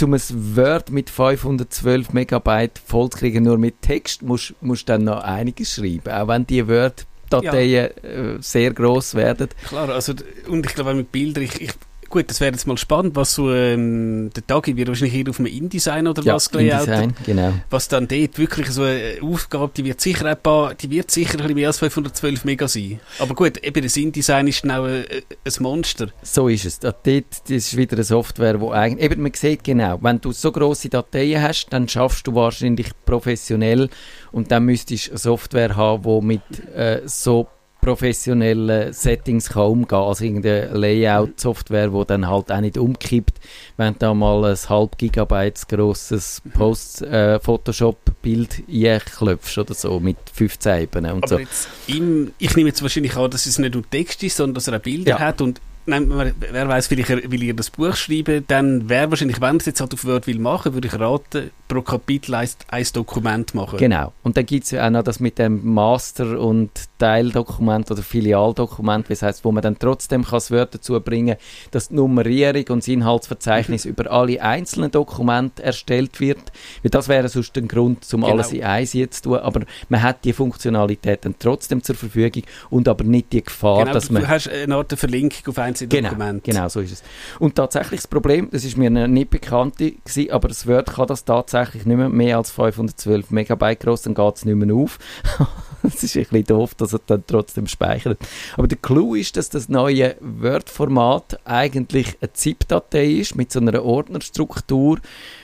um 0.03 0.15
ein 0.15 0.21
Word 0.57 0.91
mit 0.91 1.11
512 1.11 2.13
Megabyte 2.13 2.79
voll 2.85 3.11
zu 3.11 3.19
kriegen, 3.19 3.45
nur 3.45 3.59
mit 3.59 3.83
Text, 3.83 4.23
musst 4.23 4.55
du 4.61 4.75
dann 4.87 5.05
noch 5.05 5.21
einiges 5.23 5.75
schreiben. 5.75 6.11
Auch 6.11 6.29
wenn 6.29 6.47
die 6.47 6.67
Word-Dateien 6.67 7.91
äh, 8.05 8.37
sehr 8.41 8.73
gross 8.73 9.15
werden. 9.15 9.49
Klar, 9.69 9.89
also, 9.91 10.15
und 10.49 10.65
ich 10.67 10.75
glaube 10.75 10.91
auch 10.91 10.95
mit 10.95 11.11
Bildern, 11.13 11.45
ich, 11.45 11.61
ich, 11.61 11.71
gut, 12.11 12.29
das 12.29 12.41
wäre 12.41 12.53
jetzt 12.53 12.67
mal 12.67 12.77
spannend, 12.77 13.17
was 13.17 13.35
so, 13.35 13.53
ähm, 13.53 14.31
der 14.35 14.47
Tag 14.47 14.67
wird 14.67 14.89
wahrscheinlich 14.89 15.15
hier 15.15 15.31
auf 15.31 15.39
einem 15.39 15.47
InDesign 15.47 16.07
oder 16.07 16.25
was 16.27 16.51
gelayoutet. 16.51 16.89
InDesign, 16.89 17.15
genau. 17.25 17.53
Was 17.71 17.89
dann 17.89 18.07
dort 18.09 18.39
wirklich 18.39 18.71
so 18.71 18.83
eine 18.83 19.19
Aufgabe, 19.23 19.71
die 19.77 19.85
wird 19.85 20.01
sicher 20.01 20.27
ein 20.27 20.37
paar, 20.37 20.75
die 20.75 20.91
wird 20.91 21.11
sicher 21.11 21.35
ein 21.35 21.39
bisschen 21.39 21.55
mehr 21.55 21.69
als 21.69 21.79
512 21.79 22.45
Mega 22.45 22.69
sein. 22.69 23.01
Aber 23.19 23.35
gut, 23.35 23.65
eben 23.65 23.83
das 23.83 23.97
InDesign 23.97 24.49
ist 24.49 24.65
auch 24.65 24.85
ein, 24.85 25.05
ein 25.05 25.53
Monster. 25.61 26.09
So 26.23 26.49
ist 26.49 26.65
es. 26.65 26.81
Dort, 26.81 27.05
das 27.07 27.49
ist 27.49 27.77
wieder 27.77 27.97
eine 27.97 28.05
Software, 28.05 28.61
wo 28.61 28.73
eigentlich, 28.73 29.11
eben 29.11 29.23
man 29.23 29.33
sieht 29.33 29.65
genau, 29.65 29.99
wenn 30.03 30.21
du 30.21 30.33
so 30.33 30.53
grosse 30.53 30.89
Dateien 30.89 31.41
hast, 31.41 31.69
dann 31.71 31.89
schaffst 31.89 32.27
du 32.27 32.35
wahrscheinlich 32.35 32.91
professionell 33.07 33.89
und 34.33 34.51
dann 34.51 34.65
müsstest 34.65 35.07
du 35.07 35.11
eine 35.13 35.19
Software 35.19 35.77
haben, 35.77 36.03
die 36.03 36.27
mit 36.27 36.75
äh, 36.75 37.03
so 37.07 37.49
professionellen 37.81 38.93
Settings 38.93 39.49
kann 39.49 39.63
umgehen 39.63 39.99
Also 39.99 40.25
irgendeine 40.25 40.67
Layout-Software, 40.77 41.89
die 41.89 42.05
dann 42.07 42.29
halt 42.29 42.53
auch 42.53 42.61
nicht 42.61 42.77
umkippt, 42.79 43.39
wenn 43.77 43.95
du 43.95 43.99
da 44.01 44.15
mal 44.15 44.45
ein 44.45 44.57
halb 44.69 44.99
Gigabyte 44.99 45.69
grosses 45.69 46.43
Post-Photoshop-Bild 46.55 48.63
einklopfst 48.69 49.59
oder 49.59 49.75
so 49.75 50.01
mit 50.01 50.17
15 50.33 50.83
Ebenen 50.83 51.13
und 51.13 51.25
Aber 51.25 51.29
so. 51.35 51.39
jetzt 51.39 51.69
im, 51.87 52.33
ich 52.39 52.55
nehme 52.57 52.69
jetzt 52.69 52.83
wahrscheinlich 52.83 53.17
an, 53.17 53.31
dass 53.31 53.47
es 53.47 53.59
nicht 53.59 53.75
nur 53.75 53.89
Text 53.89 54.23
ist, 54.23 54.37
sondern 54.37 54.55
dass 54.55 54.69
er 54.69 54.77
auch 54.77 54.83
Bilder 54.83 55.11
Ja. 55.11 55.19
hat 55.19 55.41
und 55.41 55.61
nein, 55.87 56.11
wer- 56.41 56.69
weiß, 56.69 56.87
vielleicht 56.89 57.31
will 57.31 57.43
ihr 57.43 57.55
das 57.55 57.71
Buch 57.71 57.95
schreiben, 57.97 58.45
dann 58.49 58.89
wäre 58.89 59.11
wahrscheinlich, 59.11 59.41
wenn 59.41 59.57
es 59.57 59.67
jetzt 59.67 59.81
halt 59.81 59.93
auf 59.95 60.05
Word 60.05 60.27
will 60.27 60.39
machen, 60.39 60.75
würde 60.75 60.89
ich 60.89 60.99
raten, 60.99 61.51
pro 61.71 61.83
Kapitel 61.83 62.35
ein, 62.35 62.49
ein 62.69 62.87
Dokument 62.93 63.55
machen. 63.55 63.79
Genau. 63.79 64.13
Und 64.25 64.37
dann 64.37 64.45
gibt 64.45 64.65
es 64.65 64.73
ja 64.73 64.87
auch 64.87 64.91
noch 64.91 65.05
das 65.05 65.21
mit 65.21 65.39
dem 65.39 65.65
Master- 65.73 66.39
und 66.41 66.71
Teildokument 66.99 67.91
oder 67.91 68.03
Filialdokument, 68.03 69.09
das 69.09 69.23
heißt, 69.23 69.45
wo 69.45 69.53
man 69.53 69.63
dann 69.63 69.79
trotzdem 69.79 70.23
kann 70.23 70.33
das 70.33 70.51
Word 70.51 70.75
dazu 70.75 71.01
bringen 71.01 71.37
dass 71.71 71.89
die 71.89 71.95
Nummerierung 71.95 72.65
und 72.71 72.79
das 72.83 72.89
Inhaltsverzeichnis 72.89 73.85
über 73.85 74.11
alle 74.11 74.43
einzelnen 74.43 74.91
Dokumente 74.91 75.63
erstellt 75.63 76.21
wird. 76.21 76.41
Weil 76.83 76.91
das 76.91 77.09
wäre 77.09 77.29
sonst 77.29 77.57
ein 77.57 77.69
Grund, 77.69 78.07
um 78.13 78.21
Genau. 78.23 78.33
alles 78.33 78.53
in 78.53 78.65
eins 78.65 78.93
jetzt 78.93 79.23
zu 79.23 79.31
tun. 79.31 79.39
Aber 79.39 79.61
man 79.89 80.03
hat 80.03 80.25
die 80.25 80.33
Funktionalität 80.33 81.25
dann 81.25 81.37
trotzdem 81.39 81.83
zur 81.83 81.95
Verfügung 81.95 82.43
und 82.71 82.89
aber 82.89 83.05
nicht 83.05 83.33
die 83.33 83.45
Gefahr, 83.45 83.81
Genau, 83.81 83.93
dass 83.93 84.09
du, 84.09 84.15
man 84.15 84.23
du 84.23 84.29
hast 84.29 84.49
eine 84.49 84.75
Art 84.75 84.93
Verlinkung 84.93 85.39
auf 85.47 85.59
einzelne 85.59 85.89
Genau, 85.89 86.11
Dokumente. 86.11 86.51
genau, 86.51 86.69
so 86.69 86.81
ist 86.81 86.93
es. 86.93 87.03
Und 87.39 87.55
tatsächlich 87.55 88.01
das 88.01 88.09
Problem, 88.09 88.49
das 88.51 88.65
ist 88.65 88.77
mir 88.77 88.91
nicht 88.91 89.31
bekannt 89.31 89.77
gewesen, 89.79 90.31
aber 90.33 90.49
das 90.49 90.67
Word 90.67 90.93
kann 90.93 91.07
das 91.07 91.25
tatsächlich 91.25 91.60
nicht 91.75 91.87
mehr, 91.87 92.09
mehr 92.09 92.37
als 92.37 92.51
512 92.51 93.31
Megabyte 93.31 93.81
groß, 93.81 94.03
dann 94.03 94.15
geht 94.15 94.37
es 94.37 94.45
nicht 94.45 94.55
mehr 94.55 94.75
auf. 94.75 94.99
das 95.83 96.03
ist 96.03 96.17
ein 96.17 96.23
bisschen 96.23 96.45
doof, 96.45 96.75
dass 96.75 96.93
er 96.93 97.01
dann 97.07 97.25
trotzdem 97.27 97.67
speichert. 97.67 98.19
Aber 98.57 98.67
der 98.67 98.79
Clou 98.79 99.15
ist, 99.15 99.37
dass 99.37 99.51
das 99.51 99.69
neue 99.69 100.17
Word-Format 100.21 101.41
eigentlich 101.45 102.17
eine 102.21 102.33
ZIP-Datei 102.33 103.07
ist 103.07 103.37
mit 103.37 103.53
so 103.53 103.61
einer 103.61 103.83
Ordnerstruktur, 103.85 104.99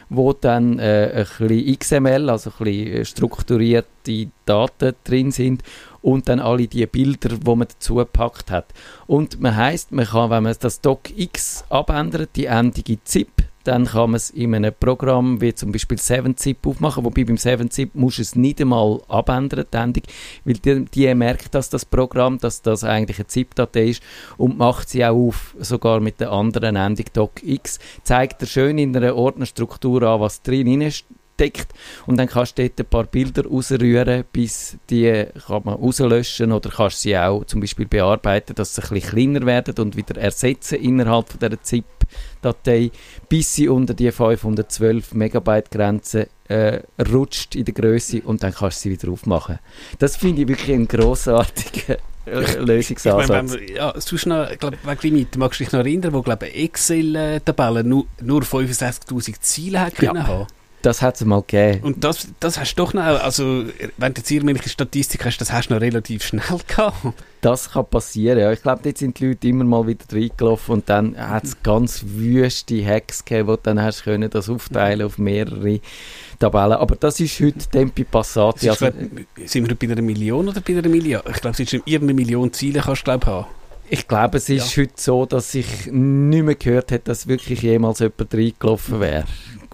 wo 0.09 0.33
dann 0.33 0.79
äh, 0.79 1.25
ein 1.41 1.49
bisschen 1.49 1.79
XML, 1.79 2.31
also 2.31 2.51
ein 2.51 2.64
bisschen 2.64 2.93
äh, 2.93 3.05
strukturierte 3.05 4.29
Daten 4.45 4.95
drin 5.05 5.33
sind 5.33 5.62
und 6.03 6.29
dann 6.29 6.39
alle 6.39 6.69
die 6.69 6.87
Bilder, 6.87 7.37
wo 7.43 7.57
man 7.57 7.67
dazu 7.69 7.97
gepackt 7.97 8.51
hat. 8.51 8.73
Und 9.07 9.41
man 9.41 9.57
heißt, 9.57 9.91
man 9.93 10.07
kann, 10.07 10.31
wenn 10.31 10.45
man 10.45 10.55
das 10.59 10.81
DocX 10.81 11.64
abändert, 11.69 12.31
die 12.37 12.45
Endung 12.45 12.85
in 12.87 13.01
ZIP, 13.05 13.43
dann 13.67 13.87
kann 13.87 14.11
man 14.11 14.17
es 14.17 14.31
in 14.31 14.55
einem 14.55 14.73
Programm 14.79 15.41
wie 15.41 15.55
zum 15.55 15.73
Beispiel 15.73 15.99
7-Zip 15.99 16.67
aufmachen, 16.67 17.05
wobei 17.05 17.25
beim 17.25 17.37
7-Zip 17.37 17.95
muss 17.95 18.19
es 18.19 18.37
nicht 18.37 18.61
einmal 18.61 19.01
abändern, 19.09 19.67
Endung, 19.73 20.03
weil 20.45 20.55
die, 20.55 20.85
die 20.85 21.14
merkt, 21.14 21.55
dass 21.55 21.71
das 21.71 21.85
Programm, 21.85 22.39
dass 22.39 22.62
das 22.62 22.85
eigentlich 22.85 23.19
eine 23.19 23.27
ZIP-Datei 23.27 23.89
ist 23.89 24.03
und 24.37 24.59
macht 24.59 24.89
sie 24.89 25.05
auch 25.05 25.29
auf, 25.29 25.55
sogar 25.59 26.01
mit 26.01 26.21
der 26.21 26.33
anderen 26.33 26.77
Endung 26.77 27.07
DocX, 27.12 27.79
zeigt 28.03 28.43
er 28.43 28.47
schön 28.47 28.79
in 28.79 28.97
einer 28.97 29.17
Ordnerstruktur 29.17 30.03
an, 30.03 30.21
was 30.21 30.43
drin 30.43 30.81
steckt 31.37 31.72
und 32.07 32.16
dann 32.16 32.28
kannst 32.28 32.59
du 32.59 32.62
dort 32.62 32.80
ein 32.80 32.87
paar 32.87 33.05
Bilder 33.05 33.45
rausrühren, 33.47 34.24
bis 34.32 34.76
die 34.89 35.26
kann 35.47 35.62
man 35.64 35.74
rauslöschen 35.74 36.51
oder 36.53 36.70
kannst 36.70 37.03
sie 37.03 37.16
auch 37.16 37.45
zum 37.45 37.61
Beispiel 37.61 37.87
bearbeiten, 37.87 38.55
dass 38.55 38.74
sie 38.74 38.82
ein 38.82 38.89
bisschen 38.89 39.11
kleiner 39.11 39.47
werden 39.47 39.74
und 39.78 39.97
wieder 39.97 40.16
ersetzen 40.16 40.76
innerhalb 40.76 41.28
von 41.30 41.39
dieser 41.41 41.62
ZIP-Datei, 41.62 42.91
bis 43.28 43.55
sie 43.55 43.68
unter 43.68 43.95
die 43.95 44.11
512 44.11 45.14
Megabyte 45.14 45.70
Grenze 45.70 46.28
äh, 46.49 46.80
rutscht 47.12 47.55
in 47.55 47.64
der 47.64 47.74
Größe 47.74 48.22
und 48.22 48.43
dann 48.43 48.55
kannst 48.55 48.78
du 48.78 48.89
sie 48.89 48.91
wieder 48.99 49.12
aufmachen. 49.12 49.59
Das 49.99 50.16
finde 50.16 50.43
ich 50.43 50.49
wirklich 50.49 50.72
einen 50.74 50.89
grossartigen 50.89 51.97
äh, 52.26 52.41
Ich 52.41 52.55
meine, 52.55 52.66
Lösungsansatz. 52.66 53.53
wir, 53.53 53.70
ja, 53.76 53.95
sonst 54.01 54.26
noch, 54.26 54.49
wegen 54.51 54.99
Limit, 55.03 55.37
magst 55.37 55.61
du 55.61 55.64
dich 55.64 55.72
noch 55.72 55.80
erinnern, 55.80 56.12
wo, 56.12 56.22
glaube 56.22 56.53
Excel-Tabelle 56.53 57.84
nur, 57.84 58.07
nur 58.22 58.43
65'000 58.43 59.41
Ziele 59.41 59.80
hat 59.80 60.01
Ja. 60.01 60.12
können 60.12 60.26
haben? 60.26 60.47
Das 60.87 61.03
hat 61.03 61.16
es 61.16 61.24
mal 61.24 61.41
gegeben. 61.41 61.82
Und 61.82 62.05
das, 62.05 62.28
das 62.39 62.61
hast 62.61 62.74
du 62.76 62.84
doch 62.84 62.95
noch, 62.95 63.03
also, 63.03 63.64
wenn 63.97 64.14
du 64.14 64.20
jetzt 64.20 64.30
irgendwelche 64.30 64.68
Statistik 64.68 65.24
hast, 65.24 65.39
das 65.39 65.53
hast 65.53 65.68
du 65.68 65.74
noch 65.74 65.80
relativ 65.80 66.22
schnell 66.22 66.45
gehabt. 66.68 66.95
Das 67.41 67.72
kann 67.72 67.87
passieren, 67.87 68.39
ja. 68.39 68.53
Ich 68.53 68.62
glaube, 68.62 68.82
dort 68.84 68.97
sind 68.97 69.18
die 69.18 69.26
Leute 69.26 69.49
immer 69.49 69.64
mal 69.64 69.87
wieder 69.87 70.05
reingelaufen 70.12 70.74
und 70.74 70.89
dann 70.89 71.16
hat 71.18 71.43
es 71.43 71.61
ganz 71.64 72.05
wüste 72.07 72.87
Hacks 72.87 73.24
gegeben, 73.24 73.49
wo 73.49 73.57
dann 73.57 73.82
hast 73.82 74.05
können 74.05 74.30
das 74.30 74.49
aufteilen 74.49 75.07
auf 75.07 75.18
mehrere 75.18 75.80
Tabellen. 76.39 76.74
Aber 76.74 76.95
das 76.95 77.18
ist 77.18 77.41
heute 77.41 77.59
Tempi 77.68 78.05
Passati. 78.05 78.70
Also, 78.70 78.89
sind 79.45 79.68
wir 79.68 79.74
bei 79.74 79.93
einer 79.93 80.03
Million 80.03 80.49
oder 80.49 80.61
bei 80.61 80.78
einer 80.78 80.89
Milliarde? 80.89 81.30
Ich 81.32 81.41
glaube, 81.41 81.55
es 81.55 81.61
ist 81.61 81.72
irgendeine 81.72 82.14
Million 82.14 82.53
Ziele 82.53 82.80
kannst 82.80 83.03
du, 83.03 83.05
glaube 83.07 83.26
haben. 83.26 83.47
ich 83.91 84.07
glaube, 84.07 84.39
es 84.39 84.49
ist 84.49 84.76
heute 84.76 84.93
so, 84.95 85.26
dass 85.26 85.53
ich 85.55 85.87
nicht 85.87 86.45
mehr 86.45 86.55
gehört 86.55 86.93
habe, 86.93 87.03
dass 87.03 87.26
wirklich 87.26 87.62
jemals 87.62 87.99
jemand 87.99 88.32
reingelaufen 88.32 89.01
wäre. 89.01 89.24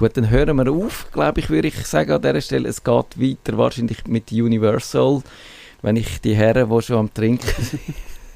Gut, 0.03 0.16
dann 0.16 0.30
hören 0.30 0.57
wir 0.57 0.68
auf, 0.68 1.12
glaube 1.12 1.38
ich, 1.38 1.48
würde 1.48 1.68
ich 1.68 1.76
sagen 1.86 2.11
an 2.11 2.20
dieser 2.20 2.40
Stelle. 2.40 2.68
Es 2.68 2.82
geht 2.82 3.20
weiter 3.20 3.57
wahrscheinlich 3.57 4.05
mit 4.09 4.32
Universal, 4.32 5.22
wenn 5.80 5.94
ich 5.94 6.20
die 6.20 6.34
Herren, 6.34 6.68
die 6.68 6.82
schon 6.82 6.96
am 6.96 7.14
Trinken 7.14 7.62
sind, 7.62 7.80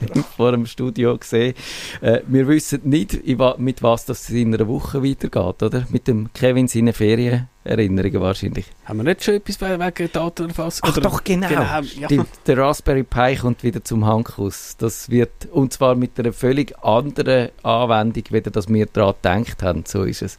vor 0.36 0.53
dem 0.53 0.66
Studio 0.66 1.18
sehe. 1.22 1.55
Äh, 2.01 2.20
wir 2.26 2.47
wissen 2.49 2.80
nicht, 2.84 3.20
mit 3.59 3.82
was 3.82 4.05
das 4.05 4.28
in 4.30 4.55
einer 4.55 4.66
Woche 4.68 5.03
weitergeht, 5.03 5.62
oder? 5.62 5.86
Mit 5.90 6.07
dem 6.09 6.30
Kevin 6.32 6.68
seine 6.68 6.92
Ferienerinnerungen 6.92 8.20
wahrscheinlich. 8.20 8.66
Haben 8.84 8.99
wir 8.99 9.05
nicht 9.05 9.24
schon 9.24 9.34
etwas 9.34 9.61
we- 9.61 9.78
wegen 9.78 10.12
Datenerfassung? 10.12 10.88
Ach 10.90 10.99
doch, 10.99 11.24
genau. 11.24 11.49
Genau, 11.49 11.61
ja. 11.62 11.82
Stimmt, 12.07 12.28
der 12.47 12.59
Raspberry 12.59 13.03
Pi 13.05 13.36
kommt 13.36 13.62
wieder 13.62 13.82
zum 13.82 14.05
Hankus. 14.07 14.76
Das 14.78 15.09
wird, 15.11 15.47
und 15.51 15.72
zwar 15.72 15.94
mit 15.94 16.18
einer 16.18 16.32
völlig 16.32 16.78
anderen 16.84 17.49
Anwendung, 17.62 18.24
wie 18.30 18.40
das 18.42 18.68
wir 18.68 18.86
daran 18.86 19.14
gedacht 19.44 19.62
haben. 19.62 19.84
So 19.86 20.05
ist 20.05 20.22
es. 20.22 20.36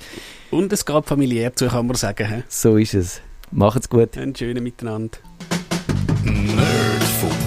Und 0.52 0.72
es 0.72 0.86
geht 0.86 1.06
familiär 1.06 1.56
zu, 1.56 1.68
kann 1.68 1.88
man 1.88 1.96
sagen. 1.96 2.28
he? 2.28 2.44
So 2.48 2.78
ist 2.78 2.94
es. 2.94 3.22
Macht's 3.52 3.90
gut. 3.90 4.18
Einen 4.18 4.36
schönen 4.36 4.64
Miteinander. 4.64 5.18
Nerdfunk. 6.24 7.47